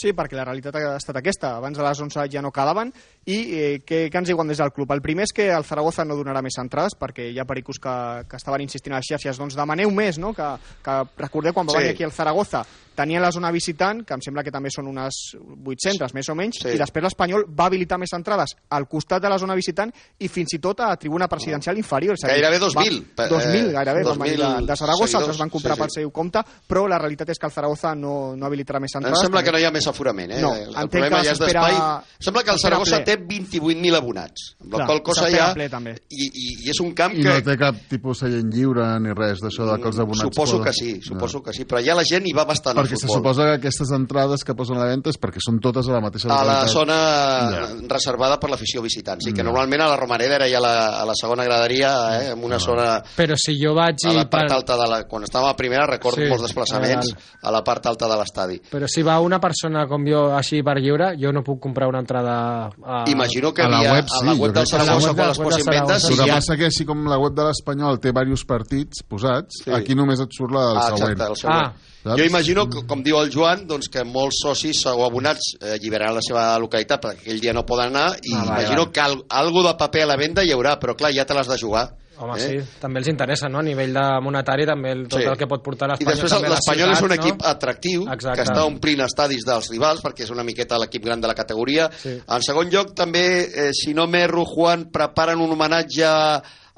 Sí, 0.00 0.14
perquè 0.16 0.38
la 0.38 0.46
realitat 0.46 0.76
ha 0.80 0.94
estat 0.96 1.18
aquesta. 1.20 1.50
Abans 1.58 1.76
de 1.76 1.84
les 1.84 1.98
11 2.00 2.22
ja 2.32 2.40
no 2.40 2.52
quedaven. 2.54 2.88
I 3.28 3.36
eh, 3.36 3.72
què, 3.84 4.06
què 4.08 4.20
ens 4.22 4.30
diuen 4.30 4.48
des 4.48 4.56
del 4.62 4.72
club? 4.72 4.92
El 4.94 5.02
primer 5.04 5.26
és 5.28 5.34
que 5.36 5.50
el 5.52 5.66
Zaragoza 5.68 6.06
no 6.08 6.16
donarà 6.16 6.40
més 6.42 6.56
entrades, 6.62 6.96
perquè 6.96 7.26
hi 7.28 7.38
ha 7.38 7.44
pericos 7.44 7.76
que, 7.82 7.94
que 8.30 8.38
estaven 8.40 8.64
insistint 8.64 8.94
a 8.96 9.02
les 9.02 9.10
xarxes. 9.12 9.36
Doncs 9.42 9.58
demaneu 9.58 9.90
més, 9.92 10.16
no? 10.22 10.32
Que, 10.32 10.46
que 10.86 10.96
recordeu 11.20 11.52
quan 11.52 11.68
va 11.68 11.74
Sí. 11.76 11.82
venir 11.82 11.92
aquí 11.94 12.06
el 12.08 12.12
Zaragoza 12.16 12.64
tenia 13.00 13.20
la 13.22 13.32
zona 13.32 13.50
visitant, 13.54 14.04
que 14.04 14.14
em 14.18 14.20
sembla 14.24 14.44
que 14.44 14.52
també 14.52 14.68
són 14.72 14.86
unes 14.92 15.20
800, 15.64 16.12
més 16.14 16.28
o 16.28 16.34
menys, 16.36 16.60
Sí. 16.60 16.74
i 16.74 16.78
després 16.78 17.02
l'Espanyol 17.06 17.46
va 17.48 17.66
habilitar 17.70 17.98
més 17.98 18.12
entrades 18.16 18.54
al 18.76 18.86
costat 18.88 19.22
de 19.22 19.28
la 19.32 19.38
zona 19.40 19.54
visitant 19.56 19.90
i 20.20 20.28
fins 20.28 20.52
i 20.54 20.58
tot 20.60 20.80
a 20.84 20.92
tribuna 21.00 21.28
presidencial 21.28 21.78
inferior. 21.80 22.14
És 22.18 22.24
a 22.24 22.28
dir, 22.34 22.42
Gairebé 22.42 22.58
va- 22.58 22.66
2.000, 22.66 23.00
eh, 23.16 23.28
2.000, 23.30 23.72
gairebé, 23.72 24.02
van 24.04 24.18
2.000 24.18 24.22
venir 24.24 24.36
de, 24.60 24.66
de 24.66 24.76
Zaragoza, 24.76 25.06
seguidors, 25.06 25.28
els 25.30 25.38
van 25.38 25.50
comprar 25.50 25.74
sí, 25.74 25.78
sí. 25.78 25.82
pel 25.86 25.90
seu 25.96 26.10
compte, 26.12 26.42
però 26.68 26.86
la 26.88 26.98
realitat 26.98 27.28
és 27.30 27.38
que 27.38 27.46
el 27.46 27.52
Zaragoza 27.52 27.94
no, 27.94 28.36
no 28.36 28.46
habilitarà 28.46 28.80
més 28.80 28.94
Em 28.94 29.00
entrades. 29.00 29.20
sembla 29.24 29.42
que 29.42 29.52
no 29.52 29.58
hi 29.58 29.64
ha 29.64 29.70
més 29.70 29.86
aforament, 29.86 30.30
eh? 30.36 30.40
No, 30.42 30.52
el 30.54 30.68
entenc 30.68 30.90
problema 30.90 31.20
que 31.20 31.24
ja 31.26 31.32
és 31.32 31.38
d'espai. 31.38 31.74
Em 31.74 32.24
sembla 32.28 32.44
que 32.44 32.50
el 32.50 32.58
Saragossa 32.58 32.96
ple. 33.02 33.04
té 33.04 33.16
28.000 33.26 33.96
abonats, 33.96 34.56
amb 34.60 34.72
la 34.72 34.76
Clar, 34.78 34.86
qual 34.88 35.02
cosa 35.02 35.30
ja... 35.30 35.52
ple, 35.54 35.68
també. 35.70 35.94
I, 36.10 36.26
i, 36.28 36.46
I 36.66 36.70
és 36.74 36.80
un 36.80 36.92
camp 36.94 37.14
I 37.16 37.22
que... 37.22 37.28
no 37.28 37.40
té 37.46 37.56
cap 37.60 37.76
tipus 37.88 38.18
seient 38.24 38.50
lliure 38.52 38.86
ni 39.00 39.14
res 39.16 39.40
d'això 39.40 39.66
de 39.70 39.78
que 39.80 39.88
els 39.88 39.98
abonats 39.98 40.20
Suposo 40.28 40.58
poden... 40.58 40.66
que 40.66 40.72
sí, 40.72 41.00
suposo 41.02 41.42
que 41.42 41.52
sí, 41.56 41.64
però 41.64 41.80
ja 41.84 41.94
la 41.94 42.04
gent 42.04 42.26
hi 42.26 42.32
va 42.36 42.44
bastant 42.44 42.76
Perquè 42.76 42.89
al 42.94 43.00
se 43.00 43.08
suposa 43.08 43.44
que 43.44 43.54
aquestes 43.60 43.90
entrades 43.92 44.44
que 44.44 44.54
posen 44.54 44.76
a 44.76 44.80
la 44.80 44.86
venda 44.90 45.10
és 45.10 45.18
perquè 45.20 45.38
són 45.44 45.58
totes 45.60 45.88
a 45.88 45.92
la 45.92 46.00
mateixa 46.00 46.28
a 46.28 46.32
la 46.44 46.44
localitat. 46.44 46.68
zona 46.72 46.98
Ja. 47.50 47.66
reservada 47.88 48.38
per 48.40 48.50
l'afició 48.50 48.82
visitant. 48.82 49.20
Sí, 49.22 49.32
que 49.32 49.42
normalment 49.42 49.80
a 49.82 49.88
la 49.88 49.96
Romareda 49.96 50.36
era 50.36 50.48
ja 50.48 50.60
la, 50.60 51.00
a 51.00 51.04
la 51.06 51.14
segona 51.14 51.44
graderia, 51.44 52.20
eh, 52.22 52.30
en 52.32 52.44
una 52.44 52.58
zona 52.58 53.02
Però 53.16 53.34
si 53.36 53.56
jo 53.62 53.74
vaig 53.74 53.96
a 54.06 54.12
la 54.12 54.28
part 54.30 54.48
per- 54.48 54.56
alta 54.56 54.76
de 54.76 54.88
la... 54.88 55.02
Quan 55.10 55.22
estava 55.24 55.50
a 55.50 55.56
primera 55.56 55.86
recordo 55.86 56.20
Sí, 56.22 56.28
molts 56.28 56.42
desplaçaments 56.44 57.14
a 57.42 57.50
la 57.50 57.62
part 57.64 57.86
alta 57.86 58.06
de 58.08 58.16
l'estadi. 58.16 58.60
Però 58.70 58.86
si 58.88 59.02
va 59.02 59.18
una 59.20 59.38
persona 59.40 59.86
com 59.86 60.04
jo 60.06 60.30
així 60.36 60.62
per 60.62 60.78
lliure, 60.80 61.14
jo 61.20 61.32
no 61.32 61.42
puc 61.42 61.60
comprar 61.60 61.88
una 61.88 62.00
entrada 62.00 62.70
a... 62.84 63.04
Imagino 63.08 63.52
que 63.52 63.62
a 63.62 63.68
la 63.68 63.78
havia, 63.78 63.92
web, 63.92 64.04
a 64.10 64.24
la 64.24 64.32
sí, 64.34 64.38
web 64.40 64.52
del 64.52 64.66
Saragossa 64.66 65.14
quan 65.14 65.28
les 65.28 65.38
web 65.38 65.48
de 65.48 65.50
posi 65.50 65.60
en 65.60 65.66
venda, 65.66 65.98
Saragossa 65.98 66.06
si 66.06 66.12
El 66.12 66.18
que 66.20 66.26
ja... 66.30 66.34
passa 66.36 66.56
que 66.56 66.64
així 66.66 66.84
com 66.86 67.04
la 67.08 67.18
web 67.18 67.34
de 67.34 67.44
l'Espanyol 67.44 67.98
té 68.00 68.10
diversos 68.12 68.44
partits 68.44 69.02
posats, 69.08 69.62
Sí. 69.64 69.70
aquí 69.74 69.94
només 69.94 70.20
et 70.20 70.28
surt 70.32 70.52
la 70.52 70.66
del 70.68 70.78
Ah, 70.78 70.86
següent. 70.90 71.12
exacte, 71.12 71.30
el 71.30 71.36
següent. 71.36 71.66
Ah. 71.66 71.72
Saps? 72.02 72.16
Jo 72.16 72.24
imagino, 72.24 72.64
que, 72.70 72.86
com 72.88 73.02
diu 73.04 73.18
el 73.20 73.28
Joan, 73.30 73.66
doncs 73.68 73.90
que 73.92 74.04
molts 74.08 74.38
socis 74.42 74.80
o 74.88 75.04
abonats 75.04 75.54
eh, 75.60 75.74
alliberaran 75.76 76.14
la 76.16 76.22
seva 76.24 76.44
localitat 76.58 77.02
perquè 77.02 77.26
aquell 77.26 77.40
dia 77.44 77.52
no 77.52 77.66
poden 77.68 77.92
anar 77.94 78.14
i 78.22 78.32
Ah, 78.34 78.44
imagino 78.46 78.86
vale. 78.86 78.92
que 78.92 79.00
al, 79.00 79.18
algo 79.28 79.62
de 79.66 79.74
paper 79.76 80.02
a 80.04 80.06
la 80.06 80.16
venda 80.16 80.42
hi 80.44 80.52
haurà, 80.54 80.78
però 80.80 80.96
clar, 80.96 81.12
ja 81.12 81.26
te 81.26 81.34
l'has 81.36 81.48
de 81.48 81.58
jugar. 81.60 81.90
Home, 82.20 82.34
eh? 82.36 82.40
sí, 82.60 82.78
també 82.80 82.98
els 83.00 83.08
interessa, 83.08 83.48
no? 83.48 83.60
A 83.60 83.62
nivell 83.64 83.94
de 83.96 84.02
monetari, 84.20 84.66
també 84.68 84.90
el, 84.92 85.06
tot 85.08 85.20
Sí. 85.22 85.24
el 85.26 85.36
que 85.40 85.46
pot 85.48 85.62
portar 85.64 85.86
I 85.88 85.92
l'Espanyol. 85.92 86.10
després 86.16 86.32
també 86.34 86.46
a 86.46 86.50
les 86.50 86.58
l'Espanyol 86.58 86.90
és 86.92 87.02
un 87.02 87.12
equip 87.12 87.44
atractiu 87.48 88.02
Exacte. 88.12 88.36
que 88.36 88.44
està 88.48 88.64
omplint 88.68 89.00
estadis 89.00 89.44
dels 89.46 89.70
rivals 89.70 90.02
perquè 90.04 90.24
és 90.24 90.30
una 90.30 90.44
miqueta 90.44 90.76
l'equip 90.78 91.04
gran 91.04 91.20
de 91.20 91.28
la 91.28 91.34
categoria. 91.34 91.88
Sí. 91.96 92.18
En 92.28 92.42
segon 92.42 92.68
lloc, 92.68 92.92
també, 92.94 93.24
eh, 93.48 93.70
si 93.72 93.94
no 93.94 94.06
m'erro, 94.06 94.44
Juan, 94.44 94.90
preparen 94.92 95.40
un 95.40 95.50
homenatge 95.52 96.04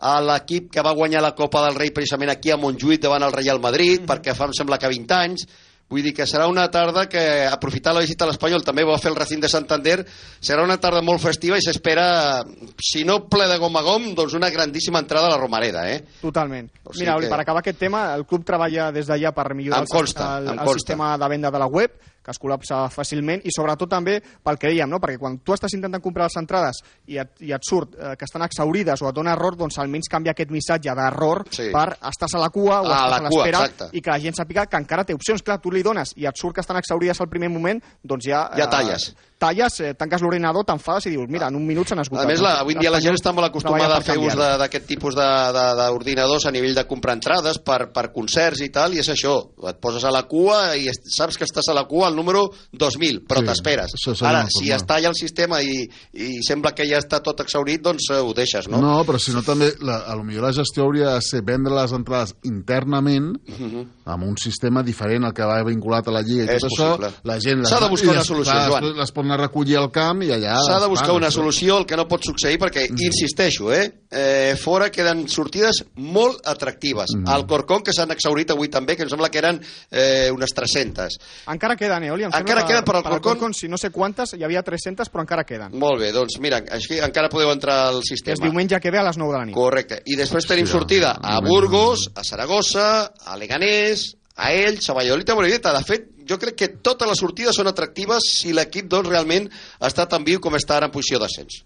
a 0.03 0.17
l'equip 0.21 0.71
que 0.75 0.83
va 0.83 0.93
guanyar 0.99 1.23
la 1.23 1.35
Copa 1.39 1.63
del 1.67 1.77
Rei 1.79 1.93
precisament 1.95 2.33
aquí 2.35 2.51
a 2.51 2.57
Montjuïc 2.59 3.01
davant 3.05 3.23
el 3.23 3.33
Real 3.33 3.61
Madrid, 3.63 4.01
Mm-hmm. 4.03 4.09
perquè 4.11 4.35
fa, 4.35 4.49
em 4.51 4.57
sembla 4.57 4.79
que 4.83 4.91
20 4.91 5.15
anys. 5.15 5.47
Vull 5.93 6.01
dir 6.07 6.15
que 6.17 6.25
serà 6.25 6.47
una 6.49 6.71
tarda 6.73 7.03
que, 7.05 7.21
aprofitar 7.53 7.93
la 7.93 8.01
visita 8.01 8.25
a 8.25 8.29
l'Espanyol, 8.31 8.63
també 8.65 8.81
va 8.89 8.95
fer 8.97 9.11
el 9.11 9.17
Racing 9.19 9.43
de 9.45 9.49
Santander, 9.53 9.99
serà 10.41 10.63
una 10.65 10.79
tarda 10.81 11.03
molt 11.05 11.21
festiva 11.21 11.59
i 11.59 11.61
s'espera, 11.61 12.41
si 12.81 13.03
no 13.05 13.19
ple 13.29 13.45
de 13.51 13.59
gom 13.61 13.77
a 13.77 13.83
gom, 13.85 14.07
doncs 14.17 14.33
una 14.39 14.49
grandíssima 14.49 15.03
entrada 15.05 15.27
a 15.29 15.35
la 15.35 15.37
Romareda, 15.37 15.83
eh? 15.93 15.99
Totalment. 16.23 16.71
O 16.85 16.95
sigui 16.95 17.05
Mira, 17.05 17.19
que- 17.21 17.29
per 17.29 17.41
acabar 17.45 17.61
aquest 17.61 17.79
tema, 17.79 18.15
el 18.15 18.25
club 18.25 18.43
treballa 18.49 18.91
des 18.91 19.07
d'allà 19.07 19.35
per 19.37 19.53
millorar 19.55 19.83
Em 19.83 19.85
el, 19.85 19.93
consta, 19.93 20.39
el, 20.39 20.49
el 20.49 20.57
consta. 20.65 20.75
sistema 20.81 21.19
de 21.19 21.29
venda 21.29 21.51
de 21.51 21.59
la 21.59 21.67
web, 21.67 21.93
que 22.23 22.31
es 22.31 22.39
col·lapsa 22.41 22.85
fàcilment, 22.93 23.43
i 23.45 23.51
sobretot 23.55 23.91
també 23.91 24.21
pel 24.45 24.59
que 24.59 24.71
dèiem, 24.71 24.89
no? 24.91 25.01
perquè 25.03 25.19
quan 25.19 25.39
tu 25.43 25.53
estàs 25.57 25.75
intentant 25.75 26.03
comprar 26.03 26.29
les 26.31 26.37
entrades 26.39 26.79
i 27.11 27.19
et, 27.19 27.33
i 27.43 27.53
et 27.53 27.67
surt 27.69 27.97
eh, 27.99 28.15
que 28.19 28.25
estan 28.29 28.43
exaurides 28.47 29.03
o 29.03 29.09
et 29.11 29.17
dona 29.17 29.33
error, 29.37 29.57
doncs 29.59 29.79
almenys 29.83 30.09
canvia 30.13 30.33
aquest 30.37 30.51
missatge 30.55 30.95
d'error 30.95 31.43
Sí. 31.51 31.71
per 31.75 31.97
estàs 32.09 32.37
a 32.37 32.43
la 32.43 32.51
cua 32.55 32.81
o 32.83 32.87
A 32.87 32.95
estàs 32.95 33.11
la 33.11 33.17
a 33.17 33.23
l'espera 33.27 33.91
i 33.93 34.01
que 34.01 34.11
la 34.11 34.21
gent 34.23 34.35
sàpiga 34.39 34.67
que 34.67 34.77
encara 34.79 35.05
té 35.05 35.15
opcions. 35.15 35.43
Clar, 35.43 35.59
tu 35.61 35.71
li 35.75 35.83
dones 35.83 36.15
i 36.17 36.27
et 36.27 36.39
surt 36.39 36.55
que 36.55 36.61
estan 36.63 36.79
exaurides 36.79 37.21
al 37.21 37.29
primer 37.29 37.51
moment, 37.51 37.83
doncs 38.03 38.25
ja... 38.31 38.47
Ja 38.57 38.69
talles. 38.71 39.11
talles, 39.43 39.81
eh, 39.83 39.95
tanques 39.99 40.23
l'ordinador, 40.23 40.63
t'enfades 40.63 41.09
i 41.09 41.11
dius, 41.17 41.27
mira, 41.29 41.49
en 41.51 41.57
un 41.59 41.65
minut 41.67 41.89
se 41.89 41.97
n'ha 41.99 42.05
esgotat. 42.07 42.23
A 42.25 42.29
més, 42.31 42.39
la, 42.41 42.61
avui 42.63 42.77
en 42.77 42.81
dia 42.85 42.93
la 42.95 43.01
gent 43.03 43.17
està 43.19 43.33
molt 43.35 43.49
acostumada 43.49 43.97
a 43.97 44.05
fer 44.07 44.15
ús 44.23 44.37
d'aquest 44.39 44.87
tipus 44.87 45.17
d'ordinadors 45.19 46.47
a 46.47 46.53
nivell 46.55 46.77
de 46.77 46.85
comprar 46.87 47.17
entrades 47.19 47.59
per, 47.59 47.89
per 47.91 48.13
concerts 48.15 48.63
i 48.63 48.69
tal, 48.71 48.95
i 48.95 49.01
és 49.03 49.09
això, 49.11 49.35
et 49.67 49.81
poses 49.83 50.05
a 50.07 50.13
la 50.15 50.23
cua 50.31 50.77
i 50.79 50.87
saps 50.93 51.41
que 51.41 51.49
estàs 51.49 51.73
a 51.73 51.75
la 51.75 51.83
cua 51.91 52.12
el 52.13 52.17
número 52.21 52.45
2000, 52.71 53.23
però 53.27 53.41
Sí, 53.43 53.49
t'esperes. 53.49 53.97
Ara, 54.23 54.45
si 54.53 54.71
està 54.71 55.01
ja 55.03 55.09
el 55.11 55.17
sistema 55.19 55.59
i, 55.65 55.83
i 56.15 56.39
sembla 56.47 56.75
que 56.77 56.85
ja 56.87 57.01
està 57.03 57.23
tot 57.25 57.41
exaurit, 57.43 57.81
doncs 57.83 58.11
eh, 58.13 58.21
ho 58.23 58.31
deixes, 58.37 58.69
no? 58.71 58.79
No, 58.85 59.01
però 59.09 59.19
si 59.19 59.33
no 59.35 59.43
també, 59.43 59.73
la, 59.81 60.03
a 60.07 60.15
lo 60.15 60.23
millor 60.29 60.45
la 60.47 60.53
gestió 60.55 60.85
hauria 60.85 61.17
de 61.17 61.25
ser 61.25 61.43
vendre 61.43 61.73
les 61.75 61.93
entrades 61.97 62.37
internament 62.45 63.33
Mhm. 63.49 63.83
amb 64.05 64.25
un 64.27 64.37
sistema 64.37 64.83
diferent 64.83 65.25
al 65.25 65.33
que 65.35 65.45
va 65.47 65.63
vinculat 65.65 66.07
a 66.09 66.13
la 66.15 66.23
Lliga 66.23 66.45
i 66.45 66.57
És 66.57 66.63
tot 66.63 66.73
això, 66.73 67.13
la 67.25 67.39
gent... 67.41 67.61
les 67.63 67.69
S'ha 67.71 67.79
de 67.81 67.89
buscar 67.89 68.11
una 68.11 68.19
les- 68.19 68.27
solució, 68.27 68.53
clar, 68.53 68.69
Joan. 68.69 68.85
Les, 68.85 68.97
les 68.99 69.13
poden 69.13 69.31
anar 69.31 69.39
a 69.41 69.47
recollir 69.47 69.77
al 69.79 69.91
camp 69.95 70.23
i 70.27 70.31
allà... 70.35 70.57
S'ha 70.67 70.75
de 70.81 70.81
les 70.87 70.91
buscar 70.91 71.13
una 71.17 71.31
solució, 71.31 71.79
el 71.79 71.87
que 71.87 71.97
no 71.97 72.07
pot 72.11 72.25
succeir, 72.27 72.59
perquè, 72.59 72.87
insisteixo, 72.91 73.73
eh, 73.73 73.85
eh, 74.11 74.57
fora 74.61 74.91
queden 74.91 75.25
sortides 75.29 75.85
molt 75.97 76.41
atractives. 76.47 77.15
Mm. 77.17 77.29
Al 77.29 77.47
Corcón, 77.47 77.83
que 77.87 77.93
s'han 77.95 78.11
exaurit 78.11 78.51
avui 78.51 78.69
també, 78.69 78.97
que 78.97 79.07
em 79.07 79.09
sembla 79.13 79.31
que 79.31 79.39
eren 79.39 79.61
eh, 79.91 80.31
unes 80.35 80.51
300. 80.55 81.19
Encara 81.53 81.77
queden, 81.77 82.02
Eoli. 82.05 82.25
Em 82.25 82.31
Encara 82.33 82.61
sembla, 82.61 82.67
queden 82.67 82.85
per 82.85 82.95
al 82.97 83.03
al 83.03 83.11
Corcón? 83.11 83.33
Corcón, 83.39 83.55
si 83.55 83.69
no 83.69 83.79
sé 83.79 83.91
quantes, 83.91 84.35
hi 84.35 84.45
havia 84.45 84.63
300, 84.63 85.09
però 85.11 85.23
encara 85.25 85.45
queden. 85.45 85.77
Molt 85.79 86.01
bé, 86.01 86.13
doncs 86.13 86.39
mira, 86.41 86.63
així 86.71 86.99
encara 87.01 87.29
podeu 87.33 87.51
entrar 87.53 87.89
al 87.89 88.01
És 88.03 88.09
sistema. 88.15 88.45
diumenge 88.47 88.81
que 88.81 88.91
ve 88.91 88.99
a 88.99 89.05
les 89.05 89.19
9 89.19 89.33
de 89.33 89.39
la 89.39 89.45
nit. 89.47 89.55
Correcte. 89.55 90.03
I 90.07 90.17
després 90.17 90.47
tenim 90.47 90.65
Hòstia, 90.65 90.79
sortida 90.79 91.13
a. 91.23 91.41
Burgos, 91.41 92.11
a 92.15 92.25
Saragossa, 92.25 93.13
a 93.27 93.37
Leganés, 93.37 94.17
a 94.37 94.53
Elx, 94.53 94.89
a 94.91 94.95
Valladolid, 94.95 95.29
a 95.31 95.35
Morevieta. 95.35 95.73
De 95.73 95.85
fet, 95.85 96.09
jo 96.29 96.39
crec 96.39 96.55
que 96.57 96.69
totes 96.83 97.09
les 97.09 97.19
sortides 97.19 97.55
són 97.55 97.67
atractives 97.69 98.23
si 98.39 98.53
l'equip 98.53 98.87
doncs, 98.89 99.09
realment 99.09 99.51
està 99.81 100.07
tan 100.09 100.25
viu 100.25 100.41
com 100.41 100.55
està 100.55 100.77
ara 100.79 100.87
en 100.87 100.93
posició 100.93 101.19
d'ascens. 101.19 101.65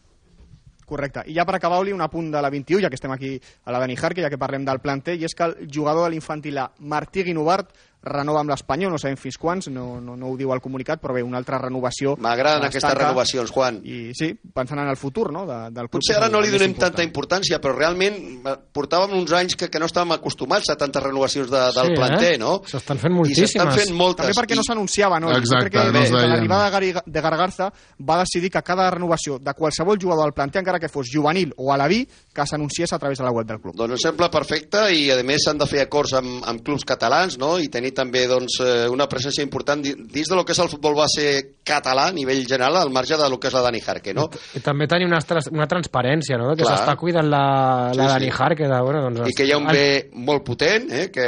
Correcte. 0.86 1.24
I 1.26 1.34
ja 1.34 1.44
per 1.44 1.56
acabar, 1.56 1.80
Oli, 1.82 1.90
un 1.90 2.00
apunt 2.00 2.28
de 2.30 2.40
la 2.40 2.48
21, 2.48 2.80
ja 2.84 2.88
que 2.88 2.94
estem 2.94 3.10
aquí 3.10 3.40
a 3.64 3.72
la 3.74 3.80
Dani 3.82 3.96
Jarque, 3.98 4.22
ja 4.22 4.30
que 4.30 4.38
parlem 4.38 4.64
del 4.64 4.78
planter, 4.78 5.16
i 5.18 5.24
és 5.26 5.34
que 5.34 5.42
el 5.48 5.56
jugador 5.66 6.04
de 6.06 6.12
l'infantil 6.14 6.58
A, 6.62 6.68
Martí 6.78 7.24
Guinovart, 7.26 7.72
renova 8.06 8.40
amb 8.40 8.50
l'Espanyol, 8.52 8.92
no 8.94 8.98
sabem 9.02 9.16
fins 9.20 9.36
quants, 9.38 9.68
no, 9.74 10.00
no, 10.00 10.14
no 10.16 10.30
ho 10.30 10.36
diu 10.38 10.52
al 10.54 10.60
comunicat, 10.64 11.00
però 11.02 11.14
bé, 11.16 11.22
una 11.26 11.38
altra 11.40 11.58
renovació. 11.58 12.14
M'agraden 12.22 12.64
aquestes 12.68 12.94
renovacions, 12.96 13.50
Juan. 13.50 13.80
I 13.84 14.12
sí, 14.16 14.30
pensant 14.54 14.80
en 14.80 14.88
el 14.88 14.96
futur 14.96 15.32
no, 15.34 15.44
de, 15.48 15.58
del 15.74 15.88
club. 15.90 15.98
Potser 16.00 16.16
ara 16.20 16.28
no 16.32 16.40
li 16.40 16.50
donem 16.54 16.74
tanta 16.78 17.02
importància, 17.04 17.58
però 17.60 17.74
realment 17.76 18.16
eh, 18.46 18.54
portàvem 18.72 19.16
uns 19.18 19.32
anys 19.36 19.56
que, 19.58 19.68
que 19.68 19.80
no 19.82 19.88
estàvem 19.90 20.14
acostumats 20.16 20.70
a 20.72 20.76
tantes 20.80 21.02
renovacions 21.02 21.50
de, 21.50 21.64
del 21.76 21.90
Sí, 21.92 21.96
planter, 21.98 22.32
eh? 22.34 22.38
no? 22.38 22.60
S'estan 22.66 22.98
fent 23.02 23.12
I 23.12 23.16
moltíssimes. 23.18 23.50
s'estan 23.52 23.72
fent 23.74 23.94
moltes. 23.96 24.26
També 24.26 24.38
perquè 24.40 24.56
no 24.58 24.62
I- 24.64 24.70
s'anunciava, 24.70 25.20
no? 25.20 25.30
Exacte, 25.36 25.50
jo 25.56 25.60
crec 25.66 25.72
que, 25.76 25.92
no 25.92 26.02
es 26.04 26.10
que 26.10 26.16
deien. 26.16 26.30
l'arribada 26.30 26.70
de, 26.70 26.74
Gari- 26.76 27.02
de 27.06 27.20
Gargarza 27.26 27.70
va 28.08 28.20
decidir 28.22 28.50
que 28.50 28.62
cada 28.62 28.88
renovació 28.90 29.38
de 29.38 29.54
qualsevol 29.54 29.98
jugador 30.00 30.24
del 30.30 30.34
planter, 30.34 30.60
encara 30.62 30.78
que 30.80 30.88
fos 30.88 31.08
juvenil 31.12 31.52
o 31.56 31.72
alaví, 31.72 32.06
que 32.32 32.46
s'anunciés 32.46 32.92
a 32.92 32.98
través 32.98 33.18
de 33.18 33.24
la 33.24 33.30
web 33.32 33.46
del 33.46 33.60
club. 33.60 33.74
Doncs 33.76 33.96
em 33.98 34.02
sembla 34.10 34.30
perfecte 34.30 34.86
i 34.94 35.10
a 35.10 35.18
més 35.26 35.42
s'han 35.44 35.58
de 35.58 35.66
fer 35.66 35.80
acords 35.82 36.12
amb, 36.18 36.44
amb 36.46 36.62
clubs 36.62 36.84
catalans 36.84 37.38
no? 37.38 37.56
i 37.58 37.68
tenir 37.72 37.94
també 37.96 38.26
doncs, 38.28 38.58
eh, 38.60 38.86
una 38.92 39.08
presència 39.08 39.42
important 39.42 39.80
di- 39.82 39.94
dins 40.12 40.28
de 40.28 40.36
lo 40.36 40.44
que 40.44 40.52
és 40.52 40.60
el 40.60 40.68
futbol 40.68 40.94
base 40.94 41.56
català 41.66 42.10
a 42.10 42.12
nivell 42.14 42.44
general 42.46 42.76
al 42.76 42.90
marge 42.94 43.16
de 43.16 43.28
lo 43.32 43.40
que 43.40 43.48
és 43.48 43.54
la 43.56 43.62
Dani 43.64 43.80
Jarque 43.80 44.12
no? 44.14 44.28
I 44.54 44.60
també 44.60 44.86
tenir 44.86 45.08
una, 45.08 45.18
una 45.50 45.66
transparència, 45.66 46.36
no? 46.38 46.52
Que 46.54 46.62
s'està 46.68 46.94
cuidant 47.00 47.26
la, 47.32 47.90
Sí, 47.92 47.98
la 47.98 48.06
sí. 48.06 48.12
Dani 48.12 48.30
Jarque. 48.30 48.68
De, 48.68 48.80
bueno, 48.84 49.02
doncs, 49.08 49.30
i 49.30 49.34
que 49.34 49.46
hi 49.48 49.52
ha 49.52 49.58
un 49.58 49.70
el- 49.70 49.76
B 49.76 50.22
molt 50.28 50.44
potent 50.44 50.86
eh? 50.92 51.08
que 51.10 51.26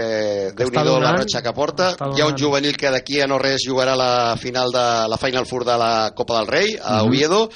déu 0.54 0.68
nhi 0.70 1.00
la 1.00 1.16
ratxa 1.16 1.42
que 1.42 1.52
porta 1.56 1.94
hi 2.14 2.20
ha 2.22 2.26
un 2.28 2.36
juvenil 2.38 2.76
que 2.76 2.90
d'aquí 2.92 3.20
a 3.20 3.26
no 3.26 3.38
res 3.38 3.64
jugarà 3.66 3.96
la 3.96 4.36
final 4.38 4.70
de 4.70 4.86
la 5.08 5.18
Final 5.18 5.46
Four 5.46 5.64
de 5.64 5.78
la 5.78 6.12
Copa 6.14 6.38
del 6.38 6.46
Rei 6.46 6.76
a 6.82 6.98
Mhm. 7.02 7.08
Oviedo 7.08 7.48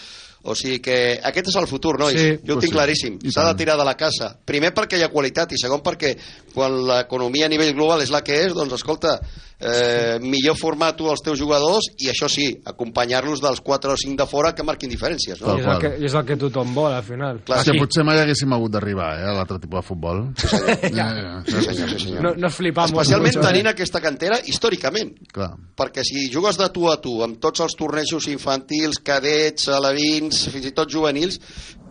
o 0.43 0.57
sigui 0.59 0.81
que 0.83 0.97
aquest 1.23 1.53
és 1.53 1.59
el 1.61 1.69
futur, 1.71 1.95
nois. 2.01 2.19
Sí, 2.19 2.35
jo 2.43 2.57
ho 2.57 2.63
tinc 2.63 2.73
sí. 2.73 2.77
claríssim. 2.77 3.21
S'ha 3.31 3.47
de 3.53 3.59
tirar 3.61 3.77
de 3.79 3.87
la 3.87 3.95
casa. 3.99 4.33
Primer 4.49 4.73
perquè 4.75 4.99
hi 4.99 5.07
ha 5.07 5.13
qualitat 5.13 5.55
i 5.55 5.61
segon 5.61 5.85
perquè 5.85 6.17
quan 6.55 6.83
l'economia 6.89 7.47
a 7.47 7.53
nivell 7.53 7.75
global 7.77 8.03
és 8.03 8.11
la 8.11 8.25
que 8.27 8.41
és, 8.47 8.55
doncs 8.57 8.75
escolta, 8.81 9.21
eh, 9.63 10.19
millor 10.21 10.57
formar 10.59 10.93
tu 10.99 11.09
els 11.11 11.23
teus 11.25 11.39
jugadors 11.39 11.87
i 12.03 12.11
això 12.11 12.29
sí, 12.31 12.49
acompanyar-los 12.67 13.43
dels 13.43 13.63
4 13.63 13.95
o 13.95 13.97
5 13.97 14.19
de 14.19 14.27
fora 14.29 14.53
que 14.55 14.67
marquin 14.67 14.91
diferències. 14.91 15.41
No? 15.41 15.57
I 15.57 15.63
és, 15.63 15.69
el 15.71 15.83
que, 15.85 15.93
I 16.03 16.09
és 16.11 16.17
el 16.19 16.27
que 16.29 16.39
tothom 16.41 16.75
vol, 16.75 16.91
al 16.93 17.07
final. 17.07 17.41
Clar, 17.47 17.63
que 17.63 17.77
sí. 17.77 17.79
potser 17.79 18.05
mai 18.07 18.21
haguéssim 18.23 18.53
hagut 18.53 18.75
d'arribar 18.75 19.13
eh, 19.21 19.29
a 19.31 19.37
l'altre 19.39 19.61
tipus 19.63 19.81
de 19.81 19.87
futbol. 19.87 20.25
Sí, 20.39 20.51
senyor. 20.51 20.91
Ja, 21.03 21.09
Sí, 21.47 21.63
senyor, 21.65 21.89
sí, 21.91 21.99
senyor. 22.07 22.23
No, 22.25 22.35
no 22.39 22.49
es 22.49 22.55
flipamos 22.55 22.93
Especialment 22.93 23.37
mucho, 23.37 23.43
eh? 23.43 23.51
tenint 23.51 23.71
aquesta 23.71 24.01
cantera 24.03 24.39
històricament. 24.51 25.15
Clar. 25.33 25.51
Perquè 25.79 26.05
si 26.07 26.27
jugues 26.33 26.59
de 26.59 26.69
tu 26.75 26.89
a 26.91 26.97
tu 27.03 27.15
amb 27.25 27.39
tots 27.43 27.63
els 27.65 27.77
tornejos 27.79 28.29
infantils, 28.33 29.01
cadets, 29.05 29.69
alevins, 29.73 30.32
fins 30.53 30.67
i 30.69 30.73
tot 30.77 30.91
juvenils, 30.91 31.39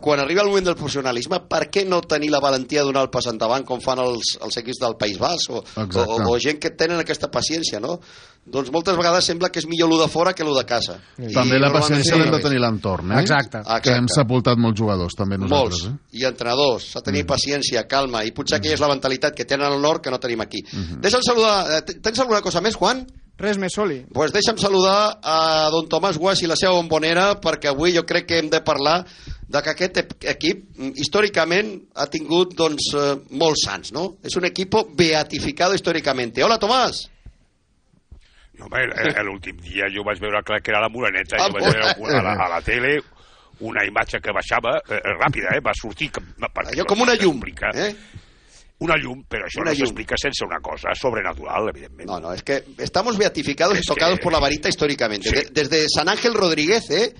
quan 0.02 0.20
arriba 0.20 0.42
el 0.42 0.50
moment 0.50 0.66
del 0.66 0.76
professionalisme, 0.80 1.39
per 1.48 1.68
què 1.72 1.86
no 1.88 2.02
tenir 2.02 2.32
la 2.34 2.42
valentia 2.42 2.82
de 2.82 2.89
donar 2.89 3.06
el 3.06 3.12
pas 3.14 3.28
endavant 3.30 3.64
com 3.68 3.80
fan 3.84 4.02
els, 4.02 4.36
els 4.42 4.58
equips 4.58 4.82
del 4.82 4.98
País 5.00 5.20
Basc 5.22 5.54
o, 5.54 5.62
o, 5.62 5.86
Exacte. 5.86 6.26
o, 6.26 6.38
gent 6.42 6.60
que 6.60 6.74
tenen 6.76 7.00
aquesta 7.04 7.30
paciència, 7.32 7.80
no? 7.84 8.00
Doncs 8.42 8.72
moltes 8.74 8.98
vegades 8.98 9.28
sembla 9.30 9.52
que 9.54 9.62
és 9.62 9.68
millor 9.70 9.92
lo 9.92 10.00
de 10.02 10.08
fora 10.10 10.34
que 10.34 10.44
lo 10.44 10.56
de 10.58 10.66
casa. 10.66 10.98
També 11.22 11.60
la 11.62 11.70
paciència 11.70 12.16
sí. 12.16 12.20
l'hem 12.20 12.34
de 12.34 12.42
tenir 12.42 12.58
l'entorn, 12.64 13.14
eh? 13.14 13.22
Exacte. 13.22 13.62
Que 13.86 13.94
hem 14.00 14.10
sepultat 14.10 14.58
molts 14.58 14.82
jugadors, 14.82 15.14
també 15.16 15.38
nosaltres. 15.38 15.86
Molts, 15.86 16.02
Eh? 16.12 16.18
i 16.18 16.26
entrenadors, 16.26 16.89
s'ha 16.92 17.04
de 17.06 17.12
tenir 17.12 17.28
paciència, 17.30 17.86
calma, 17.88 18.26
i 18.26 18.34
potser 18.34 18.58
aquella 18.58 18.80
és 18.80 18.82
la 18.82 18.89
mentalitat 18.89 19.38
que 19.38 19.46
tenen 19.46 19.70
al 19.70 19.82
nord 19.82 20.02
que 20.02 20.10
no 20.10 20.18
tenim 20.20 20.42
aquí. 20.42 20.66
Deixa'm 21.06 21.22
saludar, 21.22 21.78
eh, 21.78 22.00
tens 22.02 22.20
alguna 22.26 22.42
cosa 22.42 22.62
més, 22.66 22.76
Juan? 22.76 23.06
Res 23.42 23.58
més, 23.58 23.74
Oli. 23.82 24.02
pues 24.14 24.32
deixa'm 24.36 24.60
saludar 24.62 25.18
a 25.24 25.70
don 25.74 25.88
Tomàs 25.89 26.18
Guas 26.22 26.42
i 26.44 26.50
la 26.50 26.58
seva 26.60 26.76
bombonera 26.78 27.32
perquè 27.42 27.72
avui 27.72 27.96
jo 27.96 28.04
crec 28.06 28.28
que 28.30 28.38
hem 28.42 28.50
de 28.54 28.60
parlar 28.62 29.00
de 29.52 29.62
que 29.66 29.72
aquest 29.74 29.98
equip 30.30 30.60
mm, 30.78 30.92
històricament 31.02 31.72
ha 31.96 32.06
tingut 32.12 32.54
doncs, 32.56 32.92
eh, 32.96 33.16
molts 33.32 33.66
sants, 33.66 33.92
no? 33.96 34.18
És 34.24 34.36
un 34.38 34.46
equip 34.46 34.78
beatificado 34.96 35.74
històricament. 35.76 36.38
Hola, 36.46 36.60
Tomàs! 36.62 37.08
Home, 38.62 38.78
el- 38.86 39.26
l'últim 39.26 39.58
dia 39.58 39.88
jo 39.89 40.04
vaig 40.06 40.20
veure 40.22 40.44
clar 40.46 40.62
que 40.62 40.70
era 40.72 40.82
la 40.84 40.89
Moreneta, 40.94 41.38
Ah, 41.39 41.48
jo 41.50 41.58
vaig 41.58 41.66
veure 41.74 42.20
a 42.20 42.22
la, 42.22 42.34
a 42.46 42.50
la 42.56 42.62
tele 42.62 43.00
una 43.62 43.84
imatge 43.86 44.20
que 44.22 44.34
baixava 44.34 44.78
eh, 44.89 45.00
ràpida, 45.18 45.56
eh? 45.58 45.62
va 45.66 45.74
sortir... 45.78 46.12
Allò 46.14 46.84
no 46.84 46.86
com 46.89 47.02
una 47.02 47.16
llum, 47.16 47.42
eh? 47.74 47.92
Una 48.82 48.95
llum, 48.97 49.23
però 49.29 49.45
això 49.45 49.61
Una 49.61 49.71
no 49.71 49.77
s'explica 49.77 50.15
sense 50.17 50.43
una 50.43 50.59
cosa 50.59 50.89
sobrenatural, 50.99 51.69
evidentment. 51.69 52.09
No, 52.09 52.19
no, 52.19 52.34
es 52.34 52.41
que 52.43 52.63
estamos 52.79 53.15
beatificados 53.17 53.77
y 53.77 53.82
tocados 53.84 54.17
que- 54.17 54.23
por 54.23 54.34
la 54.34 54.39
varita 54.39 54.67
históricamente. 54.69 55.29
Sí. 55.29 55.36
De- 55.36 55.49
desde 55.51 55.86
San 55.88 56.09
Ángel 56.09 56.34
Rodríguez, 56.34 56.89
¿eh? 56.89 57.13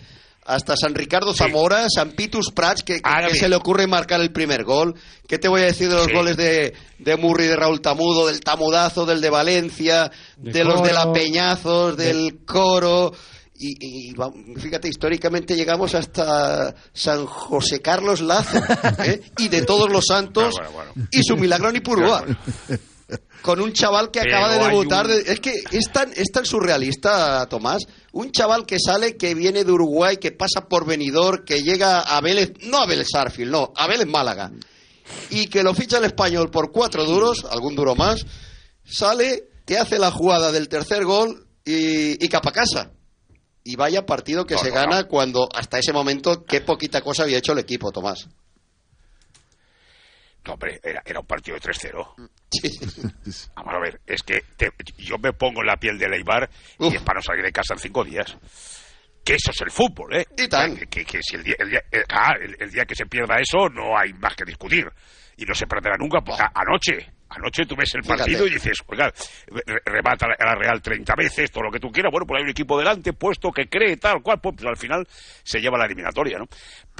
hasta 0.44 0.76
San 0.76 0.96
Ricardo 0.96 1.36
Zamora, 1.36 1.86
San 1.88 2.14
Pitus 2.14 2.48
Prats, 2.52 2.82
que, 2.82 3.00
se 3.36 3.48
le 3.48 3.56
ocurre 3.56 3.86
marcar 3.86 4.20
el 4.22 4.32
primer 4.32 4.64
gol. 4.64 4.96
¿Qué 5.28 5.38
te 5.38 5.48
voy 5.48 5.62
a 5.62 5.66
decir 5.66 5.88
de 5.88 5.94
los 5.94 6.08
Sí. 6.08 6.14
goles 6.14 6.36
de, 6.36 6.74
de 6.98 7.16
Murri, 7.16 7.46
de 7.46 7.56
Raúl 7.56 7.80
Tamudo, 7.80 8.26
del 8.26 8.40
Tamudazo, 8.42 9.06
del 9.06 9.22
de 9.22 9.30
Valencia, 9.30 10.12
de, 10.38 10.52
De 10.52 10.64
los 10.64 10.82
de 10.82 10.94
la. 10.94 11.14
Peñazos, 11.14 11.96
del 11.96 12.40
Coro? 12.44 13.14
Y, 13.64 14.14
fíjate, 14.60 14.88
históricamente 14.88 15.56
llegamos 15.56 15.94
hasta 15.94 16.74
San 16.94 17.26
José 17.28 17.80
Carlos 17.82 18.20
Lazo, 18.22 18.58
¿eh? 19.06 19.22
y 19.38 19.50
de 19.50 19.62
todos 19.62 19.92
los 19.92 20.06
santos, 20.08 20.56
Ah, 20.60 20.70
bueno, 20.74 20.92
bueno. 20.96 21.08
y 21.12 21.24
su 21.24 21.38
Milagrón 21.38 21.76
y 21.76 21.80
Purúa 21.82 22.26
con 23.44 23.60
un 23.62 23.72
chaval 23.74 24.10
que 24.10 24.22
Pero 24.22 24.38
acaba 24.38 24.54
de 24.58 24.66
debutar. 24.68 25.06
un- 25.06 25.12
de- 25.12 25.32
Es 25.34 25.40
que 25.40 25.54
es 25.72 25.92
tan, 25.92 26.12
es 26.16 26.32
tan 26.32 26.46
surrealista, 26.46 27.46
Tomás. 27.50 27.84
Un 28.14 28.32
chaval 28.32 28.66
que 28.66 28.78
sale, 28.80 29.16
que 29.16 29.36
viene 29.36 29.64
de 29.64 29.72
Uruguay, 29.72 30.18
que 30.18 30.32
pasa 30.32 30.68
por 30.68 30.86
Benidorm, 30.86 31.44
que 31.46 31.62
llega 31.62 32.00
a 32.02 32.20
Vélez, 32.22 32.54
no 32.64 32.78
a 32.80 32.86
Vélez 32.88 33.08
Sarfield, 33.12 33.52
no, 33.52 33.74
a 33.76 33.88
Vélez 33.88 34.08
Málaga. 34.08 34.52
Y 35.30 35.48
que 35.48 35.62
lo 35.64 35.74
ficha 35.76 35.98
el 35.98 36.06
español 36.06 36.50
por 36.50 36.72
cuatro 36.72 37.04
duros, 37.06 37.46
algún 37.50 37.76
duro 37.76 37.96
más, 37.96 38.26
sale, 38.86 39.44
te 39.66 39.78
hace 39.78 40.00
la 40.00 40.10
jugada 40.12 40.52
del 40.52 40.68
tercer 40.70 41.04
gol 41.06 41.46
y, 41.66 42.24
y 42.24 42.30
capa 42.30 42.52
casa. 42.52 42.92
Y 43.64 43.76
vaya 43.76 44.06
partido 44.06 44.46
que 44.46 44.56
No, 44.56 44.60
se 44.62 44.70
no, 44.70 44.76
gana 44.76 45.02
no. 45.02 45.08
cuando 45.08 45.48
hasta 45.54 45.78
ese 45.80 45.94
momento 45.94 46.44
qué 46.46 46.62
poquita 46.62 47.02
cosa 47.02 47.24
había 47.24 47.38
hecho 47.38 47.54
el 47.54 47.60
equipo, 47.60 47.92
Tomás. 47.92 48.28
No, 50.46 50.54
hombre, 50.54 50.80
era, 50.84 51.04
era 51.06 51.20
un 51.20 51.28
partido 51.28 51.56
de 51.56 51.62
3-0. 51.62 53.52
Vamos 53.56 53.74
a 53.76 53.80
ver, 53.80 54.02
es 54.08 54.24
que 54.24 54.42
te- 54.58 54.72
yo 54.98 55.18
me 55.20 55.34
pongo 55.34 55.62
en 55.62 55.68
la 55.68 55.78
piel 55.78 56.00
de 56.00 56.10
Leibar 56.10 56.50
y 56.80 56.96
es 56.96 57.02
para 57.04 57.20
no 57.20 57.22
salir 57.22 57.44
de 57.44 57.52
casa 57.52 57.76
en 57.76 57.80
cinco 57.80 58.04
días. 58.04 58.36
Que 59.24 59.36
eso 59.36 59.52
es 59.52 59.62
el 59.62 59.70
fútbol, 59.70 60.16
¿eh? 60.16 60.26
Y 60.36 60.48
tan. 60.48 60.76
Que, 60.76 60.88
que- 60.88 61.06
que 61.06 61.20
si 61.22 61.36
el 61.36 61.44
día, 61.44 61.56
el, 61.60 61.70
día, 61.70 61.84
eh, 61.92 62.04
ah, 62.10 62.34
el- 62.42 62.58
el 62.60 62.72
día 62.72 62.86
que 62.86 62.96
se 62.96 63.06
pierda 63.06 63.36
eso 63.40 63.70
no 63.70 63.96
hay 63.96 64.14
más 64.14 64.36
que 64.36 64.44
discutir. 64.44 64.88
Y 65.38 65.46
no 65.46 65.54
se 65.54 65.68
perderá 65.68 65.96
nunca, 65.98 66.18
a- 66.40 66.52
anoche, 66.60 67.08
anoche 67.32 67.66
tú 67.66 67.76
ves 67.76 67.94
el 67.96 68.04
Fíjate. 68.04 68.20
partido 68.20 68.48
y 68.48 68.52
dices, 68.52 68.78
oiga, 68.88 69.12
re- 69.48 69.82
remata 69.86 70.28
la, 70.28 70.36
la 70.40 70.56
Real 70.56 70.82
30 70.82 71.14
veces, 71.16 71.50
todo 71.52 71.64
lo 71.64 71.72
que 71.72 71.80
tú 71.80 71.92
quieras, 71.92 72.12
bueno, 72.12 72.26
pues 72.26 72.38
hay 72.40 72.44
un 72.44 72.50
equipo 72.52 72.78
delante 72.78 73.14
puesto 73.14 73.52
que 73.52 73.68
cree 73.68 73.98
tal 73.98 74.22
cual, 74.22 74.40
pues 74.42 74.56
al 74.66 74.78
final 74.78 75.08
se 75.44 75.60
lleva 75.60 75.78
la 75.78 75.86
eliminatoria, 75.86 76.38
¿no? 76.38 76.48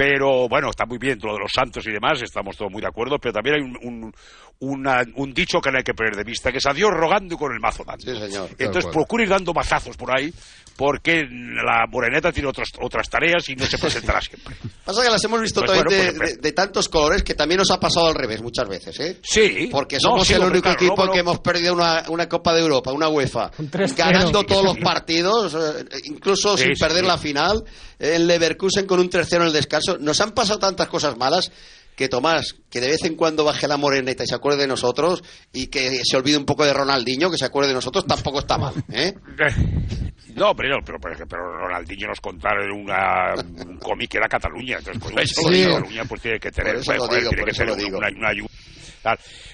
Pero 0.04 0.50
bueno, 0.50 0.72
está 0.72 0.86
muy 0.88 0.98
bien 0.98 1.20
todo 1.20 1.32
lo 1.34 1.38
de 1.38 1.42
los 1.44 1.52
santos 1.54 1.86
y 1.86 1.92
demás, 1.92 2.20
estamos 2.24 2.58
todos 2.58 2.72
muy 2.72 2.82
de 2.82 2.88
acuerdo, 2.88 3.20
pero 3.20 3.34
también 3.34 3.56
hay 3.58 3.62
un, 3.62 3.78
un, 3.84 4.14
una- 4.60 5.06
un 5.16 5.32
dicho 5.32 5.60
que 5.62 5.70
no 5.72 5.78
hay 5.78 5.84
que 5.84 5.94
perder 5.94 6.16
de 6.16 6.24
vista, 6.24 6.52
que 6.52 6.58
es 6.58 6.66
a 6.66 6.74
Dios 6.74 6.90
rogando 6.92 7.36
y 7.36 7.38
con 7.38 7.52
el 7.54 7.60
mazo 7.60 7.84
dando. 7.86 8.02
Sí, 8.04 8.20
señor. 8.20 8.50
Entonces 8.58 8.86
cual. 8.86 8.94
procura 8.94 9.24
ir 9.24 9.30
dando 9.30 9.54
mazazos 9.54 9.96
por 9.98 10.10
ahí, 10.18 10.34
porque 10.76 11.22
la 11.24 11.86
moreneta 11.88 12.32
tiene 12.32 12.50
otros, 12.50 12.70
otras 12.80 13.08
tareas 13.10 13.48
y 13.50 13.56
no 13.56 13.66
se 13.68 13.78
presentará 13.78 14.20
siempre. 14.22 14.56
Pasa 14.84 15.04
que 15.04 15.10
las 15.12 15.24
hemos 15.24 15.40
visto 15.42 15.62
Pues 15.62 15.72
también 15.80 16.00
bueno, 16.00 16.12
de, 16.14 16.18
pues, 16.18 16.36
de- 16.38 16.42
de 16.42 16.52
tantos 16.54 16.90
colores 16.90 17.22
que 17.24 17.36
también 17.36 17.60
nos 17.60 17.70
ha 17.70 17.80
pasado 17.80 18.08
al 18.08 18.16
revés 18.16 18.42
muchas 18.42 18.68
veces, 18.68 19.00
¿eh? 19.00 19.20
Sí. 19.22 19.70
Porque 19.72 19.98
no, 19.98 20.02
somos 20.02 20.12
somos 20.22 20.28
sí, 20.28 20.34
el 20.34 20.42
único 20.44 20.62
claro, 20.64 20.78
equipo 20.80 20.96
no, 20.98 21.06
no. 21.06 21.12
que 21.14 21.20
hemos 21.20 21.40
perdido 21.42 21.74
una, 21.76 22.06
una 22.10 22.28
Copa 22.28 22.54
de 22.56 22.62
Europa, 22.62 22.92
una 22.92 23.08
UEFA, 23.08 23.52
3-0. 23.52 23.96
ganando 23.96 24.40
Sí, 24.40 24.46
todos 24.48 24.62
sí, 24.62 24.68
los 24.68 24.78
partidos, 24.80 25.54
eh, 25.54 25.86
incluso 26.06 26.58
Sí, 26.58 26.64
sin 26.64 26.74
perder 26.74 27.02
sí. 27.02 27.08
la 27.08 27.18
final, 27.20 27.64
en 28.00 28.26
Leverkusen 28.26 28.88
con 28.88 29.00
un 29.00 29.10
tercero 29.10 29.44
en 29.44 29.48
el 29.50 29.54
descanso. 29.54 29.91
Nos 30.00 30.22
han 30.22 30.32
pasado 30.32 30.60
tantas 30.60 30.88
cosas 30.88 31.18
malas 31.18 31.52
que 31.96 32.08
Tomás, 32.10 32.56
que 32.70 32.80
de 32.80 32.88
vez 32.88 33.04
en 33.04 33.16
cuando 33.16 33.44
baje 33.44 33.68
la 33.68 33.78
moreneta 33.78 34.24
y 34.24 34.28
se 34.28 34.36
acuerde 34.36 34.62
de 34.62 34.68
nosotros 34.68 35.24
y 35.52 35.68
que 35.68 36.02
se 36.04 36.18
olvide 36.18 36.38
un 36.38 36.46
poco 36.46 36.66
de 36.66 36.74
Ronaldinho, 36.74 37.30
que 37.30 37.38
se 37.38 37.46
acuerde 37.46 37.70
de 37.70 37.76
nosotros, 37.76 38.06
tampoco 38.08 38.40
está 38.40 38.58
mal. 38.58 38.74
¿eh? 38.92 39.14
No, 40.34 40.56
pero, 40.56 40.78
pero, 40.86 40.98
pero, 40.98 41.28
pero 41.28 41.58
Ronaldinho 41.58 42.08
nos 42.08 42.22
contaron 42.22 42.72
una, 42.72 43.34
un 43.68 43.78
cómic 43.78 44.12
que 44.12 44.18
era 44.18 44.30
Cataluña. 44.30 44.78
Entonces, 44.78 45.04
coño, 45.04 45.20
eso 45.20 45.42
si 45.42 45.44
lo 45.44 45.52
digo. 45.52 45.76
Cataluña 45.76 46.06
pues 46.06 46.22
tiene 46.22 46.40
que 46.40 46.52
tener, 46.52 46.86
joder, 46.86 47.20
digo, 47.20 47.30
tiene 47.32 47.46
que 47.46 47.52
tener 47.52 47.94
una, 47.94 48.08
una 48.08 48.30
ayuda. 48.30 48.48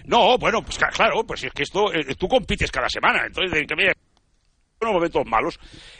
No, 0.05 0.37
bueno, 0.37 0.61
pues 0.61 0.77
claro, 0.77 1.23
pues 1.25 1.43
es 1.45 1.51
que 1.51 1.63
esto, 1.63 1.91
eh, 1.93 2.15
tú 2.15 2.27
compites 2.27 2.71
cada 2.71 2.89
semana, 2.89 3.25
entonces 3.25 3.65
que 3.67 3.75
me 3.75 3.91
unos 4.81 4.93
momentos 4.93 5.25
malos. 5.25 5.59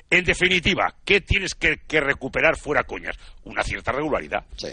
En 0.09 0.23
definitiva, 0.23 0.93
¿qué 1.05 1.21
tienes 1.21 1.55
que, 1.55 1.78
que 1.88 1.99
recuperar 1.99 2.57
fuera 2.57 2.84
coñas? 2.84 3.15
Una 3.43 3.63
cierta 3.63 3.91
regularidad. 3.91 4.45
Sí. 4.55 4.69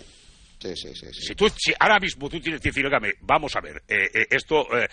Sí, 0.57 0.75
sí, 0.77 0.95
sí. 0.95 1.13
Si 1.13 1.35
tú, 1.35 1.47
si 1.51 1.75
ahora 1.79 1.99
mismo 2.01 2.27
tú 2.31 2.41
tienes 2.41 2.59
que 2.59 2.71
decir, 2.71 2.87
óigame, 2.87 3.13
vamos 3.21 3.55
a 3.55 3.61
ver, 3.61 3.83
eh, 3.87 4.09
eh, 4.15 4.27
esto 4.31 4.67
eh, 4.79 4.89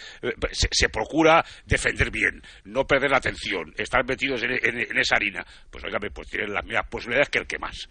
se, 0.52 0.68
se 0.70 0.90
procura 0.90 1.46
defender 1.66 2.12
bien, 2.12 2.42
no 2.66 2.86
perder 2.86 3.10
la 3.12 3.18
atención, 3.18 3.74
estar 3.78 4.04
metidos 4.06 4.44
en, 4.44 4.52
en- 4.52 4.80
en 4.80 4.98
esa 4.98 5.16
harina, 5.16 5.46
pues 5.70 5.82
óigame, 5.86 6.12
pues 6.12 6.28
tienes 6.28 6.50
las 6.50 6.66
mismas 6.66 6.88
posibilidades 6.90 7.30
que 7.30 7.38
el 7.40 7.48
que 7.48 7.58
más. 7.60 7.88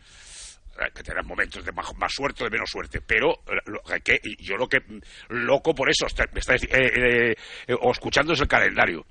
Eh, 0.78 0.90
Que 0.94 1.02
tendrás 1.02 1.24
momentos 1.24 1.64
de 1.64 1.72
más, 1.72 1.86
más 1.96 2.12
suerte 2.12 2.42
o 2.42 2.46
de 2.46 2.50
menos 2.50 2.68
suerte, 2.68 3.00
pero 3.00 3.30
eh, 3.46 3.56
lo 3.64 3.80
que, 4.04 4.20
yo 4.40 4.56
lo 4.56 4.68
que 4.68 4.80
loco 5.30 5.74
por 5.74 5.88
eso, 5.88 6.04
está- 6.06 6.26
me 6.34 6.40
está 6.40 6.56
eh, 6.56 6.58
eh, 6.72 7.34
eh, 7.68 7.74
o 7.80 7.92
escuchando 7.92 8.34
es 8.34 8.40
el 8.40 8.48
calendario. 8.48 9.06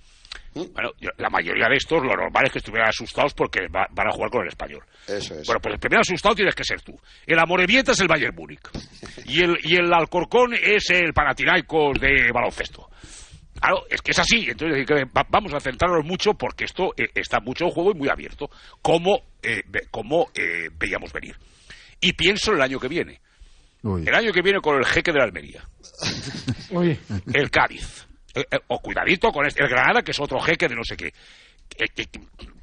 Bueno, 0.53 0.91
yo- 0.99 1.09
la 1.17 1.29
mayoría 1.29 1.67
de 1.69 1.75
estos, 1.77 2.01
lo 2.03 2.15
normal 2.15 2.45
es 2.45 2.51
que 2.51 2.57
estuvieran 2.59 2.89
asustados 2.89 3.33
porque 3.33 3.67
va- 3.67 3.87
van 3.91 4.07
a 4.07 4.11
jugar 4.11 4.29
con 4.31 4.41
el 4.41 4.47
español. 4.49 4.83
Eso 5.07 5.35
es. 5.35 5.45
Bueno, 5.45 5.59
pues 5.61 5.73
el 5.75 5.79
primer 5.79 5.99
asustado 5.99 6.35
tienes 6.35 6.55
que 6.55 6.63
ser 6.63 6.81
tú. 6.81 6.99
El 7.25 7.39
Amorebieta 7.39 7.91
es 7.91 7.99
el 7.99 8.07
Bayern 8.07 8.35
Múnich. 8.35 8.61
Y 9.25 9.41
el, 9.43 9.57
y 9.63 9.75
el 9.75 9.93
Alcorcón 9.93 10.53
es 10.53 10.89
el 10.89 11.13
Panathinaikos 11.13 11.99
de 11.99 12.31
baloncesto. 12.33 12.89
Claro, 13.59 13.83
es 13.89 14.01
que 14.01 14.11
es 14.11 14.19
así. 14.19 14.47
Entonces 14.49 14.87
vamos 15.29 15.53
a 15.53 15.59
centrarnos 15.59 16.05
mucho 16.05 16.33
porque 16.33 16.63
esto 16.65 16.93
eh, 16.97 17.09
está 17.15 17.39
mucho 17.39 17.65
en 17.65 17.71
juego 17.71 17.91
y 17.91 17.95
muy 17.95 18.09
abierto. 18.09 18.49
Como, 18.81 19.21
eh, 19.43 19.63
como 19.91 20.29
eh, 20.33 20.69
veíamos 20.77 21.11
venir. 21.13 21.35
Y 22.01 22.13
pienso 22.13 22.51
en 22.51 22.57
el 22.57 22.63
año 22.63 22.79
que 22.79 22.87
viene. 22.87 23.19
Uy. 23.83 24.03
El 24.07 24.15
año 24.15 24.31
que 24.31 24.41
viene 24.41 24.59
con 24.61 24.77
el 24.77 24.85
jeque 24.85 25.11
de 25.11 25.19
la 25.19 25.25
Almería. 25.25 25.63
Uy. 26.71 26.97
El 27.33 27.49
Cádiz. 27.51 28.07
Eh, 28.39 28.45
eh, 28.51 28.59
o 28.67 28.79
cuidadito 28.79 29.31
con 29.31 29.45
este, 29.45 29.63
el 29.63 29.69
Granada, 29.69 30.01
que 30.01 30.11
es 30.11 30.19
otro 30.19 30.39
jeque 30.39 30.67
de 30.67 30.75
no 30.75 30.83
sé 30.83 30.95
qué. 30.97 31.11
Que- 31.69 31.87
que- 31.87 32.05
que 32.07 32.19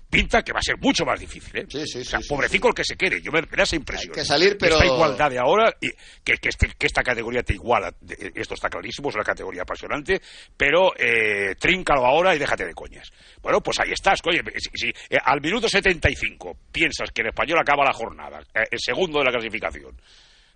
pinta 0.08 0.42
que 0.42 0.52
va 0.52 0.60
a 0.60 0.62
ser 0.62 0.78
mucho 0.78 1.04
más 1.04 1.18
difícil, 1.18 1.54
¿eh? 1.58 1.66
o 2.00 2.04
sea, 2.04 2.20
pobrecito 2.28 2.68
el 2.68 2.74
que 2.74 2.84
se 2.84 2.96
quede. 2.96 3.20
Yo 3.20 3.30
me, 3.32 3.42
me 3.42 3.48
da 3.56 3.64
esa 3.64 3.76
impresión. 3.76 4.12
Hay 4.14 4.20
que 4.22 4.24
salir, 4.24 4.56
pero- 4.56 4.76
Esta 4.76 4.86
igualdad 4.86 5.30
de 5.30 5.38
ahora, 5.38 5.74
y 5.80 5.90
que, 6.24 6.36
que, 6.38 6.48
este- 6.48 6.70
que 6.78 6.86
esta 6.86 7.02
categoría 7.02 7.42
te 7.42 7.54
iguala, 7.54 7.92
esto 8.34 8.54
está 8.54 8.68
clarísimo, 8.70 9.08
es 9.10 9.14
una 9.16 9.24
categoría 9.24 9.62
apasionante, 9.62 10.20
pero 10.56 10.92
eh, 10.96 11.54
tríncalo 11.58 12.06
ahora 12.06 12.34
y 12.34 12.38
déjate 12.38 12.64
de 12.64 12.72
coñas. 12.74 13.10
Bueno, 13.42 13.60
pues 13.60 13.78
ahí 13.80 13.92
estás, 13.92 14.22
coño. 14.22 14.42
Si, 14.56 14.70
si, 14.74 14.88
eh, 15.10 15.18
al 15.22 15.40
minuto 15.40 15.68
75 15.68 16.56
piensas 16.72 17.10
que 17.10 17.22
el 17.22 17.28
español 17.28 17.58
acaba 17.58 17.84
la 17.84 17.92
jornada, 17.92 18.40
eh, 18.54 18.60
el 18.70 18.78
segundo 18.80 19.18
de 19.18 19.24
la 19.26 19.32
clasificación, 19.32 20.00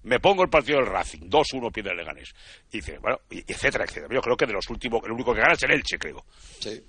me 0.03 0.19
pongo 0.21 0.43
el 0.43 0.49
partido 0.49 0.79
del 0.79 0.87
Racing, 0.87 1.29
2-1 1.29 1.71
pierde 1.73 1.91
el 1.91 1.97
Leganés. 1.99 2.33
Y 2.73 2.79
dices, 2.79 3.01
bueno, 3.01 3.21
y- 3.31 3.41
etcétera, 3.41 3.85
etcétera. 3.85 4.09
Yo 4.15 4.21
creo 4.21 4.37
que 4.37 4.47
de 4.47 4.53
los 4.53 4.69
últimos, 4.71 5.01
el 5.05 5.13
único 5.13 5.35
que 5.35 5.41
gana 5.41 5.53
es 5.53 5.63
el 5.63 5.73
Elche, 5.73 5.99
creo. 5.99 6.25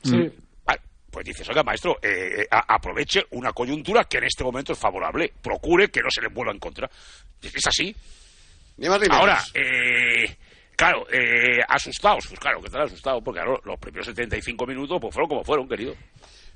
Sí. 0.03 0.32
Vale, 0.66 0.82
pues 1.12 1.26
dices, 1.26 1.47
oiga, 1.49 1.64
maestro, 1.64 1.97
eh, 2.01 2.41
eh, 2.43 2.47
a- 2.49 2.76
aproveche 2.76 3.26
una 3.32 3.51
coyuntura 3.53 4.05
que 4.05 4.18
en 4.20 4.26
este 4.26 4.43
momento 4.43 4.74
es 4.74 4.80
favorable. 4.80 5.34
Procure 5.41 5.89
que 5.89 6.01
no 6.01 6.09
se 6.09 6.22
le 6.22 6.30
vuelva 6.30 6.51
en 6.53 6.59
contra. 6.59 6.89
Es 7.41 7.68
así. 7.68 7.95
Ni 8.78 8.88
más 8.88 8.99
ni 8.99 9.07
menos. 9.07 9.18
Ahora, 9.20 9.43
eh, 9.53 10.36
claro, 10.76 11.05
eh, 11.12 11.59
asustados. 11.68 12.26
Pues 12.28 12.39
claro, 12.39 12.59
que 12.62 12.68
están 12.68 12.82
asustados, 12.84 13.22
porque 13.24 13.41
claro, 13.41 13.59
los 13.66 13.78
primeros 13.80 14.05
75 14.07 14.66
minutos 14.66 14.97
pues 15.01 15.14
fueron 15.14 15.30
como 15.30 15.43
fueron, 15.43 15.68
querido. 15.68 15.93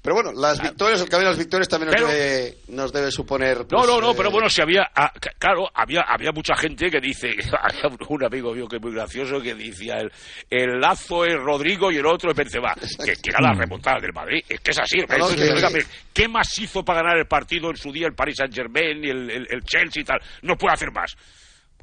Pero 0.05 0.15
bueno, 0.15 0.31
las 0.39 0.61
victorias, 0.61 1.01
el 1.01 1.09
camino 1.09 1.29
de 1.29 1.31
las 1.35 1.39
victorias 1.39 1.67
también 1.67 1.91
nos, 1.91 1.95
Pero- 1.99 2.07
debe, 2.13 2.57
nos 2.69 2.93
debe 2.93 3.11
suponer... 3.11 3.57
No, 3.57 3.65
pues, 3.65 3.87
no, 3.87 3.99
no, 3.99 4.11
eh, 4.11 4.13
pero 4.15 4.29
bueno, 4.31 4.47
si 4.49 4.61
había, 4.61 4.87
ah, 4.95 5.11
claro, 5.37 5.67
había, 5.73 6.01
había 6.01 6.31
mucha 6.31 6.55
gente 6.55 6.89
que 6.91 7.01
dice, 7.01 7.31
había 7.59 7.97
un 8.07 8.23
amigo 8.23 8.53
mío 8.53 8.67
que 8.67 8.75
es 8.77 8.81
muy 8.83 8.93
gracioso 8.93 9.41
que 9.41 9.55
decía, 9.55 9.95
el, 9.95 10.11
el 10.49 10.79
lazo 10.79 11.25
es 11.25 11.33
Rodrigo 11.35 11.91
y 11.91 11.97
el 11.97 12.05
otro 12.05 12.29
es 12.31 12.37
Benzema, 12.37 12.73
que, 13.03 13.13
que 13.15 13.29
era 13.31 13.41
la 13.41 13.53
remontada 13.53 13.99
del 13.99 14.13
Madrid, 14.13 14.43
es 14.47 14.59
que 14.61 14.71
es 14.71 14.79
así, 14.79 14.99
No, 14.99 15.27
que- 15.27 15.85
¿qué 16.13 16.27
más 16.27 16.57
hizo 16.59 16.85
para 16.85 17.01
ganar 17.01 17.17
el 17.17 17.25
partido 17.27 17.71
en 17.71 17.75
su 17.75 17.91
día 17.91 18.07
el 18.07 18.13
Paris 18.13 18.35
Saint 18.37 18.53
Germain 18.53 19.03
y 19.03 19.09
el, 19.09 19.29
el- 19.31 19.47
el 19.49 19.63
Chelsea 19.63 20.01
y 20.03 20.05
tal? 20.05 20.19
No 20.43 20.55
puede 20.55 20.75
hacer 20.75 20.91
más. 20.91 21.15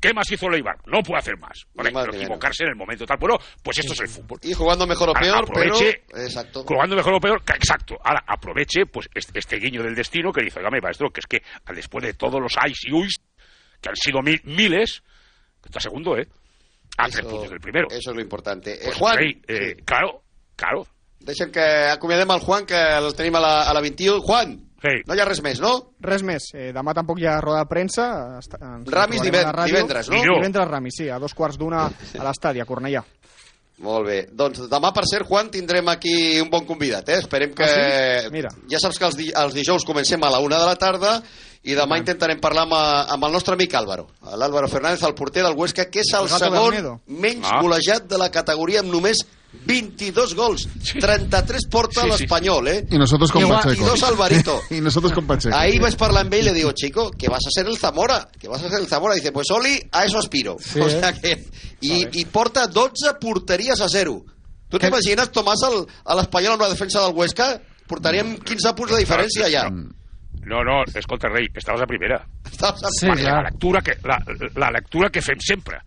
¿Qué 0.02 0.12
más 0.12 0.30
hizo 0.32 0.50
Leibar? 0.50 0.76
No 0.86 1.00
puede 1.00 1.20
hacer 1.20 1.38
más. 1.38 1.64
Pero 1.74 2.12
equivocarse 2.12 2.64
en 2.64 2.70
el 2.70 2.76
momento 2.76 3.06
tal. 3.06 3.18
Bueno, 3.18 3.38
pues 3.62 3.78
esto 3.78 3.92
es 3.92 4.00
el 4.00 4.08
fútbol. 4.08 4.40
Y 4.42 4.52
jugando 4.52 4.84
mejor 4.84 5.10
o 5.10 5.12
peor, 5.14 5.44
aproveche, 5.44 6.02
pero... 6.08 6.22
Exacto. 6.24 6.64
Jugando 6.64 6.96
mejor 6.96 7.14
o 7.14 7.20
peor, 7.20 7.40
exacto. 7.54 7.96
Ahora, 8.02 8.24
aproveche 8.26 8.86
pues 8.86 9.08
este, 9.14 9.38
este 9.38 9.56
guiño 9.60 9.80
del 9.84 9.94
destino 9.94 10.32
que 10.32 10.42
dice, 10.42 10.58
oiga, 10.58 10.70
maestro, 10.82 11.10
que 11.10 11.20
es 11.20 11.26
que 11.26 11.40
ah, 11.64 11.72
después 11.72 12.04
de 12.04 12.14
todos 12.14 12.40
los 12.40 12.52
ayes 12.58 12.80
y 12.84 12.92
uis, 12.92 13.14
que 13.80 13.88
han 13.90 13.96
sido 13.96 14.20
mi- 14.22 14.40
miles, 14.42 15.02
que 15.62 15.68
está 15.68 15.78
segundo, 15.78 16.18
¿eh? 16.18 16.26
A 16.98 17.08
tres 17.08 17.24
puntos 17.24 17.48
del 17.50 17.60
primero. 17.60 17.86
Eso 17.88 18.10
es 18.10 18.16
lo 18.16 18.20
importante. 18.20 18.74
Eh, 18.74 18.80
Pues, 18.86 18.96
Juan, 18.98 19.16
rei, 19.16 19.40
eh, 19.46 19.76
claro, 19.84 20.24
claro. 20.56 20.86
deixem 21.20 21.52
que 21.52 21.60
acomiadem 21.62 22.28
el 22.34 22.40
Juan, 22.40 22.66
que 22.66 22.74
el 22.74 23.14
tenim 23.14 23.36
a 23.36 23.40
la, 23.40 23.62
a 23.70 23.72
la 23.72 23.80
21. 23.80 24.20
Juan, 24.20 24.71
no 25.06 25.14
hi 25.14 25.20
ha 25.20 25.24
res 25.28 25.42
més, 25.42 25.60
no? 25.62 25.72
Res 26.00 26.22
més. 26.26 26.50
Eh, 26.54 26.72
demà 26.74 26.94
tampoc 26.94 27.18
hi 27.22 27.26
ha 27.26 27.40
roda 27.40 27.62
de 27.62 27.68
premsa. 27.70 28.38
Està, 28.40 28.58
ens 28.60 28.88
Ramis 28.90 29.20
trobarem 29.20 29.30
diven- 29.30 29.46
a 29.46 29.52
la 29.52 29.56
ràdio. 29.62 29.74
divendres, 29.74 30.08
no? 30.10 30.22
Divendres 30.22 30.68
Ramis, 30.68 30.94
sí, 30.98 31.08
a 31.08 31.18
dos 31.18 31.34
quarts 31.34 31.58
d'una 31.58 31.84
a 31.86 32.24
l'estadi, 32.24 32.60
a 32.60 32.66
Cornellà. 32.66 33.04
Molt 33.82 34.06
bé. 34.06 34.18
Doncs 34.30 34.60
demà, 34.70 34.92
per 34.94 35.02
cert, 35.10 35.26
Juan, 35.26 35.48
tindrem 35.50 35.88
aquí 35.88 36.40
un 36.40 36.48
bon 36.50 36.64
convidat, 36.66 37.08
eh? 37.08 37.16
Esperem 37.18 37.52
que... 37.54 37.64
Ah, 37.64 38.20
sí? 38.26 38.30
Mira. 38.30 38.50
Ja 38.70 38.78
saps 38.78 38.98
que 39.00 39.06
els, 39.08 39.16
di 39.18 39.30
els 39.34 39.54
dijous 39.56 39.84
comencem 39.84 40.22
a 40.22 40.30
la 40.30 40.38
una 40.44 40.58
de 40.60 40.66
la 40.68 40.76
tarda 40.76 41.16
i 41.64 41.74
demà 41.74 41.98
intentarem 41.98 42.38
parlar 42.42 42.62
amb, 42.68 42.74
amb 43.16 43.24
el 43.26 43.32
nostre 43.32 43.54
amic 43.54 43.74
Álvaro. 43.74 44.08
L'Álvaro 44.36 44.68
Fernández, 44.68 45.02
el 45.02 45.14
porter 45.18 45.42
del 45.42 45.56
Huesca, 45.58 45.88
que 45.90 46.00
és 46.04 46.12
el, 46.14 46.28
El 46.28 46.38
segon 46.38 47.00
menys 47.08 47.46
Ah. 47.50 47.60
golejat 47.62 48.06
de 48.06 48.18
la 48.18 48.30
categoria 48.30 48.80
amb 48.80 48.92
només 48.92 49.24
22 49.64 50.34
gols. 50.34 50.68
33 50.98 51.66
porta 51.70 52.02
Sí, 52.02 52.06
sí, 52.10 52.18
l'Espanyol, 52.18 52.68
eh? 52.68 52.86
Y 52.90 52.98
nosotros 52.98 53.30
con 53.30 53.42
I 53.42 53.48
Pacheco. 53.48 53.82
Y 53.82 53.86
dos 53.86 54.02
Alvarito. 54.02 54.60
y 54.70 54.80
nosotros 54.80 55.12
con 55.12 55.26
Pacheco. 55.26 55.56
Ahí 55.56 55.78
vas 55.78 55.96
parlar 55.96 56.24
amb 56.24 56.34
ell 56.34 56.46
y 56.46 56.50
le 56.50 56.54
digo, 56.54 56.72
chico, 56.72 57.10
que 57.10 57.28
vas 57.28 57.44
a 57.46 57.50
ser 57.50 57.66
el 57.66 57.78
Zamora, 57.78 58.28
que 58.38 58.48
vas 58.48 58.62
a 58.62 58.68
ser 58.68 58.80
el 58.80 58.88
Zamora. 58.88 59.14
dice, 59.14 59.32
pues 59.32 59.50
Oli, 59.50 59.80
a 59.92 60.04
eso 60.04 60.18
aspiro. 60.18 60.56
Sí, 60.58 60.80
o 60.80 60.86
eh? 60.86 60.90
sea 60.90 61.12
que... 61.12 61.44
I, 61.80 62.06
I 62.12 62.24
porta 62.26 62.66
12 62.66 63.14
porteries 63.20 63.80
a 63.80 63.88
zero. 63.88 64.24
Tu 64.70 64.78
t'imagines, 64.78 65.28
Tomàs, 65.34 65.60
el, 65.68 65.82
a 66.04 66.14
l'Espanyol 66.16 66.54
amb 66.56 66.62
la 66.64 66.70
defensa 66.72 67.02
del 67.02 67.12
Huesca? 67.12 67.60
Portaríem 67.90 68.38
15 68.40 68.72
punts 68.78 68.94
de 68.94 69.00
diferència 69.02 69.50
ja. 69.52 69.66
No, 69.68 70.62
no, 70.64 70.80
escolta, 70.96 71.28
rei, 71.28 71.46
estaves 71.54 71.82
a 71.84 71.86
primera. 71.86 72.22
Estaves 72.50 72.82
a 72.82 72.90
Sí, 72.96 73.06
la, 73.06 73.42
lectura 73.42 73.82
que, 73.82 73.98
la, 74.02 74.16
la 74.56 74.70
lectura 74.74 75.10
que 75.10 75.20
fem 75.22 75.38
sempre. 75.44 75.82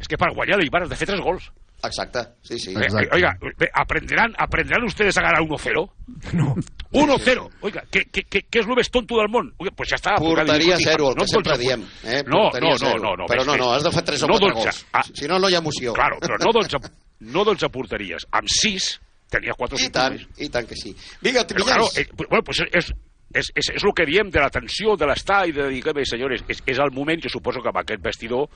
És 0.00 0.08
que 0.08 0.16
per 0.16 0.32
guanyar 0.34 0.58
l'Eibar 0.58 0.82
has 0.84 0.90
de 0.90 0.96
fer 0.96 1.10
tres 1.10 1.20
gols. 1.20 1.50
Exacte, 1.82 2.20
sí, 2.42 2.58
sí. 2.58 2.74
Eh, 2.74 3.08
Oiga, 3.12 3.38
¿aprenderán, 3.72 4.34
¿aprenderán 4.36 4.84
ustedes 4.84 5.16
a 5.16 5.22
ganar 5.22 5.42
1-0? 5.42 5.90
No. 6.32 6.54
1-0. 6.90 7.50
Oiga, 7.60 7.84
¿qué, 7.90 8.06
qué, 8.10 8.22
qué, 8.22 8.42
qué 8.50 8.58
es 8.60 8.90
tonto 8.90 9.16
del 9.18 9.28
món? 9.28 9.52
Oiga, 9.58 9.72
pues 9.76 9.90
ja 9.90 9.96
està. 9.96 10.16
Oiga, 10.20 10.44
zero, 10.78 11.10
el 11.10 11.14
que 11.14 11.20
no 11.20 11.26
sempre 11.26 11.52
dotze 11.52 11.62
diem. 11.62 11.82
Eh? 12.02 12.22
No, 12.26 12.48
no, 12.50 12.72
no, 12.80 12.94
no, 12.96 13.12
no. 13.14 13.26
Però 13.28 13.44
no, 13.44 13.56
no, 13.56 13.72
has 13.74 13.84
de 13.84 13.92
fer 13.92 14.02
3 14.08 14.22
o 14.24 14.26
no 14.26 14.38
4 14.38 14.48
dotze. 14.48 14.64
gols. 14.64 14.86
Ah, 14.92 15.02
Si 15.04 15.28
no, 15.28 15.38
no 15.38 15.50
hi 15.50 15.54
ha 15.54 15.58
emoció. 15.58 15.92
Claro, 15.92 16.16
però 16.18 16.38
no 16.40 16.50
12, 16.50 16.80
no 17.20 17.44
12 17.44 17.68
porteries. 17.68 18.26
Amb 18.32 18.48
6 18.48 18.88
tenia 19.30 19.52
4 19.52 19.78
I 19.84 19.90
tant, 19.92 20.16
i 20.40 20.48
tant 20.48 20.66
que 20.66 20.74
sí. 20.80 20.94
Vinga, 21.20 21.44
Pero 21.46 21.64
claro, 21.64 21.86
eh, 21.94 22.08
bueno, 22.16 22.42
pues 22.42 22.64
es, 22.72 22.88
és, 23.34 23.50
és, 23.54 23.70
és 23.76 23.84
el 23.84 23.92
que 23.94 24.06
diem 24.08 24.30
de 24.32 24.40
la 24.40 24.48
tensió, 24.50 24.96
de 24.96 25.06
l'estar 25.06 25.44
i 25.46 25.52
de 25.52 25.68
dir, 25.68 25.82
que 25.84 25.92
bé, 25.92 26.06
senyores, 26.08 26.42
és, 26.48 26.62
és 26.64 26.78
el 26.80 26.90
moment, 26.96 27.20
jo 27.20 27.28
suposo 27.28 27.60
que 27.60 27.68
amb 27.68 27.82
aquest 27.84 28.00
vestidor, 28.02 28.48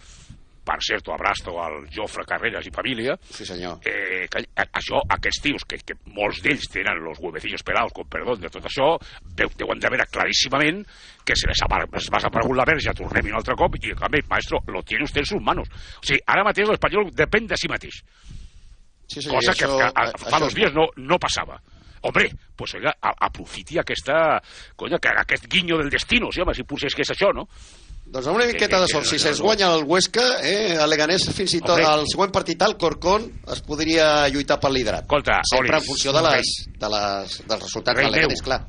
per 0.64 0.76
cert, 0.80 1.08
abraço 1.10 1.56
al 1.60 1.88
Jofre 1.90 2.24
Carreras 2.24 2.66
i 2.66 2.70
família, 2.70 3.16
sí, 3.30 3.44
senyor. 3.44 3.80
Eh, 3.84 4.28
que, 4.30 4.44
a- 4.56 4.68
això, 4.78 5.00
aquests 5.10 5.40
tios, 5.42 5.64
que, 5.66 5.78
que 5.82 5.96
molts 6.14 6.38
d'ells 6.42 6.68
tenen 6.70 7.00
los 7.02 7.18
huevecillos 7.18 7.62
pelados, 7.66 7.92
con 7.92 8.06
perdó 8.08 8.36
de 8.36 8.48
tot 8.48 8.64
això, 8.70 8.92
veu, 9.36 9.50
deuen 9.58 9.80
de 9.82 9.90
veure 9.90 10.06
claríssimament 10.06 10.84
que 11.24 11.34
se 11.36 11.48
les 11.50 11.58
ha, 11.62 11.68
es 11.98 12.08
va 12.14 12.22
aparegut 12.28 12.56
la 12.56 12.64
verge, 12.68 12.94
tornem 12.94 13.26
un 13.32 13.40
altre 13.40 13.56
cop, 13.58 13.74
i 13.82 13.90
en 13.90 13.98
canvi, 13.98 14.22
maestro, 14.30 14.62
lo 14.68 14.82
tiene 14.82 15.04
usted 15.04 15.20
en 15.22 15.26
sus 15.26 15.42
manos. 15.42 15.68
O 15.98 16.06
sigui, 16.06 16.20
ara 16.26 16.44
mateix 16.46 16.68
l'Espanyol 16.70 17.10
depèn 17.14 17.46
de 17.50 17.56
si 17.58 17.68
mateix. 17.68 18.02
Sí, 19.08 19.20
sí, 19.20 19.28
cosa 19.28 19.52
que, 19.52 19.66
això- 19.66 19.78
que 19.78 19.84
a, 19.90 20.06
això 20.06 20.30
fa 20.30 20.38
dos 20.40 20.54
dies 20.54 20.72
no, 20.72 20.86
no 20.96 21.18
passava. 21.18 21.58
Hombre, 22.02 22.30
pues 22.56 22.72
oiga, 22.74 22.90
a- 23.00 23.12
aprofiti 23.26 23.78
aquesta, 23.78 24.40
conya, 24.74 24.98
que 24.98 25.08
aquest 25.08 25.44
guinyo 25.46 25.76
del 25.78 25.90
destino, 25.90 26.32
sí, 26.32 26.40
home, 26.40 26.54
si 26.54 26.64
potser 26.64 26.88
és 26.90 26.94
que 26.96 27.02
és 27.02 27.10
això, 27.14 27.28
no? 27.34 27.44
Doncs 28.12 28.26
amb 28.28 28.36
una 28.36 28.44
miqueta 28.46 28.78
de 28.82 28.88
sort, 28.90 29.06
si 29.08 29.16
se'ns 29.18 29.38
guanya 29.40 29.70
el 29.72 29.84
Huesca, 29.88 30.24
eh, 30.44 30.76
a 30.76 30.84
Leganés 30.86 31.24
fins 31.32 31.54
i 31.56 31.60
tot 31.62 31.78
Hombre. 31.78 31.86
al 31.88 32.02
següent 32.10 32.32
partit 32.34 32.60
al 32.62 32.74
Corcón 32.76 33.24
es 33.54 33.62
podria 33.64 34.28
lluitar 34.28 34.58
pel 34.60 34.74
liderat. 34.76 35.06
Escolta, 35.06 35.38
Sempre 35.48 35.78
Olis, 35.78 35.82
en 35.82 35.86
funció 35.88 36.12
de 36.12 36.22
les, 36.26 36.50
de 36.82 36.90
les, 36.92 37.38
dels 37.48 37.62
resultats 37.62 37.96
Rei 37.96 38.10
de 38.10 38.12
Leganés, 38.18 38.42
meu. 38.42 38.44
clar. 38.44 38.60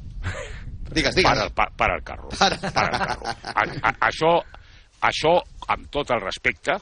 Digues, 0.94 1.16
digues. 1.16 1.28
Para, 1.28 1.44
el- 1.50 1.52
pa, 1.52 1.68
para 1.76 1.96
el 1.98 2.04
carro. 2.04 2.30
Para, 2.40 2.56
el 2.56 2.72
carro. 2.72 3.26
A, 3.26 3.66
a, 3.90 3.94
això, 4.08 4.32
això, 5.10 5.34
amb 5.76 5.90
tot 5.92 6.12
el 6.16 6.22
respecte, 6.22 6.78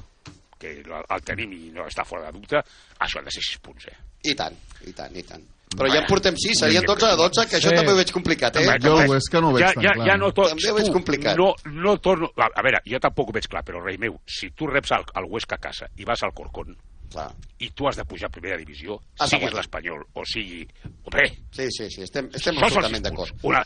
que 0.61 0.75
el, 0.83 0.91
el 1.09 1.23
tenim 1.25 1.53
i 1.57 1.71
no 1.73 1.87
està 1.89 2.05
fora 2.05 2.27
de 2.29 2.37
dubte, 2.37 2.61
això 2.99 3.17
han 3.23 3.25
de 3.25 3.33
ser 3.33 3.41
6 3.41 3.57
punts, 3.65 3.87
eh? 3.89 3.97
I 4.29 4.35
tant, 4.37 4.53
i 4.85 4.93
tant, 4.93 5.15
i 5.17 5.23
tant. 5.25 5.41
Però 5.71 5.87
ja 5.87 6.01
en 6.01 6.07
portem 6.09 6.35
6, 6.35 6.59
serien 6.65 6.83
12 6.85 7.05
a 7.07 7.15
12, 7.15 7.45
que 7.47 7.55
això 7.57 7.69
Sí. 7.71 7.75
també 7.77 7.93
ho 7.93 7.95
veig 7.95 8.11
complicat, 8.11 8.57
eh? 8.59 8.65
Jo 8.83 8.97
el 8.99 9.09
Huesca 9.09 9.39
no 9.41 9.49
ho 9.49 9.53
veig 9.55 9.65
ja, 9.65 9.73
tan 9.73 9.83
ja, 9.85 9.93
clar. 9.95 10.07
ja 10.09 10.17
no 10.19 10.31
tot, 10.35 10.49
També 10.51 10.69
ho 10.71 10.75
veig 10.75 10.89
complicat. 10.91 11.37
No, 11.39 11.53
no 11.71 11.97
torno... 12.03 12.27
A, 12.35 12.49
a 12.53 12.61
veure, 12.65 12.81
jo 12.85 12.99
tampoc 12.99 13.29
ho 13.29 13.35
veig 13.37 13.47
clar, 13.47 13.63
però, 13.63 13.79
rei 13.85 13.97
meu, 13.97 14.17
si 14.27 14.49
tu 14.51 14.67
reps 14.67 14.91
al, 14.91 15.05
al 15.15 15.29
Huesca 15.31 15.55
a 15.55 15.63
casa 15.63 15.87
i 15.95 16.03
vas 16.05 16.21
al 16.27 16.33
Corcón, 16.35 16.75
clar. 17.11 17.29
i 17.59 17.69
tu 17.71 17.87
has 17.87 17.95
de 17.95 18.03
pujar 18.05 18.27
a 18.27 18.35
primera 18.35 18.57
divisió, 18.59 18.99
Has 19.19 19.29
de 19.31 19.37
siguis 19.37 19.53
l'Espanyol 19.55 20.03
o 20.13 20.25
sigui... 20.27 20.67
Hombre, 21.05 21.29
Sí, 21.55 21.67
sí, 21.71 21.87
sí, 21.89 22.01
estem, 22.03 22.27
estem 22.35 22.57
absolutament 22.59 23.03
d'acord. 23.07 23.31
Una, 23.43 23.63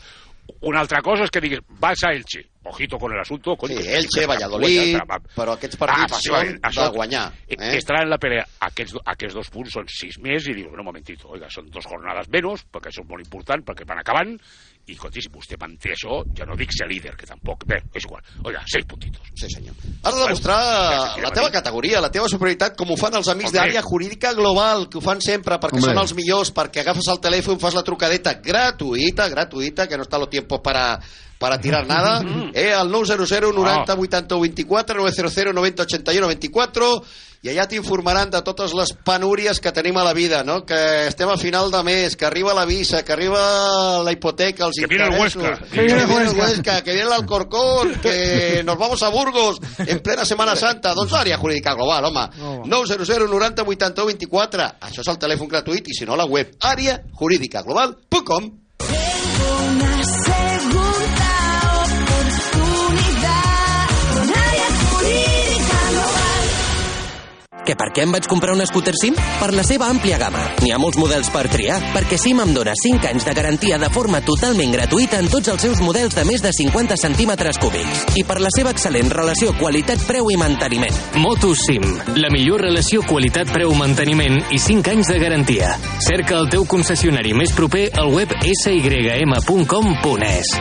una 0.62 0.80
altra 0.80 1.02
cosa 1.02 1.24
és 1.26 1.30
que 1.34 1.40
diguis, 1.42 1.60
vas 1.82 1.98
a 2.06 2.12
Elche, 2.14 2.44
ojito 2.68 2.98
con 2.98 3.12
el 3.12 3.20
asunto... 3.20 3.56
Coño, 3.56 3.76
Sí, 3.80 3.88
Elche, 3.88 4.26
Valladolid, 4.26 4.96
que- 4.98 5.32
però 5.36 5.54
aquests 5.56 5.76
partits 5.80 6.12
efectivament, 6.12 6.60
són 6.72 6.84
de 6.90 6.96
guanyar, 6.96 7.24
eh? 7.48 7.56
Que 7.56 7.76
estaran 7.78 8.04
en 8.06 8.10
la 8.10 8.18
pelea. 8.18 8.46
Aquests, 8.68 8.96
aquests 9.04 9.34
dos 9.34 9.50
punts 9.50 9.72
són 9.76 9.88
sis 9.88 10.18
més 10.22 10.46
i 10.48 10.54
dius, 10.54 10.72
no, 10.72 10.80
un 10.82 10.90
momentito, 10.90 11.28
oiga, 11.34 11.48
són 11.52 11.68
dos 11.70 11.84
jornades 11.88 12.28
menys, 12.32 12.64
perquè 12.72 12.90
això 12.92 13.02
és 13.04 13.08
molt 13.10 13.24
important, 13.24 13.62
perquè 13.66 13.86
van 13.88 14.00
acabant, 14.02 14.34
i, 14.86 14.94
escolti, 14.94 15.18
si 15.24 15.30
vostè 15.34 15.56
manté 15.58 15.90
això, 15.96 16.20
ja 16.38 16.44
no 16.46 16.54
dic 16.54 16.70
ser 16.70 16.86
líder, 16.86 17.16
que 17.18 17.26
tampoc... 17.26 17.64
Bé, 17.66 17.80
és 17.92 18.04
igual. 18.06 18.22
Oiga, 18.46 18.60
seis 18.70 18.84
puntitos. 18.86 19.26
Sí, 19.34 19.48
senyor. 19.50 19.74
Has 20.04 20.14
de 20.14 20.20
demostrar 20.22 20.58
la 21.18 21.32
teva 21.34 21.50
categoria, 21.50 22.00
la 22.00 22.10
teva 22.14 22.28
superioritat, 22.30 22.76
com 22.78 22.92
ho 22.94 22.96
fan 23.00 23.16
els 23.18 23.26
amics 23.32 23.50
d'àrea 23.56 23.82
jurídica 23.82 24.30
global, 24.38 24.86
que 24.88 25.00
ho 25.00 25.02
fan 25.02 25.18
sempre, 25.24 25.58
perquè 25.58 25.80
Hombre. 25.80 25.90
són 25.90 26.02
els 26.04 26.14
millors, 26.14 26.52
perquè 26.54 26.84
agafes 26.84 27.10
el 27.10 27.18
telèfon, 27.24 27.58
fas 27.58 27.74
la 27.74 27.82
trucadeta 27.82 28.36
gratuïta, 28.38 29.26
gratuïta, 29.32 29.88
que 29.90 29.98
no 29.98 30.06
està 30.06 30.20
lo 30.22 30.28
tiempo 30.30 30.62
para 30.62 31.00
para 31.38 31.60
tirar 31.60 31.86
nada, 31.86 32.22
eh, 32.54 32.72
al 32.72 32.90
900 32.90 33.54
90 33.54 33.94
80 33.94 34.36
24, 34.36 34.98
900 34.98 35.54
90 35.54 35.82
81 35.82 36.26
24, 36.26 37.02
i 37.46 37.50
allà 37.52 37.66
t'informaran 37.70 38.30
de 38.32 38.40
totes 38.42 38.72
les 38.74 38.90
penúries 39.06 39.60
que 39.62 39.70
tenim 39.70 39.94
a 40.00 40.02
la 40.02 40.12
vida, 40.16 40.42
no? 40.42 40.64
Que 40.66 41.06
estem 41.06 41.28
a 41.30 41.36
final 41.38 41.70
de 41.70 41.82
mes, 41.86 42.16
que 42.16 42.24
arriba 42.26 42.54
la 42.56 42.64
visa, 42.66 43.04
que 43.04 43.12
arriba 43.12 44.02
la 44.02 44.10
hipoteca, 44.10 44.64
els 44.66 44.74
Que 44.80 44.86
viene 44.88 45.04
el 45.04 45.12
interessos, 45.12 45.42
Huesca. 45.44 45.66
que 45.70 45.82
viene 45.82 46.02
el 46.02 46.08
Huesca, 46.34 46.82
que 46.82 46.92
viene 46.92 47.06
el 47.06 47.12
Alcorcón, 47.12 47.92
que 48.02 48.62
nos 48.66 48.78
vamos 48.78 49.02
a 49.04 49.10
Burgos 49.10 49.60
en 49.78 50.00
plena 50.00 50.24
Setmana 50.24 50.56
Santa. 50.56 50.94
Doncs 50.94 51.12
àrea 51.12 51.38
jurídica 51.38 51.74
global, 51.74 52.04
home. 52.06 52.30
900 52.66 53.30
90 53.30 53.62
81 53.62 54.06
24. 54.06 54.62
Això 54.88 55.00
és 55.04 55.08
el 55.12 55.18
telèfon 55.18 55.48
gratuït 55.52 55.86
i 55.92 55.94
si 55.94 56.04
no 56.08 56.16
la 56.16 56.24
web 56.26 56.56
àreajurídicaglobal.com 56.58 58.50
Una 58.86 59.95
Que 67.66 67.74
per 67.74 67.88
què 67.90 68.04
em 68.06 68.12
vaig 68.14 68.28
comprar 68.30 68.54
un 68.54 68.62
scooter 68.62 68.94
SIM? 68.94 69.16
Per 69.40 69.48
la 69.50 69.64
seva 69.66 69.88
àmplia 69.90 70.20
gamma. 70.22 70.44
N'hi 70.62 70.70
ha 70.70 70.78
molts 70.78 70.98
models 71.02 71.26
per 71.34 71.48
triar, 71.50 71.80
perquè 71.96 72.14
SIM 72.20 72.38
em 72.44 72.52
dona 72.54 72.76
5 72.78 73.08
anys 73.10 73.26
de 73.26 73.34
garantia 73.34 73.78
de 73.82 73.88
forma 73.90 74.20
totalment 74.22 74.70
gratuïta 74.70 75.18
en 75.18 75.26
tots 75.32 75.50
els 75.50 75.62
seus 75.66 75.80
models 75.82 76.14
de 76.14 76.22
més 76.28 76.44
de 76.44 76.52
50 76.54 76.94
centímetres 77.00 77.58
cúbics. 77.58 78.04
I 78.14 78.22
per 78.28 78.38
la 78.38 78.52
seva 78.54 78.70
excel·lent 78.70 79.10
relació 79.10 79.50
qualitat-preu 79.58 80.30
i 80.30 80.38
manteniment. 80.38 80.94
Motosim, 81.18 81.82
la 82.20 82.30
millor 82.30 82.62
relació 82.68 83.02
qualitat-preu-manteniment 83.08 84.38
i 84.54 84.62
5 84.62 84.94
anys 84.94 85.10
de 85.10 85.18
garantia. 85.22 85.74
Cerca 86.06 86.38
el 86.38 86.46
teu 86.54 86.68
concessionari 86.70 87.34
més 87.34 87.50
proper 87.56 87.88
al 87.98 88.14
web 88.14 88.30
sym.com.es. 88.62 90.54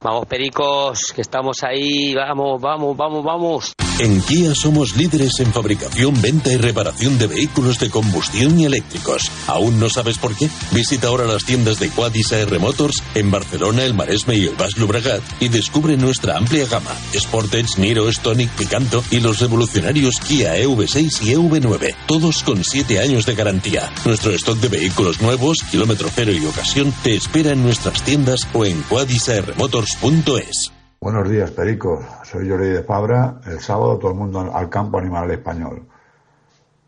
Vamos, 0.00 0.26
pericos, 0.26 1.12
que 1.14 1.20
estamos 1.22 1.62
ahí. 1.64 2.14
Vamos, 2.14 2.62
vamos, 2.62 2.96
vamos, 2.96 3.24
vamos. 3.24 3.74
En 4.00 4.20
Kia 4.22 4.54
somos 4.54 4.94
líderes 4.94 5.40
en 5.40 5.52
fabricación, 5.52 6.22
venta 6.22 6.52
y 6.52 6.56
reparación 6.56 7.18
de 7.18 7.26
vehículos 7.26 7.80
de 7.80 7.90
combustión 7.90 8.56
y 8.60 8.64
eléctricos. 8.64 9.28
¿Aún 9.48 9.80
no 9.80 9.90
sabes 9.90 10.18
por 10.18 10.36
qué? 10.36 10.48
Visita 10.70 11.08
ahora 11.08 11.24
las 11.24 11.44
tiendas 11.44 11.80
de 11.80 11.88
Quadis 11.90 12.32
AR 12.32 12.60
Motors 12.60 13.02
en 13.16 13.32
Barcelona, 13.32 13.82
el 13.82 13.94
Maresme 13.94 14.36
y 14.36 14.44
el 14.44 14.54
Baix 14.54 14.76
Llobregat 14.76 15.20
y 15.40 15.48
descubre 15.48 15.96
nuestra 15.96 16.36
amplia 16.36 16.66
gama. 16.66 16.92
Sportage, 17.12 17.80
Niro, 17.80 18.08
Stonic, 18.12 18.50
Picanto 18.50 19.02
y 19.10 19.18
los 19.18 19.40
revolucionarios 19.40 20.20
Kia 20.20 20.56
EV6 20.58 21.22
y 21.22 21.34
EV9. 21.34 21.96
Todos 22.06 22.44
con 22.44 22.62
7 22.62 23.00
años 23.00 23.26
de 23.26 23.34
garantía. 23.34 23.92
Nuestro 24.04 24.30
stock 24.30 24.58
de 24.58 24.68
vehículos 24.68 25.20
nuevos, 25.20 25.58
kilómetro 25.72 26.08
cero 26.14 26.30
y 26.32 26.46
ocasión 26.46 26.94
te 27.02 27.16
espera 27.16 27.50
en 27.50 27.64
nuestras 27.64 28.04
tiendas 28.04 28.42
o 28.52 28.64
en 28.64 28.80
quadisarmotors.es. 28.82 30.77
Buenos 31.00 31.30
días, 31.30 31.52
Perico. 31.52 32.04
Soy 32.24 32.48
Jordi 32.48 32.70
de 32.70 32.82
Fabra. 32.82 33.36
El 33.46 33.60
sábado 33.60 33.98
todo 33.98 34.10
el 34.10 34.16
mundo 34.16 34.50
al 34.52 34.68
campo 34.68 34.98
animal 34.98 35.22
al 35.24 35.30
español. 35.32 35.86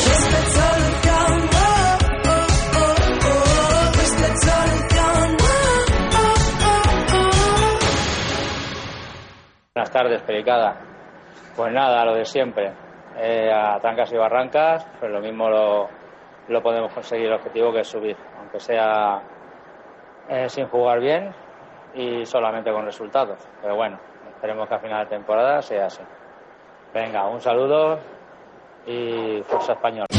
Buenas 9.73 9.91
tardes, 9.91 10.21
Pericada. 10.23 10.81
Pues 11.55 11.71
nada, 11.71 12.03
lo 12.03 12.13
de 12.13 12.25
siempre. 12.25 12.73
Eh, 13.17 13.49
a 13.49 13.79
trancas 13.79 14.11
y 14.11 14.17
barrancas, 14.17 14.85
pues 14.99 15.09
lo 15.09 15.21
mismo 15.21 15.49
lo, 15.49 15.87
lo 16.49 16.61
podemos 16.61 16.93
conseguir 16.93 17.27
el 17.27 17.35
objetivo 17.35 17.71
que 17.71 17.79
es 17.79 17.87
subir, 17.87 18.17
aunque 18.37 18.59
sea 18.59 19.21
eh, 20.27 20.49
sin 20.49 20.67
jugar 20.67 20.99
bien 20.99 21.33
y 21.95 22.25
solamente 22.25 22.69
con 22.69 22.83
resultados. 22.83 23.39
Pero 23.61 23.77
bueno, 23.77 23.97
esperemos 24.35 24.67
que 24.67 24.75
a 24.75 24.79
final 24.79 25.05
de 25.05 25.09
temporada 25.15 25.61
sea 25.61 25.85
así. 25.85 26.03
Venga, 26.93 27.29
un 27.29 27.39
saludo 27.39 27.97
i 28.87 29.39
força 29.47 29.71
espanyol. 29.79 30.11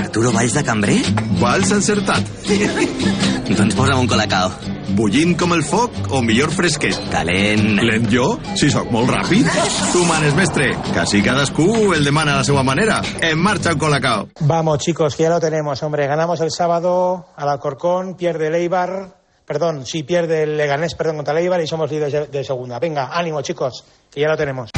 Arturo 0.00 0.32
Valls 0.32 0.54
de 0.54 0.64
Cambrer? 0.64 1.04
Vals 1.38 1.70
encertat. 1.70 2.24
doncs 3.54 3.76
posa'm 3.78 4.00
un 4.02 4.08
colacao. 4.10 4.50
Bullint 4.96 5.36
com 5.38 5.52
el 5.54 5.62
foc 5.66 5.94
o 6.10 6.22
millor 6.24 6.50
fresquet? 6.54 6.96
Calent. 7.12 7.78
Lent 7.84 8.08
jo? 8.10 8.32
Si 8.58 8.70
sóc 8.72 8.90
molt 8.94 9.12
ràpid. 9.12 9.46
Tu 9.92 10.04
manes, 10.08 10.34
mestre. 10.38 10.72
Quasi 10.92 11.22
cadascú 11.22 11.92
el 11.94 12.04
demana 12.04 12.34
a 12.34 12.40
la 12.40 12.44
seva 12.48 12.64
manera. 12.66 13.02
En 13.20 13.38
marxa 13.38 13.74
un 13.74 13.78
colacao. 13.78 14.28
Vamos, 14.40 14.78
chicos, 14.78 15.14
que 15.14 15.24
ya 15.24 15.30
lo 15.30 15.40
tenemos, 15.40 15.82
hombre. 15.82 16.06
Ganamos 16.06 16.40
el 16.40 16.50
sábado 16.50 17.26
al 17.36 17.48
Alcorcón, 17.48 18.16
pierde 18.16 18.48
el 18.48 18.54
Eibar, 18.54 19.16
perdón, 19.44 19.86
sí, 19.86 20.02
pierde 20.02 20.42
el 20.42 20.56
Leganés, 20.56 20.94
perdón, 20.94 21.16
contra 21.16 21.34
el 21.34 21.44
Eibar 21.44 21.60
y 21.60 21.66
somos 21.66 21.90
líderes 21.90 22.12
de, 22.12 22.26
de 22.26 22.44
segunda. 22.44 22.78
Venga, 22.78 23.10
ánimo, 23.12 23.42
chicos, 23.42 23.84
que 24.10 24.20
ya 24.20 24.28
lo 24.28 24.36
tenemos. 24.36 24.70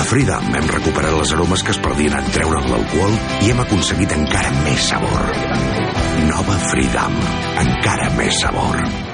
A 0.00 0.04
Freedom 0.04 0.54
hem 0.56 0.68
recuperat 0.72 1.12
les 1.12 1.32
aromes 1.36 1.62
que 1.62 1.74
es 1.74 1.80
perdien 1.84 2.16
en 2.16 2.30
treure'n 2.32 2.70
l'alcohol 2.72 3.12
i 3.44 3.52
hem 3.52 3.60
aconseguit 3.66 4.16
encara 4.16 4.54
més 4.64 4.88
sabor. 4.94 5.79
Nova 6.30 6.58
Freedom, 6.70 7.16
encara 7.66 8.10
més 8.18 8.42
sabor. 8.42 9.09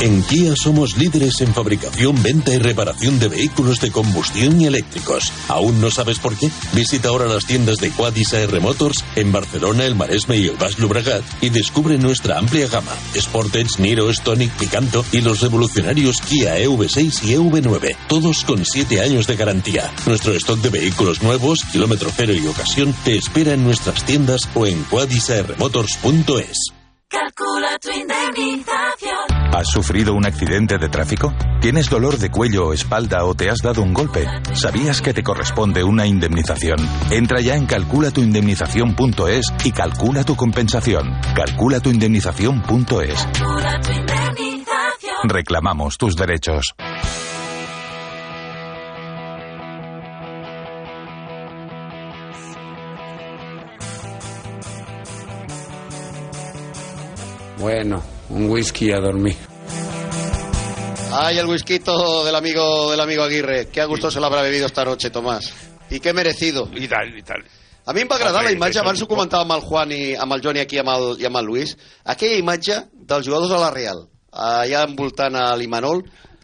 En 0.00 0.22
Kia 0.24 0.54
somos 0.56 0.96
líderes 0.96 1.40
en 1.40 1.54
fabricación, 1.54 2.20
venta 2.22 2.52
y 2.52 2.58
reparación 2.58 3.18
de 3.18 3.28
vehículos 3.28 3.80
de 3.80 3.90
combustión 3.90 4.60
y 4.60 4.66
eléctricos. 4.66 5.32
¿Aún 5.48 5.80
no 5.80 5.90
sabes 5.90 6.18
por 6.18 6.36
qué? 6.36 6.50
Visita 6.72 7.08
ahora 7.08 7.26
las 7.26 7.46
tiendas 7.46 7.78
de 7.78 7.90
Quadis 7.90 8.34
AR 8.34 8.60
Motors 8.60 9.04
en 9.16 9.32
Barcelona, 9.32 9.84
el 9.84 9.94
Maresme 9.94 10.36
y 10.36 10.48
el 10.48 10.56
Baix 10.56 10.76
Llobregat 10.76 11.22
y 11.40 11.50
descubre 11.50 11.96
nuestra 11.96 12.38
amplia 12.38 12.68
gama. 12.68 12.92
Sportage, 13.14 13.80
Niro, 13.80 14.12
Stonic, 14.12 14.50
Picanto 14.52 15.04
y 15.12 15.20
los 15.20 15.40
revolucionarios 15.40 16.20
Kia 16.20 16.58
EV6 16.58 17.22
y 17.24 17.34
EV9. 17.36 17.96
Todos 18.08 18.44
con 18.44 18.64
7 18.64 19.00
años 19.00 19.26
de 19.26 19.36
garantía. 19.36 19.92
Nuestro 20.06 20.34
stock 20.34 20.60
de 20.60 20.70
vehículos 20.70 21.22
nuevos, 21.22 21.60
kilómetro 21.72 22.10
cero 22.14 22.34
y 22.34 22.46
ocasión 22.46 22.94
te 23.04 23.16
espera 23.16 23.54
en 23.54 23.64
nuestras 23.64 24.04
tiendas 24.04 24.48
o 24.54 24.66
en 24.66 24.82
quadisarmotors.es. 24.84 26.73
Calcula 27.14 27.78
tu 27.80 27.90
indemnización. 27.90 29.54
¿Has 29.54 29.68
sufrido 29.68 30.14
un 30.14 30.26
accidente 30.26 30.78
de 30.78 30.88
tráfico? 30.88 31.32
¿Tienes 31.60 31.88
dolor 31.88 32.18
de 32.18 32.28
cuello 32.28 32.66
o 32.66 32.72
espalda 32.72 33.24
o 33.24 33.36
te 33.36 33.48
has 33.48 33.60
dado 33.62 33.82
un 33.82 33.94
golpe? 33.94 34.26
¿Sabías 34.52 35.00
que 35.00 35.14
te 35.14 35.22
corresponde 35.22 35.84
una 35.84 36.06
indemnización? 36.08 36.78
Entra 37.10 37.40
ya 37.40 37.54
en 37.54 37.66
calculatuindemnización.es 37.66 39.46
y 39.64 39.70
calcula 39.70 40.24
tu 40.24 40.34
compensación. 40.34 41.12
Calculatuindemnización.es. 41.36 43.26
Calcula 43.26 43.80
tu 43.80 43.92
indemnización. 43.92 45.28
Reclamamos 45.28 45.96
tus 45.96 46.16
derechos. 46.16 46.74
Bueno, 57.64 58.02
un 58.28 58.50
whisky 58.50 58.92
a 58.92 58.98
dormir. 59.00 59.34
Ay, 61.10 61.38
el 61.38 61.46
whisky 61.46 61.78
del 61.78 62.34
amigo, 62.34 62.90
del 62.90 63.00
amigo 63.00 63.22
Aguirre. 63.22 63.68
Qué 63.68 63.80
a 63.80 63.86
gusto 63.86 64.10
se 64.10 64.20
lo 64.20 64.26
habrà 64.26 64.42
bebido 64.42 64.66
esta 64.66 64.84
noche, 64.84 65.10
Tomàs. 65.10 65.48
I 65.88 65.96
què 65.98 66.12
merecido. 66.12 66.66
I 66.76 66.86
tant, 66.92 67.14
i 67.16 67.22
tant. 67.24 67.40
A 67.86 67.94
mi 67.96 68.02
em 68.02 68.10
va 68.10 68.18
agradar 68.18 68.42
la 68.44 68.52
imatge, 68.52 68.82
abans 68.82 69.00
ho 69.00 69.06
comentava 69.08 69.46
amb 69.46 69.54
el 69.56 69.62
Juan 69.64 69.94
i 69.96 70.00
amb 70.12 70.36
el 70.36 70.42
Joan 70.44 70.58
i 70.60 70.60
aquí 70.60 70.76
amb 70.82 70.90
el, 70.92 71.06
i 71.22 71.24
amb 71.24 71.38
el 71.40 71.46
Luis, 71.48 71.72
aquella 72.04 72.36
imatge 72.42 72.76
dels 72.92 73.24
jugadors 73.30 73.48
de 73.54 73.60
la 73.62 73.70
Real, 73.72 74.02
allà 74.32 74.82
envoltant 74.84 75.36
a 75.40 75.46
l'Imanol, 75.56 76.02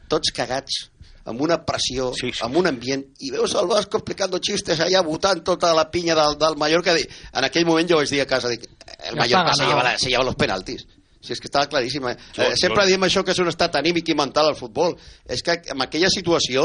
tots 0.08 0.32
cagats, 0.32 0.86
amb 1.28 1.44
una 1.44 1.58
pressió, 1.68 2.14
sí, 2.16 2.30
sí. 2.32 2.40
amb 2.48 2.56
un 2.62 2.70
ambient, 2.72 3.04
i 3.20 3.28
veus 3.34 3.52
el 3.60 3.68
Vasco 3.68 4.00
explicando 4.00 4.40
chistes 4.40 4.80
allà, 4.80 5.04
votant 5.04 5.44
tota 5.44 5.74
la 5.76 5.84
pinya 5.92 6.16
del, 6.16 6.38
del 6.40 6.56
Mallorca. 6.56 6.96
En 6.96 7.44
aquell 7.44 7.68
moment 7.68 7.92
jo 7.92 8.00
vaig 8.00 8.08
dir 8.08 8.22
a 8.24 8.28
casa, 8.30 8.48
dic, 8.48 8.64
el 9.10 9.20
Mallorca 9.20 9.52
se 9.52 9.66
lleva, 9.68 9.82
la- 9.84 9.98
se 9.98 10.08
lleva 10.08 10.24
los 10.24 10.36
penaltis. 10.40 10.86
Si 11.20 11.34
és 11.34 11.40
que 11.40 11.48
estava 11.50 11.66
claríssim. 11.68 12.06
Eh? 12.08 12.14
Jo- 12.34 12.42
eh, 12.46 12.54
sempre 12.56 12.80
jo- 12.82 12.88
diem 12.88 13.02
això 13.04 13.22
que 13.22 13.32
és 13.34 13.38
un 13.42 13.48
estat 13.50 13.74
anímic 13.76 14.08
i 14.08 14.14
mental 14.16 14.46
al 14.48 14.56
futbol. 14.56 14.96
És 15.28 15.42
que 15.44 15.58
en 15.68 15.82
aquella 15.84 16.08
situació, 16.08 16.64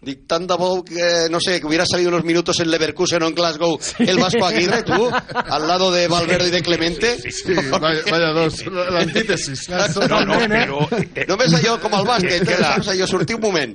dic, 0.00 0.28
tant 0.30 0.46
de 0.46 0.54
bo 0.56 0.84
que, 0.84 1.26
no 1.28 1.40
sé, 1.40 1.58
que 1.60 1.66
hubiera 1.66 1.84
salido 1.84 2.10
unos 2.10 2.22
minutos 2.24 2.60
en 2.60 2.70
Leverkusen 2.70 3.22
o 3.22 3.26
en 3.26 3.34
Glasgow 3.34 3.78
el 3.98 4.16
Vasco 4.18 4.46
Aguirre, 4.46 4.84
tú, 4.84 5.10
al 5.34 5.66
lado 5.66 5.90
de 5.90 6.06
Valverde 6.06 6.48
y 6.48 6.50
de 6.52 6.62
Clemente. 6.62 7.18
Sí, 7.32 7.52
vaya, 7.80 8.02
vaya 8.10 8.30
dos, 8.30 8.64
l'antítesis. 8.66 9.68
No, 9.68 10.24
no, 10.24 10.38
però... 10.38 10.86
Només 11.26 11.54
allò 11.58 11.78
com 11.82 11.94
el 11.98 12.06
bàsquet, 12.06 12.46
que 12.46 12.56
saps, 12.62 12.88
allò 12.94 13.06
sortir 13.10 13.36
un 13.36 13.42
moment. 13.42 13.74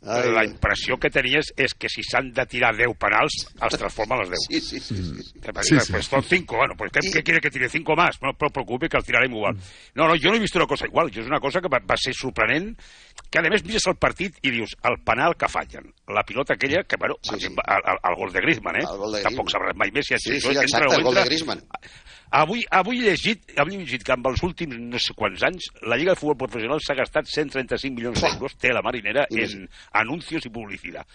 Ai. 0.00 0.30
La 0.32 0.44
impressió 0.48 0.96
que 0.96 1.10
tenies 1.12 1.50
és 1.60 1.74
que 1.76 1.88
si 1.92 2.00
s'han 2.06 2.30
de 2.32 2.44
tirar 2.48 2.70
10 2.76 2.94
penals, 2.96 3.34
els 3.60 3.76
transforma 3.76 4.16
en 4.16 4.22
els 4.24 4.30
10. 4.32 4.46
Sí, 4.48 4.60
sí, 4.60 4.80
sí. 4.80 4.96
sí. 4.96 5.24
Sí, 5.60 5.80
sí. 5.80 5.92
Pues 5.92 6.06
son 6.06 6.22
5, 6.24 6.56
bueno, 6.56 6.74
pues 6.78 6.90
¿qué, 6.92 7.00
qué 7.12 7.22
quiere 7.22 7.40
que 7.40 7.50
tire 7.50 7.68
5 7.68 7.96
más? 7.96 8.16
No, 8.24 8.32
però 8.32 8.48
preocupi 8.54 8.88
que 8.88 8.96
els 8.96 9.04
tirarem 9.04 9.36
igual. 9.36 9.58
No, 9.94 10.08
no, 10.08 10.16
jo 10.16 10.32
no 10.32 10.38
he 10.38 10.40
vist 10.40 10.56
una 10.56 10.66
cosa 10.70 10.88
igual. 10.88 11.12
Jo 11.12 11.20
és 11.20 11.28
una 11.28 11.40
cosa 11.40 11.60
que 11.60 11.68
va, 11.68 11.82
va 11.84 11.98
ser 12.00 12.14
sorprenent, 12.16 12.72
que 13.30 13.38
a 13.38 13.42
més 13.42 13.62
mires 13.64 13.86
el 13.86 13.96
partit 13.96 14.36
i 14.42 14.50
dius, 14.50 14.72
el 14.84 14.96
penal 15.06 15.36
que 15.36 15.48
fallen, 15.48 15.92
la 16.08 16.22
pilota 16.26 16.54
aquella, 16.54 16.82
que 16.84 16.96
bueno, 16.98 17.16
sí, 17.22 17.38
sí. 17.38 17.46
El, 17.46 17.82
el, 17.92 17.98
el, 18.10 18.16
gol 18.16 18.32
de 18.32 18.40
Griezmann, 18.40 18.76
eh? 18.80 18.86
de 18.86 19.22
Tampoc 19.22 19.50
sabràs 19.52 19.76
mai 19.76 19.90
més 19.94 20.06
si 20.06 20.16
Sí, 20.18 20.40
sí, 20.40 20.48
entra 20.48 20.62
exacte, 20.62 20.88
o 20.88 20.98
el 20.98 21.04
gol 21.04 21.14
de 21.14 21.20
entra. 21.20 21.24
Griezmann. 21.30 21.62
Avui, 22.32 22.60
avui 22.70 23.00
he 23.00 23.10
llegit, 23.10 23.40
avui 23.58 23.74
he 23.74 23.78
llegit 23.80 24.04
que 24.06 24.12
amb 24.14 24.28
els 24.30 24.38
últims 24.46 24.76
no 24.78 24.98
sé 25.02 25.14
quants 25.18 25.42
anys 25.42 25.64
la 25.90 25.96
Lliga 25.98 26.12
de 26.14 26.20
Futbol 26.20 26.36
Professional 26.38 26.78
s'ha 26.78 26.94
gastat 26.94 27.26
135 27.26 27.90
milions 27.96 28.20
d'euros, 28.22 28.54
té 28.54 28.70
la 28.70 28.82
marinera, 28.86 29.24
en 29.34 29.64
anuncios 29.98 30.46
i 30.46 30.52
publicitat. 30.54 31.08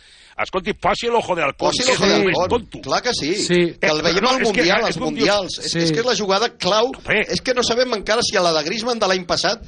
Escolti, 0.44 0.74
passi 0.76 1.08
l'ojo 1.08 1.38
de 1.40 1.46
halcón, 1.46 1.72
Posi 1.72 1.86
que 1.88 1.94
és 1.94 2.00
l'ojo 2.02 2.10
de 2.12 2.18
el 2.20 2.26
més 2.28 2.36
halcón. 2.42 2.50
tonto. 2.66 2.82
Clar 2.90 3.02
que 3.06 3.14
sí. 3.16 3.32
Sí. 3.46 3.62
Que 3.80 3.94
el 3.94 4.02
veiem 4.04 4.24
No, 4.28 4.34
al 4.36 4.44
Mundial, 4.44 4.80
és 4.82 4.86
als 4.92 5.00
Mundials. 5.00 5.58
És, 5.64 5.72
Sí. 5.72 5.80
és 5.86 5.92
que 5.96 6.00
és 6.04 6.06
la 6.06 6.16
jugada 6.20 6.52
clau. 6.58 6.92
És 7.32 7.40
que 7.42 7.54
no 7.56 7.64
sabem 7.64 7.94
encara 7.96 8.20
si 8.22 8.36
a 8.36 8.42
la 8.44 8.52
de 8.52 8.64
Griezmann 8.68 9.00
de 9.00 9.08
l'any 9.08 9.24
passat 9.26 9.64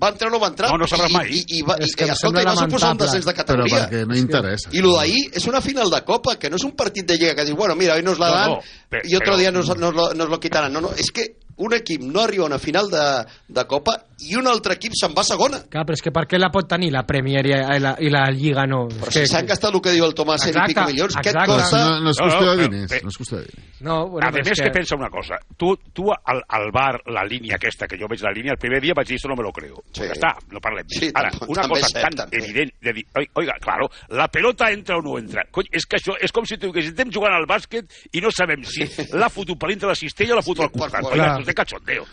va 0.00 0.08
entrar 0.08 0.28
o 0.28 0.32
no 0.32 0.38
va 0.40 0.48
entrar. 0.48 0.70
No, 0.70 0.78
no 0.78 0.86
sabràs 0.86 1.10
I- 1.10 1.12
mai. 1.14 1.28
I, 1.32 1.42
i, 1.58 1.62
va, 1.62 1.74
És 1.78 1.90
i, 1.92 1.94
que 1.98 2.04
em 2.04 2.10
escolta, 2.14 2.42
i 2.42 2.44
va 2.44 2.54
suposar 2.56 2.92
un 2.92 2.98
descens 2.98 3.24
de 3.24 3.32
Però 3.32 3.36
categoria. 3.44 3.82
perquè 3.88 4.06
no 4.06 4.16
interessa. 4.16 4.70
I 4.72 4.80
lo 4.80 4.94
d'ahir 4.96 5.30
és 5.34 5.46
una 5.46 5.60
final 5.60 5.90
de 5.90 6.00
Copa, 6.04 6.36
que 6.38 6.48
no 6.50 6.56
és 6.56 6.64
un 6.64 6.72
partit 6.72 7.06
de 7.06 7.18
Lliga 7.18 7.34
que 7.34 7.44
dius, 7.44 7.56
bueno, 7.56 7.74
mira, 7.76 7.94
hoy 7.94 8.02
nos 8.02 8.18
la 8.18 8.28
No, 8.28 8.34
dan 8.34 8.50
no, 8.50 8.60
pe- 8.88 9.02
y 9.04 9.14
otro 9.16 9.34
però- 9.34 9.38
día 9.38 9.50
nos, 9.52 9.68
nos, 9.76 9.94
lo, 9.94 10.14
nos 10.14 10.28
lo 10.28 10.40
quitarán. 10.40 10.72
No, 10.72 10.80
no, 10.80 10.90
és 10.96 11.10
que 11.12 11.36
un 11.56 11.74
equip 11.74 12.00
no 12.00 12.20
arriba 12.22 12.44
a 12.44 12.46
una 12.46 12.58
final 12.58 12.90
de, 12.90 13.26
de 13.48 13.66
Copa 13.66 14.06
i 14.28 14.36
un 14.38 14.46
altre 14.46 14.74
equip 14.78 14.92
se'n 14.94 15.12
va 15.16 15.22
a 15.22 15.24
segona. 15.24 15.58
Clar, 15.70 15.84
però 15.86 15.94
és 15.98 16.02
que 16.02 16.12
per 16.14 16.24
què 16.30 16.38
la 16.38 16.50
pot 16.54 16.68
tenir 16.68 16.90
la 16.92 17.02
Premier 17.06 17.44
i 17.46 17.52
la, 17.82 17.96
i 18.00 18.10
la 18.12 18.22
Lliga 18.30 18.66
no? 18.66 18.86
Però 18.88 19.08
És 19.08 19.14
si 19.14 19.20
que- 19.20 19.26
s'han 19.32 19.46
gastat 19.46 19.74
el 19.74 19.80
que 19.82 19.90
diu 19.92 20.04
el 20.04 20.14
Tomàs, 20.14 20.44
cent 20.46 20.56
i 20.56 20.66
pico 20.72 20.84
milions, 20.86 21.16
què 21.16 21.30
et 21.32 21.38
costa? 21.46 21.78
No, 21.82 22.00
no 22.00 22.10
és 22.10 22.18
No, 22.20 22.26
qüestió 22.26 22.46
no, 22.46 22.52
però- 22.52 22.68
diners. 22.68 22.90
però- 22.92 23.02
No 23.02 23.08
és 23.08 23.18
qüestió 23.18 23.36
de 23.38 23.44
diners. 23.50 23.80
No, 23.82 24.08
bueno, 24.08 24.26
a 24.26 24.30
és 24.30 24.34
més, 24.48 24.58
que... 24.58 24.64
que 24.64 24.70
pensa 24.70 24.96
una 24.96 25.10
cosa. 25.10 25.34
Tu, 25.56 25.76
tu 25.92 26.04
al, 26.12 26.42
al 26.48 26.70
bar, 26.72 27.00
la 27.06 27.24
línia 27.24 27.56
aquesta, 27.56 27.86
que 27.88 27.98
jo 27.98 28.06
veig 28.08 28.22
la 28.22 28.30
línia, 28.32 28.52
el 28.52 28.58
primer 28.58 28.80
dia 28.80 28.92
vaig 28.94 29.08
dir, 29.08 29.16
esto 29.16 29.28
no 29.28 29.34
me 29.36 29.42
lo 29.42 29.50
creo. 29.52 29.82
Sí. 29.92 30.02
Ja 30.06 30.12
està, 30.14 30.30
no 30.50 30.60
parlem 30.60 30.86
més. 30.86 30.98
Sí, 31.00 31.10
Ara, 31.14 31.30
una 31.48 31.66
cosa 31.68 31.86
és 31.86 31.92
cert, 31.92 32.02
tan 32.04 32.14
també. 32.22 32.38
evident 32.38 32.70
de 32.80 32.92
dir, 32.92 33.04
oi- 33.18 33.28
oiga, 33.34 33.54
claro, 33.60 33.90
la 34.10 34.28
pelota 34.28 34.70
entra 34.70 34.96
o 34.98 35.02
no 35.02 35.18
entra. 35.18 35.42
Cony, 35.50 35.66
és 35.72 35.84
que 35.86 35.96
això 35.98 36.14
és 36.20 36.30
com 36.32 36.44
si 36.46 36.56
tu 36.58 36.70
que 36.72 36.80
estem 36.80 37.10
jugant 37.10 37.34
al 37.34 37.46
bàsquet 37.46 37.90
i 38.12 38.20
no 38.20 38.30
sabem 38.30 38.62
si 38.64 38.86
l'ha 39.18 39.28
fotut 39.28 39.58
per 39.58 39.70
dintre 39.70 39.88
la 39.88 39.94
cistella 39.98 40.34
o 40.34 40.36
l'ha 40.36 40.42
fotut 40.46 40.64
al 40.68 40.70
costat. 40.70 41.02
Oiga, 41.10 41.26
esto 41.32 41.40
es 41.40 41.46
de 41.46 41.54
cachondeo. 41.54 42.06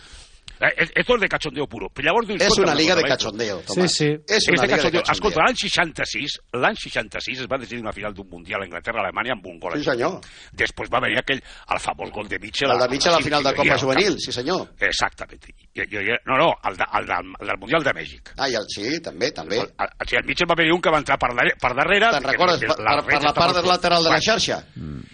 Eh, 0.60 0.90
Esto 0.96 1.16
es 1.16 1.22
de 1.22 1.28
cachondeo 1.30 1.68
puro. 1.68 1.88
Però 1.90 2.06
llavors 2.10 2.28
dius, 2.28 2.42
És 2.42 2.58
una 2.60 2.74
liga 2.76 2.96
de 2.96 3.04
cachondeo, 3.04 3.62
Tomàs. 3.64 3.88
Sí, 3.88 4.06
sí. 4.06 4.10
És 4.28 4.48
una 4.50 4.62
de 4.62 4.68
liga 4.68 4.78
de 4.78 4.82
cachondeo. 4.84 5.04
Escolta, 5.14 5.42
l'any 5.46 5.56
66, 5.56 6.36
l'any 6.60 6.76
66 6.76 7.40
es 7.40 7.48
va 7.48 7.58
decidir 7.62 7.82
una 7.82 7.94
final 7.96 8.14
d'un 8.14 8.28
Mundial 8.30 8.62
a 8.62 8.66
Anglaterra-Alemanya 8.68 9.34
amb 9.38 9.46
un 9.48 9.60
gol. 9.60 9.78
Sí, 9.78 9.84
senyor. 9.88 10.20
Després 10.52 10.90
va 10.92 11.00
venir 11.00 11.20
aquell, 11.22 11.40
el 11.42 11.80
famós 11.80 12.12
gol 12.12 12.28
de 12.28 12.40
Mitchell. 12.40 12.72
El 12.72 12.80
de 12.84 12.90
Mitchell 12.90 13.14
a 13.14 13.18
la 13.18 13.24
final 13.24 13.44
de 13.44 13.54
Copa 13.56 13.78
Juvenil, 13.80 14.20
sí 14.20 14.32
senyor. 14.36 14.68
Exactament. 14.80 15.46
Jo, 15.76 15.84
jo, 15.92 16.02
jo, 16.04 16.18
no, 16.26 16.38
no, 16.38 16.50
el, 16.70 16.76
de, 16.78 16.86
el, 17.00 17.06
de, 17.08 17.22
el 17.40 17.48
del 17.48 17.58
Mundial 17.60 17.84
de 17.84 17.94
Mèxic. 17.94 18.34
Ah, 18.38 18.50
i 18.50 18.56
el, 18.60 18.68
sí, 18.68 19.00
també, 19.02 19.32
també. 19.32 19.60
El, 19.64 19.72
el, 19.80 20.18
el 20.20 20.26
Mitchell 20.28 20.50
va 20.52 20.56
venir 20.60 20.74
un 20.76 20.82
que 20.82 20.92
va 20.92 21.00
entrar 21.00 21.18
per, 21.18 21.32
darrere, 21.36 21.56
per 21.62 21.74
darrere. 21.78 22.12
Te'n 22.18 22.30
recordes? 22.34 22.60
Per, 22.68 22.76
per, 22.76 22.84
la 22.84 23.34
part 23.34 23.56
estava- 23.56 23.68
lateral 23.70 24.04
de 24.04 24.10
la 24.12 24.20
xarxa? 24.20 24.60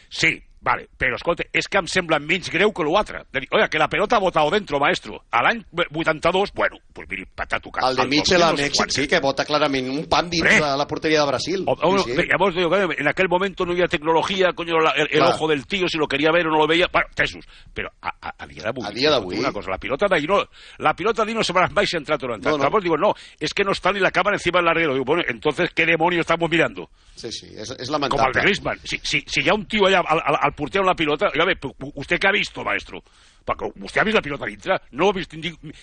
Sí, 0.10 0.34
vale, 0.66 0.88
però 0.98 1.16
escolta, 1.20 1.46
és 1.54 1.68
que 1.70 1.78
em 1.78 1.86
sembla 1.92 2.18
menys 2.20 2.50
greu 2.50 2.72
que 2.74 2.84
l'altre. 2.88 3.22
Oiga, 3.54 3.68
que 3.70 3.78
la 3.78 3.88
pelota 3.88 4.18
ha 4.18 4.20
botado 4.24 4.50
dentro, 4.50 4.80
maestro. 4.82 5.22
A 5.32 5.44
l'any 5.46 5.62
82, 5.94 6.52
bueno, 6.56 6.80
pues 6.94 7.08
miri, 7.10 7.26
patà 7.38 7.60
tocat. 7.62 7.84
El 7.92 7.96
de 8.02 8.08
Mitchell 8.10 8.42
a 8.42 8.50
2000 8.52 8.52
no 8.52 8.58
sé 8.58 8.82
Mèxic, 8.82 8.96
sí, 8.96 9.08
que 9.08 9.20
vota 9.22 9.46
clarament 9.46 9.90
un 9.94 10.06
pam 10.10 10.30
dins 10.30 10.50
de 10.58 10.72
la 10.78 10.88
porteria 10.90 11.22
de 11.22 11.28
Brasil. 11.28 11.64
O- 11.68 11.78
o- 11.78 12.00
Sí, 12.00 12.12
sí. 12.16 12.24
Llavors, 12.28 12.56
digo, 12.56 12.76
en 12.76 13.08
aquel 13.08 13.30
momento 13.30 13.66
no 13.66 13.72
había 13.74 13.88
tecnología, 13.88 14.54
coño, 14.54 14.80
la- 14.80 14.92
el, 14.98 15.08
el 15.12 15.22
ojo 15.22 15.48
del 15.48 15.66
tío, 15.68 15.88
si 15.88 15.98
lo 15.98 16.08
quería 16.08 16.32
ver 16.32 16.48
o 16.48 16.52
no 16.52 16.58
lo 16.58 16.68
veía, 16.68 16.88
bueno, 16.92 17.08
tesos. 17.14 17.46
Però 17.74 17.90
a, 18.02 18.10
a, 18.22 18.34
a 18.44 18.48
dia 18.48 18.64
d'avui... 18.64 18.86
A 18.86 18.92
dia 18.92 19.12
d'avui. 19.12 19.38
Una 19.38 19.52
cosa, 19.52 19.70
la 19.70 19.78
pilota 19.78 20.08
d'ahir 20.10 20.30
no, 20.30 20.42
la 20.80 20.94
pilota 20.96 21.24
d'ahir 21.24 21.36
no 21.38 21.44
sabràs 21.44 21.72
mai 21.72 21.86
si 21.86 21.96
ha 21.96 22.00
entrat 22.00 22.24
o 22.24 22.28
no. 22.28 22.38
No. 22.38 22.58
Llavors 22.58 22.84
digo, 22.84 22.98
no, 22.98 23.14
es 23.40 23.54
que 23.54 23.64
no 23.64 23.72
está 23.72 23.92
ni 23.92 24.00
la 24.00 24.12
cámara 24.12 24.36
encima 24.38 24.60
del 24.60 24.66
larguero. 24.66 24.94
Digo, 24.94 25.06
bueno, 25.06 25.24
entonces, 25.28 25.70
¿qué 25.76 25.86
demonios 25.86 26.22
estamos 26.22 26.50
mirando? 26.50 26.90
Sí, 27.16 27.32
sí, 27.32 27.48
és, 27.56 27.70
és 27.72 27.88
Como 27.88 27.96
al 27.96 28.02
de 28.02 28.10
lamentable. 28.10 28.42
Griezmann. 28.42 28.80
Si, 28.84 29.00
si, 29.04 29.24
si 29.26 29.42
hi 29.42 29.50
ha 29.50 29.54
un 29.54 29.66
tío 29.68 29.86
allà 29.88 30.00
al, 30.06 30.20
al, 30.26 30.36
al 30.42 30.54
porter 30.56 30.82
amb 30.82 30.90
la 30.90 30.96
pilota, 30.96 31.28
a 31.28 31.46
ver, 31.46 31.60
¿usted 31.96 32.20
qué 32.20 32.28
ha 32.28 32.32
visto, 32.32 32.64
maestro? 32.64 33.02
Perquè 33.46 33.72
usted 33.84 34.02
ha 34.02 34.06
vist 34.08 34.16
la 34.16 34.22
pilota 34.26 34.46
dintre? 34.50 34.80
No 34.92 35.10
ha 35.10 35.14
vist, 35.14 35.34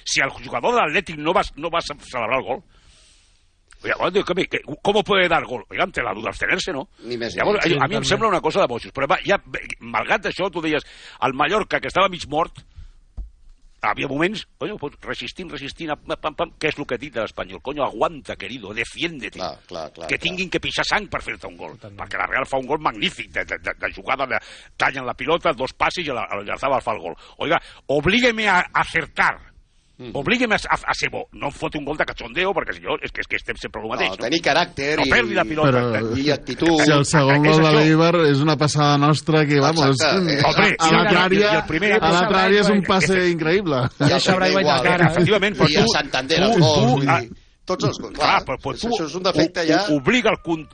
si 0.05 0.21
el 0.21 0.31
jugador 0.31 0.75
de 0.75 0.81
l'Atlètic 0.81 1.17
no 1.19 1.33
va, 1.33 1.43
no 1.57 1.71
va 1.71 1.81
celebrar 1.83 2.39
el 2.41 2.45
gol, 2.47 2.63
Oiga, 3.85 3.97
bueno, 3.99 4.13
digo, 4.13 4.25
¿qué- 4.25 4.47
qué- 4.47 4.61
¿cómo 4.81 5.03
puede 5.03 5.27
dar 5.29 5.45
gol? 5.45 5.65
Oiga, 5.69 5.83
ante 5.83 6.03
la 6.05 6.15
duda 6.15 6.29
abstenerse, 6.29 6.73
no? 6.73 6.89
Ni 7.03 7.17
més 7.19 7.35
Llavors, 7.35 7.67
a, 7.67 7.85
a 7.85 7.89
mi 7.89 7.97
em 7.97 8.05
sembla 8.07 8.29
una 8.29 8.41
cosa 8.41 8.61
de 8.61 8.69
bojos, 8.71 8.93
però 8.95 9.09
va, 9.11 9.19
ja, 9.27 9.41
malgrat 9.81 10.27
això, 10.31 10.47
tu 10.55 10.61
deies, 10.63 10.87
el 11.21 11.35
Mallorca, 11.35 11.81
que 11.81 11.89
estava 11.91 12.09
mig 12.09 12.23
mort, 12.31 12.61
había 13.83 14.07
momentos, 14.09 14.47
oye, 14.59 14.75
pues 14.79 14.95
resistir, 15.01 15.47
resistir, 15.51 15.89
pam, 15.89 16.17
pam, 16.21 16.35
pam, 16.35 16.51
què 16.59 16.69
és 16.71 16.79
el 16.79 16.87
que 16.87 16.95
he 16.95 16.99
dit 17.03 17.13
de 17.15 17.21
l'Espanyol? 17.21 17.61
Coño, 17.61 17.83
aguanta, 17.85 18.37
querido, 18.37 18.73
defiéndete. 18.73 19.39
Clar, 19.39 19.59
clar, 19.67 19.93
clar, 19.93 20.09
que 20.09 20.17
clar. 20.17 20.23
tinguin 20.23 20.49
que 20.51 20.61
pixar 20.61 20.85
sang 20.87 21.09
per 21.11 21.21
fer-te 21.23 21.47
un 21.51 21.57
gol. 21.57 21.75
Perquè 21.79 22.17
la 22.19 22.27
Real 22.31 22.47
fa 22.47 22.59
un 22.63 22.67
gol 22.67 22.79
magnífic, 22.81 23.31
de, 23.33 23.45
de, 23.45 23.59
de, 23.59 23.75
de 23.79 23.93
jugada, 23.93 24.27
de, 24.27 24.39
tallen 24.77 25.05
la 25.05 25.15
pilota, 25.15 25.53
dos 25.53 25.73
passes 25.75 26.07
i 26.07 26.11
la- 26.15 26.29
el 26.39 26.45
Garzabal 26.47 26.81
fa 26.83 26.93
el 26.95 27.01
gol. 27.03 27.17
Oiga, 27.39 27.61
oblígueme 27.89 28.49
a 28.49 28.61
acertar. 28.73 29.52
Mm. 30.03 30.17
Oblígueme 30.19 30.57
a, 30.57 30.59
a, 30.75 30.79
a 30.91 30.95
ser 30.99 31.11
bo. 31.13 31.29
No 31.39 31.47
em 31.47 31.53
fot 31.55 31.77
un 31.79 31.85
gol 31.87 31.97
de 31.97 32.05
cachondeo, 32.09 32.51
perquè 32.57 32.75
si 32.75 32.83
jo, 32.83 32.97
és 33.03 33.13
que, 33.15 33.23
és 33.23 33.29
que 33.31 33.37
estem 33.39 33.57
sempre 33.61 33.81
el 33.83 33.89
mateix. 33.93 34.11
No, 34.11 34.17
tenir 34.25 34.41
caràcter 34.43 34.97
no 34.99 35.05
i- 35.07 35.11
perdi 35.13 35.35
la 35.39 35.45
pilota. 35.45 35.71
Però- 35.93 36.17
I 36.19 36.31
actitud. 36.35 36.81
Si 36.83 36.91
el 36.91 37.05
segon 37.07 37.45
gol 37.47 37.63
de 37.63 37.73
l'Eibar 37.77 38.15
és 38.27 38.41
una 38.43 38.57
passada 38.57 38.99
nostra 38.99 39.45
que, 39.47 39.61
vamos, 39.63 39.95
Exacte. 39.95 40.41
a, 40.43 40.49
Hombre, 40.51 40.75
a 40.79 40.91
l'altra 40.91 41.19
la- 41.21 41.25
àrea, 41.27 41.53
i 41.53 41.57
el 41.61 41.65
primer- 41.71 41.93
a 42.03 42.11
l'altra 42.11 42.45
àrea 42.49 42.61
és 42.67 42.69
un 42.75 42.83
passe 42.83 43.21
increïble. 43.31 43.83
I 44.01 44.11
el 44.11 44.21
Braiwait 44.43 44.67
igual. 44.67 44.83
cara, 44.83 45.05
eh? 45.07 45.11
Efectivament, 45.13 45.57
però 45.57 45.71
I 45.71 45.75
tu... 45.75 45.81
a 45.83 45.99
Santander, 46.01 46.39
tu, 46.39 46.45
els 46.45 46.57
tu, 46.57 46.63
gols, 46.65 47.07
ah, 47.09 47.21
tots 47.65 47.85
els... 47.85 47.99
Clar, 47.99 48.13
Clar, 48.19 48.45
però, 48.45 48.59
però 48.59 48.75
tu 48.81 48.89
això 48.89 49.07
és 49.07 49.15
un 49.15 49.23
defecte 49.23 49.67
ja... 49.69 49.85
obliga 49.95 50.31
el, 50.35 50.67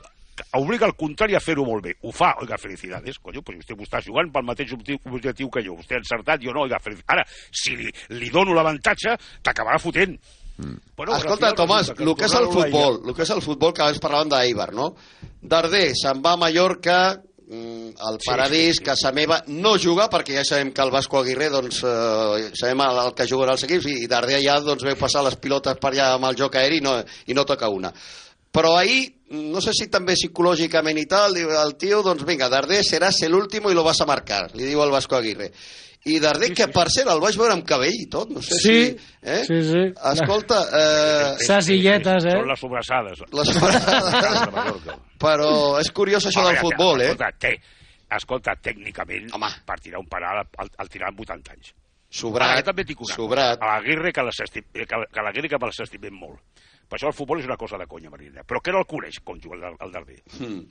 obliga 0.57 0.87
el 0.87 0.95
contrari 0.97 1.35
a 1.37 1.39
fer-ho 1.43 1.65
molt 1.67 1.83
bé. 1.85 1.93
Ho 2.01 2.11
fa, 2.15 2.33
oiga, 2.41 2.57
felicidades, 2.57 3.19
coño, 3.21 3.43
pues 3.45 3.59
vostè 3.61 3.75
està 3.85 4.01
jugant 4.01 4.31
pel 4.33 4.47
mateix 4.47 4.73
objectiu, 4.73 5.49
que 5.53 5.63
jo. 5.65 5.75
Vostè 5.77 5.95
ha 5.95 6.01
encertat, 6.01 6.41
jo 6.41 6.53
no, 6.55 6.63
oiga, 6.65 6.79
felicidades. 6.81 7.09
Ara, 7.13 7.25
si 7.51 7.75
li, 7.77 7.91
li 8.17 8.29
dono 8.33 8.53
l'avantatge, 8.57 9.17
t'acabarà 9.45 9.77
fotent. 9.79 10.17
Bueno, 10.59 11.13
Escolta, 11.15 11.53
al 11.53 11.55
final 11.55 11.55
Tomàs, 11.55 11.89
el 11.95 12.15
que 12.19 12.25
és 12.27 12.33
el 12.35 12.49
futbol, 12.51 12.97
el 13.07 13.15
que 13.15 13.23
és 13.23 13.29
el 13.31 13.41
futbol 13.45 13.71
que 13.71 13.85
abans 13.85 14.01
parlàvem 14.03 14.33
d'Eibar, 14.33 14.73
no? 14.75 14.89
Darder 15.39 15.93
se'n 15.95 16.19
va 16.25 16.33
a 16.35 16.39
Mallorca, 16.41 16.97
mm, 17.47 17.93
el 18.09 18.17
Sí, 18.19 18.27
paradís, 18.27 18.73
sí, 18.75 18.81
sí. 18.81 18.83
casa 18.83 19.13
meva, 19.15 19.37
no 19.47 19.77
juga 19.79 20.09
perquè 20.11 20.35
ja 20.35 20.43
sabem 20.43 20.73
que 20.73 20.81
el 20.83 20.91
Vasco 20.91 21.19
Aguirre, 21.21 21.49
doncs, 21.49 21.79
eh, 21.87 22.49
sabem 22.59 22.81
el, 22.81 22.99
el 23.05 23.13
que 23.15 23.27
juguen 23.29 23.53
els 23.53 23.63
equips 23.63 23.87
i 23.87 24.07
Darder 24.11 24.41
ja 24.43 24.59
doncs, 24.59 24.83
veu 24.83 24.97
passar 24.99 25.23
les 25.23 25.37
pilotes 25.39 25.79
per 25.79 25.93
allà 25.93 26.15
amb 26.17 26.25
el 26.25 26.35
joc 26.35 26.55
aeri 26.59 26.81
i 26.81 26.83
no, 26.83 26.97
i 27.27 27.33
no 27.33 27.45
toca 27.45 27.69
una. 27.69 27.93
Però 28.51 28.75
ahir, 28.79 29.03
no 29.29 29.61
sé 29.61 29.73
si 29.77 29.85
també 29.93 30.15
psicològicament 30.17 30.97
i 30.97 31.05
tal, 31.05 31.35
diu 31.37 31.51
el 31.53 31.75
tio, 31.77 32.01
doncs 32.05 32.23
vinga, 32.25 32.47
Darder 32.49 32.81
seràs 32.83 33.21
el 33.27 33.35
último 33.37 33.69
y 33.69 33.75
lo 33.75 33.83
vas 33.83 34.01
a 34.01 34.07
marcar, 34.09 34.49
li 34.55 34.65
diu 34.65 34.81
al 34.81 34.89
Vasco 34.91 35.15
Aguirre. 35.15 35.51
I 36.09 36.15
Darder, 36.23 36.53
que 36.55 36.69
per 36.71 36.87
cert 36.89 37.09
el 37.11 37.19
vaig 37.19 37.35
veure 37.37 37.53
amb 37.53 37.65
cabell 37.67 37.93
i 37.93 38.05
tot, 38.09 38.29
no 38.31 38.41
sé 38.41 38.55
Sí, 38.55 38.61
si... 38.63 39.09
Eh? 39.21 39.41
sí, 39.45 39.57
sí. 39.67 39.81
Escolta, 40.13 40.61
eh, 40.71 41.35
Ses 41.43 41.67
illetes, 41.75 42.23
eh? 42.25 42.37
Són 42.39 42.47
les 42.47 42.59
sobrassades. 42.63 43.19
Les 43.35 43.51
sobrassades. 43.53 44.95
però 45.19 45.51
és 45.81 45.91
curiós 45.91 46.25
això 46.29 46.45
del 46.47 46.57
futbol, 46.61 47.01
eh? 47.03 47.11
Escolta, 47.11 47.29
té, 47.37 47.51
escolta 48.15 48.55
tècnicament, 48.63 49.27
Home. 49.35 49.51
per 49.67 49.77
tirar 49.83 49.99
un 49.99 50.07
penal, 50.09 50.41
el, 50.63 50.71
el 50.79 50.89
tirar 50.89 51.11
amb 51.11 51.19
80 51.27 51.53
anys. 51.57 51.73
Sobrat, 52.09 52.49
Ara, 52.55 52.61
jo 52.63 52.69
també 52.71 52.83
dic 52.89 53.01
una 53.05 53.13
sobrat. 53.13 53.59
A 53.61 53.75
l'Aguirre 53.75 54.11
que 54.15 54.23
l'estim- 54.25 54.65
que, 54.73 54.87
que 54.87 55.21
l'Aguirre 55.27 55.49
que 55.51 55.59
me 55.61 55.67
l'estimem 55.69 56.15
molt. 56.17 56.39
Per 56.89 56.97
això 56.97 57.07
el 57.11 57.13
futbol 57.13 57.39
és 57.39 57.45
una 57.45 57.57
cosa 57.57 57.77
de 57.77 57.85
conya, 57.85 58.09
Marina. 58.09 58.41
Però 58.43 58.59
que 58.65 58.71
no 58.73 58.79
el 58.81 58.87
coneix 58.89 59.19
com 59.23 59.37
juga 59.39 59.59
el, 59.69 59.75
el 59.79 59.91
Darder. 59.93 60.19
Hmm. 60.39 60.63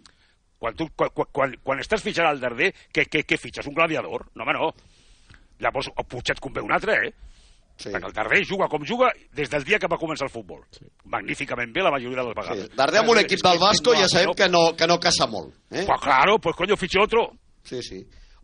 Quan, 0.59 0.75
tu, 0.75 0.89
quan, 0.97 1.11
quan- 1.15 1.29
quan, 1.33 1.53
quan 1.63 1.79
estàs 1.79 2.03
fitxant 2.03 2.27
el 2.33 2.41
Darder, 2.43 2.73
què, 2.93 3.05
què, 3.07 3.23
què 3.25 3.39
fitxes? 3.39 3.69
Un 3.71 3.77
gladiador? 3.79 4.27
No, 4.35 4.43
home, 4.43 4.57
no. 4.59 4.73
Llavors, 5.63 5.89
o 5.95 6.03
potser 6.07 6.35
et 6.37 6.41
convé 6.43 6.63
un 6.63 6.73
altre, 6.75 6.97
eh? 7.07 7.13
Sí. 7.79 7.93
Perquè 7.95 8.09
el 8.11 8.15
Darder 8.17 8.41
juga 8.43 8.67
com 8.67 8.83
juga 8.83 9.13
des 9.39 9.47
del 9.51 9.63
dia 9.63 9.79
que 9.79 9.87
va 9.87 9.97
començar 10.03 10.27
el 10.27 10.33
futbol. 10.35 10.65
Sí. 10.75 10.83
Magníficament 11.07 11.71
bé 11.73 11.85
la 11.87 11.93
majoria 11.95 12.19
de 12.19 12.25
les 12.27 12.35
vegades. 12.35 12.65
Sí. 12.67 12.77
Darder 12.77 13.05
amb 13.05 13.13
un 13.15 13.21
equip 13.23 13.43
del 13.47 13.59
Vasco 13.63 13.95
ja 13.95 14.09
sabem 14.11 14.35
que 14.35 14.49
no, 14.51 14.65
que 14.75 14.89
no 14.91 14.99
caça 14.99 15.29
molt. 15.31 15.55
Eh? 15.71 15.85
Pues 15.87 16.01
claro, 16.03 16.41
pues 16.43 16.57
coño, 16.59 16.77
fiche 16.77 16.99
otro. 16.99 17.29
Sí, 17.63 17.79
sí. 17.83 18.01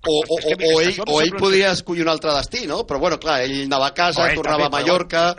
O, 0.07 0.19
o, 0.21 0.37
o, 0.37 0.55
o 0.75 0.81
ell, 0.83 0.99
o 1.07 1.21
ell 1.23 1.33
podia 1.39 1.73
escollir 1.73 2.03
un 2.05 2.11
altre 2.13 2.33
destí, 2.37 2.67
no? 2.67 2.83
Però 2.87 2.99
bueno, 3.01 3.19
clar, 3.19 3.41
ell 3.47 3.65
anava 3.65 3.89
a 3.89 3.95
casa, 3.95 4.21
Correcte, 4.23 4.43
tornava 4.43 4.67
a 4.67 4.71
però- 4.71 4.79
Mallorca... 4.81 5.35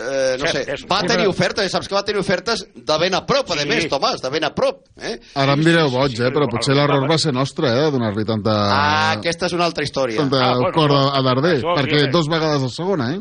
Eh, 0.00 0.36
no 0.40 0.46
Cert, 0.46 0.52
sé, 0.54 0.72
és- 0.72 0.84
va 0.88 1.00
tenir 1.04 1.26
ofertes, 1.28 1.70
saps 1.72 1.88
que 1.90 1.94
va 1.94 2.04
tenir 2.06 2.20
ofertes 2.22 2.62
de 2.74 2.98
ben 3.02 3.14
a 3.14 3.24
prop, 3.26 3.50
a 3.50 3.58
Sí. 3.58 3.66
més, 3.68 3.88
Tomàs, 3.90 4.22
de 4.22 4.30
ben 4.30 4.44
a 4.44 4.52
prop. 4.54 4.84
Eh? 4.96 5.18
Ara 5.34 5.52
em 5.58 5.64
direu 5.66 5.90
boig, 5.90 6.14
eh? 6.20 6.30
però 6.32 6.48
potser 6.48 6.74
l'error 6.74 7.08
va 7.10 7.18
ser 7.18 7.32
nostre, 7.34 7.68
eh? 7.68 7.82
de 7.88 7.90
donar-li 7.98 8.24
tanta... 8.24 8.54
Ah, 8.70 9.10
aquesta 9.18 9.46
és 9.50 9.52
una 9.58 9.66
altra 9.66 9.84
història. 9.84 10.16
tanta 10.22 10.40
Ah, 10.40 10.54
bueno, 10.54 10.72
cor 10.72 10.92
a, 10.94 11.02
a 11.18 11.22
Darder, 11.26 11.58
perquè 11.62 12.06
dos 12.10 12.28
vegades 12.30 12.62
a 12.64 12.72
segona, 12.72 13.10
eh? 13.14 13.20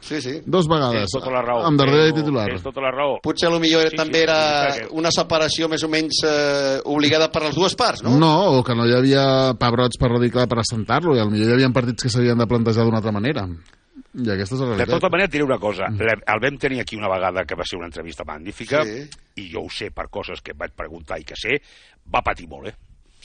Sí, 0.00 0.20
sí. 0.22 0.40
Dos 0.46 0.68
vegades. 0.68 1.00
Tens 1.10 1.12
tota 1.18 1.30
la 1.34 1.42
raó. 1.42 1.64
Amb 1.66 1.78
Darder 1.80 2.04
de 2.06 2.12
titular. 2.20 2.46
Tens 2.48 2.62
tota 2.62 2.80
la 2.80 2.90
raó. 2.94 3.18
Potser 3.22 3.50
lo 3.50 3.58
millor 3.60 3.88
Sí, 3.90 3.96
també 3.96 4.18
sí, 4.20 4.24
era 4.24 4.70
sí, 4.72 4.80
sí. 4.80 4.86
una 4.92 5.10
separació 5.10 5.68
més 5.68 5.82
o 5.84 5.88
menys 5.90 6.20
eh, 6.24 6.78
obligada 6.84 7.30
per 7.32 7.42
les 7.48 7.54
dues 7.58 7.74
parts, 7.74 8.02
no? 8.06 8.14
No, 8.16 8.30
o 8.58 8.62
que 8.64 8.76
no 8.78 8.86
hi 8.86 8.94
havia 8.94 9.24
pebrots 9.58 9.98
per 9.98 10.12
radicar 10.14 10.46
per 10.48 10.60
assentar-lo, 10.62 11.16
i 11.16 11.20
potser 11.26 11.48
hi 11.50 11.52
havia 11.52 11.70
partits 11.74 12.06
que 12.06 12.12
s'havien 12.14 12.38
de 12.38 12.46
plantejar 12.46 12.84
d'una 12.86 13.02
altra 13.02 13.12
manera. 13.12 13.44
I 14.14 14.30
aquesta 14.30 14.54
és 14.54 14.60
la 14.62 14.66
De 14.70 14.74
realitat. 14.76 14.94
tota 15.00 15.10
manera, 15.10 15.26
et 15.26 15.32
diré 15.32 15.44
una 15.44 15.58
cosa. 15.58 15.90
Le- 15.90 16.14
El 16.26 16.40
vam 16.40 16.56
tenir 16.58 16.80
aquí 16.80 16.96
una 16.96 17.08
vegada 17.10 17.44
que 17.44 17.54
va 17.58 17.64
ser 17.66 17.76
una 17.78 17.86
entrevista 17.90 18.24
magnífica 18.24 18.84
Sí. 18.84 19.02
i 19.42 19.50
jo 19.52 19.62
ho 19.66 19.68
sé 19.70 19.90
per 19.90 20.08
coses 20.08 20.40
que 20.40 20.52
vaig 20.56 20.72
preguntar 20.74 21.18
i 21.20 21.24
que 21.24 21.34
sé, 21.36 21.60
va 22.14 22.22
patir 22.22 22.48
molt, 22.48 22.68
eh? 22.68 22.74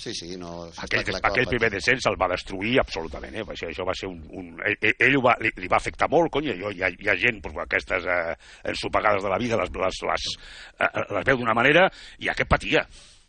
Sí, 0.04 0.12
sí, 0.18 0.34
no... 0.38 0.66
Aquell, 0.84 1.04
clar 1.08 1.22
que 1.22 1.28
aquell 1.30 1.46
primer 1.54 1.70
descens 1.72 2.08
el 2.10 2.18
va 2.20 2.28
destruir 2.34 2.74
absolutament, 2.82 3.38
eh? 3.40 3.44
Això, 3.54 3.70
això 3.72 3.86
va 3.88 3.94
ser 3.96 4.10
un... 4.12 4.18
un 4.36 4.50
ell, 4.68 5.16
va, 5.24 5.38
li, 5.40 5.52
li 5.64 5.70
va 5.72 5.78
afectar 5.80 6.10
molt, 6.12 6.32
cony, 6.34 6.50
jo, 6.60 6.74
hi, 6.76 6.82
ha, 6.84 6.90
hi 6.92 7.08
ha 7.08 7.16
gent, 7.22 7.40
doncs, 7.46 7.62
aquestes 7.64 8.04
eh, 8.12 8.36
ensopegades 8.74 9.24
de 9.24 9.32
la 9.32 9.40
vida, 9.40 9.60
les, 9.62 9.72
les, 9.86 10.02
les, 10.12 10.28
eh, 10.84 10.92
les 11.16 11.28
veu 11.32 11.40
d'una 11.40 11.56
manera, 11.56 11.88
i 12.20 12.28
aquest 12.34 12.50
patia. 12.52 12.84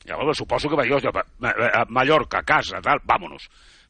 Llavors, 0.05 0.37
suposo 0.43 0.69
que 0.69 0.77
va 0.77 0.85
dir, 0.85 0.93
"Hòstia, 0.99 1.15
va- 1.15 1.25
va- 1.41 1.71
a 1.81 1.85
Mallorca, 1.89 2.43
casa, 2.43 2.81
tal, 2.83 2.99
vámonos. 3.05 3.47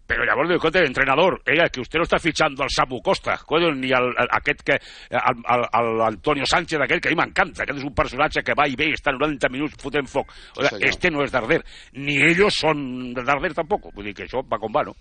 Pero 0.06 0.24
llavors 0.28 0.50
diu, 0.50 0.58
escolta, 0.58 0.82
entrenador, 0.84 1.40
eh, 1.46 1.56
que 1.72 1.80
usted 1.80 1.98
no 1.98 2.04
está 2.04 2.18
fichando 2.18 2.62
al 2.62 2.68
Samu 2.70 3.00
Costa, 3.00 3.38
coño, 3.46 3.72
ni 3.72 3.90
al, 3.92 4.12
al, 4.16 4.28
aquest 4.36 4.60
que, 4.60 4.76
al, 5.10 5.40
al, 5.46 5.64
al 5.72 6.02
Antonio 6.08 6.44
Sánchez 6.44 6.80
aquell, 6.80 7.00
que 7.00 7.08
a 7.08 7.14
mi 7.14 7.20
m'encanta, 7.22 7.64
aquest 7.64 7.80
és 7.80 7.88
un 7.88 7.94
personatge 7.96 8.44
que 8.44 8.56
va 8.58 8.68
i 8.68 8.76
ve 8.76 8.90
i 8.90 8.98
està 8.98 9.14
90 9.16 9.48
minuts 9.54 9.80
fotent 9.80 10.10
foc. 10.10 10.34
O 10.58 10.62
sea, 10.66 10.76
este 10.84 11.10
no 11.10 11.24
és 11.24 11.32
Darder, 11.32 11.62
ni 11.96 12.18
ellos 12.20 12.60
son 12.60 13.14
de 13.16 13.24
Darder 13.24 13.54
tampoc. 13.56 13.88
Vull 13.94 14.10
dir 14.10 14.16
que 14.18 14.28
això 14.28 14.44
va 14.44 14.60
com 14.60 14.72
va, 14.74 14.84
no? 14.84 14.96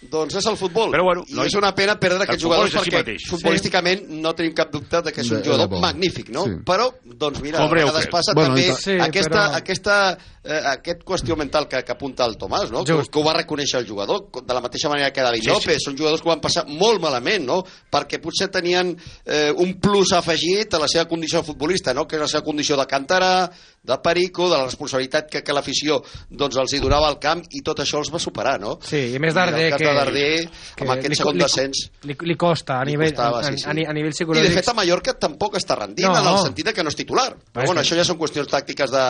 Doncs 0.00 0.36
és 0.38 0.46
el 0.46 0.56
futbol. 0.56 0.92
Però 0.92 1.02
bueno, 1.02 1.24
I 1.26 1.34
no- 1.34 1.42
és 1.42 1.54
una 1.58 1.74
pena 1.74 1.98
perdre 1.98 2.22
aquests 2.22 2.42
jugadors 2.44 2.72
perquè 2.72 2.98
mateix. 3.00 3.24
futbolísticament 3.28 4.04
no 4.08 4.32
tenim 4.32 4.54
cap 4.54 4.70
dubte 4.70 5.02
de 5.02 5.12
que 5.12 5.22
és 5.22 5.30
un 5.30 5.42
jugador 5.42 5.68
de 5.68 5.74
bo. 5.74 5.80
magnífic, 5.80 6.28
no? 6.30 6.44
Sí. 6.44 6.50
Però, 6.64 6.92
doncs 7.04 7.40
mira, 7.42 7.58
Pobre 7.58 7.82
a 7.82 7.86
vegades 7.86 8.06
passa 8.06 8.32
Bueno, 8.32 8.54
també 8.54 8.66
i 8.66 8.70
ta- 8.70 8.76
Sí, 8.76 8.92
aquesta, 8.92 9.30
però- 9.30 9.56
aquesta, 9.56 10.18
eh, 10.44 10.60
aquest 10.66 11.02
qüestió 11.02 11.36
mental 11.36 11.66
que, 11.66 11.82
que 11.82 11.92
apunta 11.92 12.24
el 12.26 12.38
Tomàs, 12.38 12.70
no? 12.70 12.84
Que, 12.84 12.92
Just. 12.92 13.10
que 13.10 13.18
ho 13.18 13.24
va 13.24 13.34
reconèixer 13.34 13.80
el 13.80 13.88
jugador, 13.88 14.30
de 14.30 14.54
la 14.54 14.60
mateixa 14.60 14.88
manera 14.88 15.12
que 15.12 15.20
David 15.20 15.42
Sí, 15.42 15.48
López. 15.48 15.78
sí. 15.78 15.84
Són 15.86 15.96
jugadors 15.98 16.22
que 16.22 16.28
ho 16.28 16.30
van 16.30 16.40
passar 16.40 16.64
molt 16.68 17.00
malament, 17.00 17.44
no? 17.44 17.64
Perquè 17.90 18.20
potser 18.20 18.48
tenien 18.52 18.96
eh, 19.26 19.52
un 19.56 19.80
plus 19.80 20.12
afegit 20.12 20.72
a 20.74 20.78
la 20.78 20.86
seva 20.86 21.06
condició 21.06 21.40
de 21.40 21.44
futbolista, 21.44 21.92
no? 21.92 22.06
Que 22.06 22.14
és 22.16 22.22
la 22.22 22.28
seva 22.28 22.44
condició 22.44 22.76
de 22.76 22.86
cantarà, 22.86 23.50
de 23.88 23.96
perico, 24.04 24.50
de 24.50 24.58
la 24.58 24.66
responsabilitat 24.68 25.30
que, 25.32 25.42
que 25.42 25.52
l'afició 25.56 26.02
doncs, 26.30 26.56
els 26.60 26.74
hi 26.76 26.80
donava 26.84 27.08
al 27.08 27.18
camp 27.18 27.42
i 27.56 27.62
tot 27.64 27.80
això 27.80 27.98
els 28.02 28.12
va 28.12 28.20
superar, 28.20 28.58
no? 28.60 28.76
Sí, 28.84 29.14
i 29.16 29.18
més 29.18 29.32
I 29.32 29.38
Darder 29.40 29.70
que... 29.76 29.84
de 29.84 29.94
Darder, 29.98 30.48
que 30.76 30.84
amb 30.84 30.94
aquest 30.98 31.08
li- 31.14 31.20
segon 31.22 31.34
li- 31.38 31.42
descens... 31.46 31.84
Li, 32.04 32.16
li 32.28 32.36
costa 32.36 32.78
a 32.80 32.84
Li 32.84 32.92
nivell, 32.94 33.14
costava, 33.16 33.40
a, 33.40 33.50
sí, 33.50 33.58
sí. 33.58 33.66
a, 33.66 33.70
a 33.72 33.96
nivell 33.96 34.12
I 34.12 34.16
psicològic. 34.18 34.48
de 34.50 34.54
fet 34.60 34.68
a 34.68 34.74
Mallorca 34.76 35.14
tampoc 35.18 35.56
està 35.58 35.76
rendint 35.80 36.08
No. 36.08 36.16
en 36.20 36.28
el 36.34 36.38
sentit 36.44 36.66
de 36.68 36.72
que 36.76 36.84
no 36.84 36.92
és 36.92 36.96
titular. 36.96 37.30
Però 37.34 37.64
és 37.64 37.70
bueno, 37.72 37.80
que- 37.80 37.86
això 37.88 37.96
ja 37.98 38.04
són 38.04 38.18
qüestions 38.20 38.48
tàctiques 38.52 38.90
de... 38.92 39.04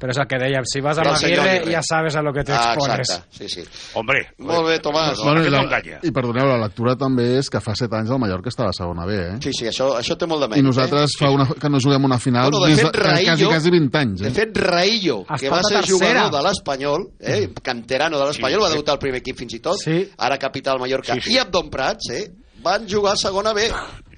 Però 0.00 0.10
és 0.10 0.18
el 0.18 0.26
que 0.26 0.38
dèiem, 0.42 0.64
si 0.66 0.80
vas 0.82 0.98
a 0.98 1.04
Del 1.06 1.16
senyor 1.20 1.38
Aguirre 1.44 1.58
Aguirre. 1.60 1.72
ja 1.76 1.82
sabes 1.86 2.16
a 2.16 2.22
lo 2.22 2.32
que 2.32 2.42
te 2.42 2.52
Ah, 2.56 2.74
exacte, 2.74 3.22
sí, 3.38 3.48
sí. 3.48 3.62
Hombre, 3.94 4.24
Molt 4.38 4.66
bé, 4.66 4.78
Tomàs. 4.82 5.20
Bueno, 5.22 5.44
i, 5.46 5.50
la. 5.50 5.62
I 6.02 6.10
perdoneu, 6.10 6.46
la 6.48 6.56
lectura 6.64 6.96
també 6.98 7.36
és 7.38 7.48
que 7.52 7.60
fa 7.62 7.74
7 7.78 7.94
anys 8.00 8.10
el 8.10 8.18
Mallorca 8.18 8.48
estava 8.50 8.70
a 8.72 8.76
segona 8.76 9.04
B, 9.06 9.14
eh? 9.14 9.36
Sí, 9.44 9.52
sí, 9.54 9.66
això, 9.70 9.92
això 9.98 10.16
té 10.18 10.26
molt 10.26 10.42
de 10.42 10.48
I 10.48 10.50
mèrit. 10.56 10.64
nosaltres 10.66 11.14
fa 11.20 11.30
una, 11.30 11.46
que 11.46 11.70
no 11.70 11.78
juguem 11.82 12.04
una 12.08 12.18
final 12.18 12.50
Bueno, 12.50 12.64
de 12.66 12.72
des 12.74 12.82
fet, 12.82 12.92
de, 12.96 13.02
quasi, 13.02 13.24
Raillo- 13.26 13.48
quasi 13.52 13.70
20 13.70 13.98
anys, 13.98 14.05
Eh? 14.14 14.20
eh? 14.20 14.28
De 14.28 14.30
fet, 14.30 14.56
Raillo, 14.56 15.24
que 15.38 15.48
va 15.50 15.60
ser 15.62 15.78
a 15.78 15.80
tercera. 15.80 15.86
jugador 16.22 16.30
de 16.36 16.42
l'Espanyol, 16.48 17.08
eh, 17.20 17.48
canterano 17.62 18.18
de 18.18 18.26
l'Espanyol, 18.26 18.60
Sí, 18.60 18.62
va 18.64 18.68
sí. 18.68 18.74
debutar 18.74 18.92
al 18.94 18.98
primer 18.98 19.20
equip 19.20 19.36
fins 19.38 19.54
i 19.54 19.60
tot, 19.60 19.78
Sí. 19.82 20.10
ara 20.18 20.38
capital 20.38 20.78
Mallorca, 20.78 21.14
Sí, 21.14 21.20
sí. 21.20 21.32
i 21.34 21.38
Abdon 21.38 21.68
Prats, 21.70 22.10
eh, 22.10 22.30
van 22.62 22.88
jugar 22.88 23.12
a 23.14 23.16
segona 23.16 23.52
B, 23.52 23.68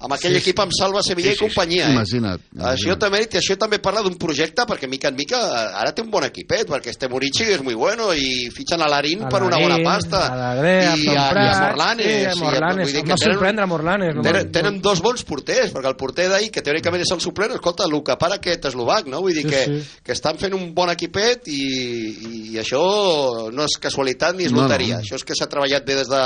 amb 0.01 0.13
aquell 0.13 0.33
Sí, 0.33 0.37
equip 0.43 0.59
amb 0.59 0.71
Salva 0.77 1.01
Sevilla 1.03 1.29
Sí, 1.31 1.35
i 1.35 1.37
sí, 1.37 1.39
sí. 1.39 1.45
companyia. 1.47 1.87
Eh? 1.89 1.93
Imagina't, 1.93 2.39
Això 2.55 2.89
imagina't. 2.89 2.99
també, 2.99 3.19
i 3.23 3.37
això 3.39 3.57
també 3.57 3.79
parla 3.79 4.01
d'un 4.01 4.15
projecte, 4.17 4.63
perquè 4.65 4.87
mica 4.87 5.09
en 5.09 5.15
mica 5.15 5.37
eh, 5.39 5.81
ara 5.81 5.91
té 5.93 6.01
un 6.01 6.09
bon 6.11 6.23
equipet, 6.23 6.67
perquè 6.69 6.89
este 6.93 7.09
Murici 7.09 7.43
és 7.43 7.61
muy 7.63 7.73
bueno, 7.75 8.13
i 8.13 8.49
fitxen 8.51 8.81
a 8.81 8.87
l'Arín 8.87 9.23
A 9.25 9.29
per 9.29 9.43
una 9.43 9.57
bona 9.59 9.77
pasta. 9.83 10.25
a 10.27 10.55
I, 10.55 10.85
a, 10.85 10.95
i 10.95 11.07
a 11.17 11.29
Prats, 11.29 11.59
Morlanes. 11.59 12.05
sí, 12.05 12.25
a 12.25 12.35
Morlanes. 12.35 12.93
Em 12.93 13.03
que 13.03 13.11
va 13.11 13.15
tenen- 13.17 13.33
sorprendre 13.33 13.65
Morlanes. 13.65 14.15
no 14.15 14.21
Tenen, 14.51 14.81
dos 14.81 15.01
bons 15.01 15.23
porters, 15.23 15.73
perquè 15.73 15.87
el 15.87 15.95
porter 15.95 16.29
d'ahir, 16.29 16.49
que 16.51 16.61
teòricament 16.61 17.01
és 17.03 17.11
el 17.11 17.19
suplent, 17.21 17.51
escolta, 17.51 17.83
el 17.85 18.03
que 18.03 18.15
para 18.17 18.35
aquest 18.35 18.65
eslovac, 18.65 19.05
no? 19.07 19.21
Vull 19.21 19.33
dir 19.33 19.43
Sí, 19.43 19.49
que, 19.49 19.65
sí. 19.65 19.83
que 20.03 20.11
estan 20.13 20.37
fent 20.37 20.53
un 20.53 20.73
bon 20.73 20.89
equipet 20.89 21.47
i, 21.47 22.53
i 22.53 22.57
això 22.61 23.49
no 23.51 23.63
és 23.65 23.77
casualitat 23.81 24.35
ni 24.35 24.45
és 24.45 24.51
No, 24.51 24.61
no. 24.61 24.67
loteria. 24.67 24.99
Això 24.99 25.15
és 25.19 25.23
que 25.27 25.35
s'ha 25.37 25.47
treballat 25.51 25.85
bé 25.85 25.95
des, 25.95 26.07
de, 26.09 26.23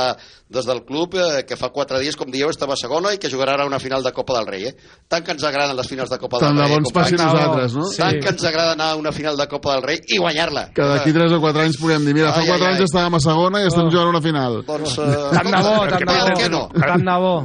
des 0.49 0.65
del 0.65 0.83
club, 0.85 1.15
eh, 1.15 1.43
que 1.47 1.55
fa 1.59 1.69
quatre 1.69 1.99
dies, 1.99 2.15
com 2.15 2.29
dieu, 2.31 2.49
estava 2.49 2.73
a 2.73 2.77
segona 2.79 3.13
i 3.13 3.17
que 3.21 3.29
jugarà 3.31 3.55
ara 3.63 3.69
una 3.71 3.79
final 3.79 4.03
de 4.03 4.11
Copa 4.13 4.35
del 4.37 4.47
Rei, 4.51 4.67
eh? 4.69 4.75
Tant 5.07 5.23
que 5.25 5.31
ens 5.33 5.43
agraden 5.47 5.75
les 5.79 5.87
finals 5.89 6.11
de 6.11 6.19
Copa 6.21 6.39
Tant 6.43 6.51
del 6.53 6.61
de 6.61 6.67
Rei. 6.67 6.75
bons 6.77 6.91
companys. 6.91 7.11
passi 7.11 7.23
nosaltres, 7.23 7.75
no? 7.79 7.85
Sí. 7.89 7.97
Tant 8.03 8.19
que 8.21 8.29
ens 8.35 8.43
agrada 8.51 8.75
anar 8.77 8.91
a 8.91 8.95
una 8.99 9.11
final 9.15 9.37
de 9.39 9.47
Copa 9.47 9.73
del 9.77 9.83
Rei 9.87 9.99
i 10.07 10.19
guanyar-la. 10.19 10.67
Que 10.75 10.83
d'aquí 10.91 11.13
3 11.15 11.31
o 11.33 11.41
4 11.41 11.61
anys 11.65 11.77
podem 11.81 12.05
dir, 12.05 12.13
mira, 12.19 12.33
fa 12.35 12.41
Ai, 12.43 12.47
4 12.53 12.65
ai, 12.65 12.71
anys 12.75 12.83
ai. 12.83 12.89
estàvem 12.91 13.15
a 13.15 13.23
segona 13.23 13.63
i 13.63 13.67
estem 13.71 13.89
jugant 13.89 14.09
una 14.13 14.21
final. 14.21 14.61
Doncs, 14.67 14.97
eh, 14.99 15.11
Tant 15.33 15.49
de 15.49 15.63
bo, 15.63 15.75
tant 15.87 16.05
de 16.05 16.49
bo. 16.49 16.49
no? 16.53 16.63
Tant 16.77 17.07
de 17.09 17.17
bo. 17.23 17.35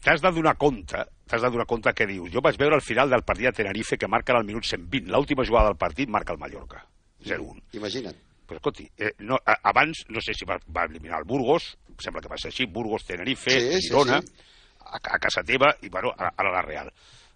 t'has 0.00 0.20
de 0.20 0.30
donar 0.32 0.56
compte 0.56 0.96
t'has 1.28 1.42
de 1.42 1.50
donar 1.50 1.66
compte 1.66 1.92
que 1.96 2.06
dius 2.08 2.30
jo 2.32 2.40
vaig 2.44 2.56
veure 2.60 2.74
al 2.76 2.82
final 2.84 3.08
del 3.10 3.22
partit 3.22 3.46
de 3.50 3.52
Tenerife 3.52 3.96
que 3.98 4.08
marca 4.08 4.32
al 4.36 4.44
minut 4.44 4.64
120 4.64 5.10
l'última 5.12 5.44
jugada 5.44 5.68
del 5.68 5.76
partit 5.76 6.08
marca 6.08 6.32
el 6.32 6.38
Mallorca 6.38 6.84
0-1 7.24 7.60
Imagina't. 7.72 8.16
però 8.48 8.56
escolti, 8.60 8.88
eh, 8.98 9.12
no, 9.20 9.36
a, 9.44 9.56
abans 9.70 10.04
no 10.08 10.20
sé 10.20 10.34
si 10.34 10.44
va, 10.44 10.58
va 10.74 10.84
eliminar 10.84 11.18
el 11.20 11.24
Burgos 11.24 11.76
em 11.88 11.96
sembla 12.00 12.20
que 12.22 12.28
va 12.28 12.36
ser 12.40 12.48
així, 12.50 12.66
Burgos, 12.66 13.04
Tenerife 13.04 13.50
Sí, 13.50 13.72
sí, 13.80 13.88
Girona, 13.88 14.20
sí. 14.20 14.32
A, 14.94 15.00
a 15.02 15.18
casa 15.18 15.42
teva 15.42 15.74
i 15.82 15.88
bueno, 15.90 16.12
a- 16.16 16.30
ara 16.38 16.52
la 16.54 16.62
Real 16.62 16.90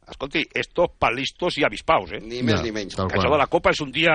escolti, 0.08 0.40
estos 0.56 0.88
palistos 0.98 1.58
i 1.58 1.64
avispaus 1.66 2.12
eh? 2.16 2.20
Ni 2.22 2.38
més 2.42 2.56
Ja, 2.56 2.62
ni 2.64 2.70
menys. 2.72 2.94
que 2.96 3.02
això 3.18 3.28
de 3.28 3.36
la 3.36 3.46
Copa 3.50 3.74
és 3.74 3.80
un 3.84 3.90
dia 3.92 4.14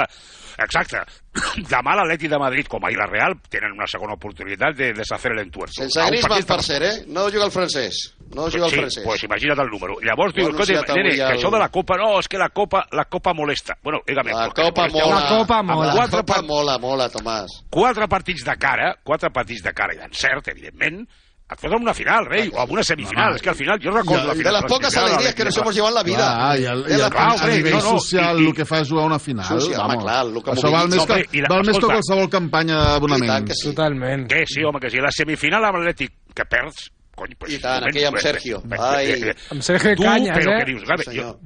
exacte 0.57 0.97
demà 1.69 1.93
l'Atleti 1.99 2.27
de 2.31 2.39
Madrid 2.41 2.65
com 2.69 2.83
ahir 2.85 2.97
la 2.97 3.05
Real 3.05 3.35
tenen 3.49 3.75
una 3.75 3.85
segona 3.89 4.15
oportunitat 4.17 4.73
de 4.79 4.91
deshacer 4.97 5.31
el 5.35 5.43
entuerto 5.43 5.73
Sense 5.77 5.99
A 6.01 6.07
Griezmann, 6.07 6.31
partit 6.33 6.49
per 6.49 6.63
cert, 6.65 6.85
eh? 6.87 7.03
No 7.07 7.27
juga 7.29 7.45
el 7.45 7.51
francès. 7.53 7.99
No 8.33 8.47
juga 8.49 8.65
el 8.65 8.71
sí, 8.71 8.77
francès. 8.79 9.03
pues 9.05 9.23
imagina't 9.27 9.59
el 9.61 9.69
número. 9.69 9.99
Llavors 10.01 10.33
escolta, 10.33 10.63
anunciat 10.63 10.89
nene, 10.97 11.09
que 11.15 11.21
el- 11.21 11.37
això 11.37 11.51
de 11.53 11.59
la 11.61 11.69
Copa, 11.69 11.97
no, 12.01 12.19
és 12.19 12.27
que 12.27 12.37
la 12.41 12.49
Copa, 12.49 12.87
la 12.91 13.05
Copa 13.05 13.33
molesta. 13.33 13.77
Bueno, 13.83 13.99
dígame, 14.07 14.31
La 14.33 14.49
Copa 14.49 14.87
molesta 14.87 15.05
mola. 15.05 15.19
La 15.21 15.37
Copa 15.37 15.61
mola. 15.63 15.93
La 15.93 16.07
Copa 16.09 16.41
mola, 16.41 16.77
mola, 16.79 17.09
Tomàs. 17.09 17.59
quatre 17.69 18.07
partits 18.07 18.43
de 18.45 18.55
cara, 18.57 18.95
quatre 19.03 19.29
partits 19.29 19.61
de 19.61 19.73
cara 19.73 19.93
i 19.93 19.97
d'encert, 20.01 20.47
evidentment, 20.47 21.05
et 21.53 21.59
foten 21.61 21.81
una 21.81 21.93
final, 21.93 22.25
rei, 22.27 22.49
o 22.53 22.59
amb 22.59 22.71
una 22.73 22.83
semifinal. 22.83 23.29
No, 23.31 23.35
és 23.37 23.41
que 23.41 23.49
al 23.49 23.55
final, 23.55 23.79
jo 23.83 23.91
recordo 23.91 24.23
la 24.27 24.33
De 24.33 24.39
final. 24.39 24.53
las 24.53 24.63
pocas 24.63 24.97
alegrías 24.97 25.35
que 25.35 25.45
nos 25.45 25.57
hemos 25.57 25.75
llevado 25.75 25.89
en 25.91 25.95
la 25.95 26.03
vida. 26.03 26.17
Clar, 26.17 26.59
i, 26.59 26.65
el, 26.65 26.83
De 26.83 26.89
i 26.97 27.01
el, 27.01 27.09
Clar, 27.09 27.27
a 27.39 27.47
nivell 27.47 27.73
no, 27.73 27.79
no, 27.83 27.99
social 27.99 28.41
i- 28.41 28.47
el 28.47 28.53
que 28.53 28.65
fa 28.65 28.79
és 28.81 28.89
jugar 28.89 29.05
una 29.05 29.19
final. 29.19 29.45
Social, 29.47 29.79
home, 29.81 29.87
vamos. 29.95 30.03
clar, 30.03 30.25
el 30.25 30.43
que 30.43 30.51
Això 30.51 30.71
val 30.71 30.89
més, 30.89 31.05
que, 31.05 31.41
la- 31.41 31.47
val 31.49 31.63
més 31.65 31.77
que 31.79 31.85
qualsevol 31.85 32.29
campanya 32.29 32.77
d'abonament. 32.77 33.51
sí. 33.53 33.69
Totalment. 33.69 34.27
Que 34.27 34.43
sí, 34.47 34.63
home, 34.63 34.79
que 34.79 34.89
sí. 34.89 34.97
La 34.97 35.11
semifinal 35.11 35.63
amb 35.65 35.77
l'Atlètic 35.77 36.11
que 36.33 36.45
perds, 36.45 36.91
cony, 37.15 37.35
pues, 37.37 37.53
I 37.53 37.59
tant, 37.59 37.83
aquella 37.87 38.07
amb 38.09 38.17
eh, 38.17 38.21
Sergio. 38.21 38.57
eh, 38.65 38.77
Ai. 38.79 39.05
eh, 39.11 39.29
eh, 39.29 39.35
Amb 39.51 39.61
Sergio 39.61 39.95
tu, 39.95 40.03
Cañas, 40.03 40.37
però 40.37 40.55
eh? 40.55 40.59
que 40.65 40.71
dius, 40.71 40.83
jo, 41.13 41.39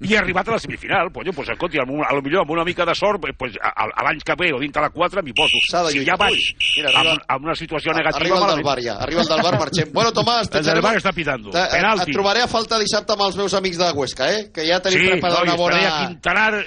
i 0.00 0.14
ha 0.16 0.20
arribat 0.20 0.48
a 0.48 0.52
la 0.52 0.58
semifinal. 0.58 1.10
Pues, 1.12 1.28
pues, 1.34 1.48
escolti, 1.50 1.78
a 1.78 1.84
lo 1.84 2.22
millor 2.22 2.42
amb 2.42 2.50
una 2.50 2.64
mica 2.64 2.86
de 2.86 2.94
sort, 2.94 3.20
pues, 3.36 3.58
a, 3.60 3.86
l'any 4.04 4.20
que 4.24 4.34
ve 4.38 4.52
o 4.54 4.58
dintre 4.60 4.82
la 4.82 4.90
4 4.90 5.22
m'hi 5.22 5.32
poso. 5.36 5.60
Si 5.90 6.04
ja 6.06 6.16
vaig 6.16 6.38
Mira, 6.76 6.88
arriba- 6.88 7.12
amb, 7.12 7.24
amb 7.28 7.44
una 7.44 7.54
situació 7.54 7.92
negativa... 7.92 8.20
Arriba 8.20 8.40
el 8.40 8.54
del 8.56 8.64
bar 8.64 8.80
ja, 8.82 8.96
arriba 8.96 9.22
el 9.22 9.28
del 9.28 9.42
bar, 9.42 9.58
marxem. 9.58 9.92
Bueno, 10.00 10.12
Tomàs, 10.12 10.48
El 10.54 10.64
del 10.64 10.80
bar 10.80 10.96
està 10.96 11.12
pitando. 11.12 11.50
Penalti. 11.52 12.10
Et 12.10 12.14
trobaré 12.16 12.42
a 12.42 12.48
falta 12.48 12.78
dissabte 12.78 13.12
amb 13.12 13.22
els 13.28 13.36
meus 13.36 13.54
amics 13.54 13.76
de 13.78 13.90
Huesca, 13.92 14.30
eh? 14.32 14.50
Que 14.54 14.66
ja 14.66 14.80
tenim 14.80 15.00
Sí, 15.04 15.10
preparada 15.12 15.44
no, 15.44 15.52
una 15.52 15.56
bona... 15.56 15.80
a 15.88 16.06
Quintanar... 16.06 16.64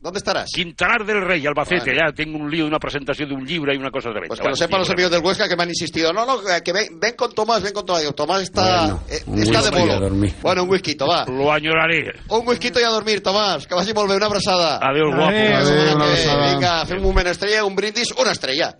¿Dónde 0.00 0.16
estarás? 0.18 0.48
Quintanar 0.50 1.04
del 1.04 1.20
Rey, 1.20 1.46
Albacete. 1.46 1.92
Bueno. 1.92 2.00
Ya 2.08 2.14
tengo 2.14 2.38
un 2.38 2.50
lío 2.50 2.64
de 2.64 2.70
una 2.70 2.78
presentación 2.78 3.28
de 3.28 3.34
un 3.34 3.44
libro 3.44 3.70
y 3.74 3.76
una 3.76 3.90
cosa 3.90 4.08
tremenda. 4.08 4.28
Pues 4.28 4.40
que 4.40 4.48
lo 4.48 4.56
sepan 4.56 4.80
los 4.80 4.88
amigos 4.88 5.10
del 5.10 5.22
Huesca 5.22 5.46
que 5.46 5.56
me 5.56 5.64
han 5.64 5.68
insistido. 5.68 6.10
No, 6.14 6.24
no, 6.24 6.40
que 6.64 6.72
ven, 6.72 6.98
ven 6.98 7.14
con 7.14 7.34
Tomás, 7.34 7.62
ven 7.62 7.74
con 7.74 7.84
Tomás. 7.84 8.14
Tomás 8.14 8.40
está, 8.40 8.80
Bueno, 8.80 9.02
eh, 9.10 9.22
está 9.42 9.60
de 9.60 9.70
bolo. 9.70 10.00
dormir. 10.00 10.34
Bueno, 10.40 10.62
un 10.62 10.70
whisky, 10.70 10.94
va. 10.94 11.26
Lo 11.26 11.52
añoraré. 11.52 12.14
Un 12.28 12.48
whisky 12.48 12.68
i 12.68 12.82
a 12.82 12.88
dormir, 12.88 13.22
Tomàs. 13.22 13.66
Que 13.66 13.74
vagi 13.74 13.92
molt 13.92 14.08
bé. 14.08 14.16
Una 14.16 14.24
abraçada. 14.24 14.78
Adiós, 14.80 15.14
guapo. 15.14 15.36
Adéu, 15.36 15.94
una 15.96 16.04
abraçada. 16.06 16.54
Vinga, 16.54 16.86
fem 16.86 16.96
un 16.96 17.04
moment 17.04 17.26
estrella, 17.28 17.64
un 17.66 17.76
brindis, 17.76 18.14
una 18.16 18.32
estrella. 18.32 18.74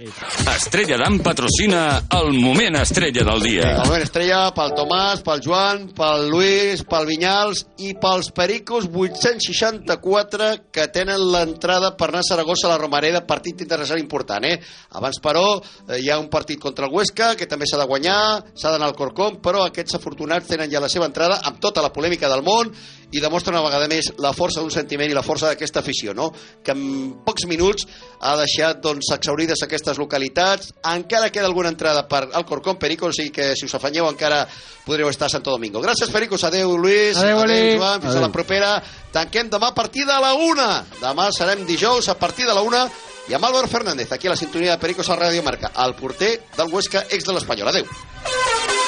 Estrella 0.56 0.96
d'Am 0.96 1.18
patrocina 1.20 2.00
el 2.16 2.32
moment 2.40 2.76
estrella 2.80 3.24
del 3.28 3.42
dia. 3.42 3.70
El 3.74 3.84
moment 3.84 4.02
estrella 4.08 4.40
pel 4.56 4.72
Tomàs, 4.72 5.20
pel 5.22 5.44
Joan, 5.44 5.90
pel 5.92 6.30
Lluís, 6.32 6.82
pel 6.88 7.04
Vinyals 7.12 7.66
i 7.76 7.92
pels 8.00 8.32
Pericos 8.32 8.88
864 8.88 10.70
que 10.72 10.88
tenen 10.88 11.09
l'entrada 11.18 11.92
per 11.96 12.08
anar 12.10 12.20
a 12.22 12.28
Saragossa 12.28 12.68
a 12.68 12.72
la 12.72 12.78
Romareda, 12.80 13.24
partit 13.26 13.60
internacional 13.64 14.02
important, 14.02 14.44
eh? 14.44 14.60
Abans, 14.98 15.20
però, 15.22 15.60
eh, 15.88 15.98
hi 16.00 16.10
ha 16.10 16.18
un 16.18 16.28
partit 16.28 16.60
contra 16.60 16.86
el 16.86 16.92
Huesca 16.92 17.34
que 17.36 17.46
també 17.46 17.66
s'ha 17.66 17.80
de 17.80 17.86
guanyar, 17.86 18.44
s'ha 18.54 18.70
d'anar 18.70 18.90
al 18.90 18.96
Corcón, 18.98 19.40
però 19.42 19.64
aquests 19.64 19.96
afortunats 19.98 20.48
tenen 20.48 20.70
ja 20.70 20.80
la 20.80 20.88
seva 20.88 21.06
entrada 21.06 21.40
amb 21.44 21.60
tota 21.60 21.82
la 21.82 21.92
polèmica 21.92 22.28
del 22.28 22.42
món 22.42 22.72
i 23.12 23.20
demostra 23.20 23.52
una 23.54 23.62
vegada 23.64 23.88
més 23.90 24.12
la 24.22 24.32
força 24.36 24.62
d'un 24.62 24.70
sentiment 24.70 25.10
i 25.10 25.16
la 25.16 25.24
força 25.26 25.50
d'aquesta 25.50 25.80
afició, 25.82 26.14
no? 26.14 26.30
que 26.62 26.74
en 26.74 26.82
pocs 27.26 27.46
minuts 27.50 27.86
ha 28.20 28.36
deixat 28.38 28.80
doncs, 28.84 29.10
exaurides 29.16 29.64
aquestes 29.66 29.98
localitats. 29.98 30.72
Encara 30.92 31.32
queda 31.34 31.48
alguna 31.50 31.72
entrada 31.72 32.06
per 32.08 32.26
al 32.32 32.46
Corcón 32.46 32.78
Perico, 32.78 33.10
o 33.10 33.12
sigui 33.12 33.34
que 33.34 33.52
si 33.56 33.66
us 33.66 33.74
afanyeu 33.74 34.08
encara 34.08 34.46
podreu 34.86 35.10
estar 35.10 35.26
a 35.26 35.34
Santo 35.34 35.50
Domingo. 35.50 35.82
Gràcies, 35.82 36.10
Pericos. 36.10 36.44
Adéu, 36.44 36.76
Lluís. 36.76 37.18
Adéu, 37.18 37.42
Oli. 37.44 37.76
Joan. 37.76 38.02
Fins 38.02 38.16
a 38.16 38.24
la 38.24 38.32
propera. 38.32 38.72
Tanquem 39.12 39.50
demà 39.50 39.70
a 39.70 39.76
partir 39.76 40.06
de 40.06 40.18
la 40.22 40.34
una. 40.34 40.70
Demà 41.02 41.30
serem 41.36 41.66
dijous 41.66 42.08
a 42.08 42.18
partir 42.18 42.46
de 42.46 42.54
la 42.54 42.62
una 42.66 42.86
i 43.30 43.34
amb 43.34 43.46
Álvaro 43.46 43.68
Fernández, 43.68 44.10
aquí 44.10 44.26
a 44.26 44.34
la 44.34 44.36
sintonia 44.36 44.74
de 44.74 44.82
Pericos 44.82 45.10
a 45.10 45.18
Ràdio 45.18 45.44
Marca, 45.46 45.70
el 45.84 45.94
porter 45.94 46.32
del 46.56 46.72
Huesca, 46.72 47.06
ex 47.10 47.24
de 47.24 47.36
l'Espanyol. 47.36 47.70
Adéu. 47.70 48.79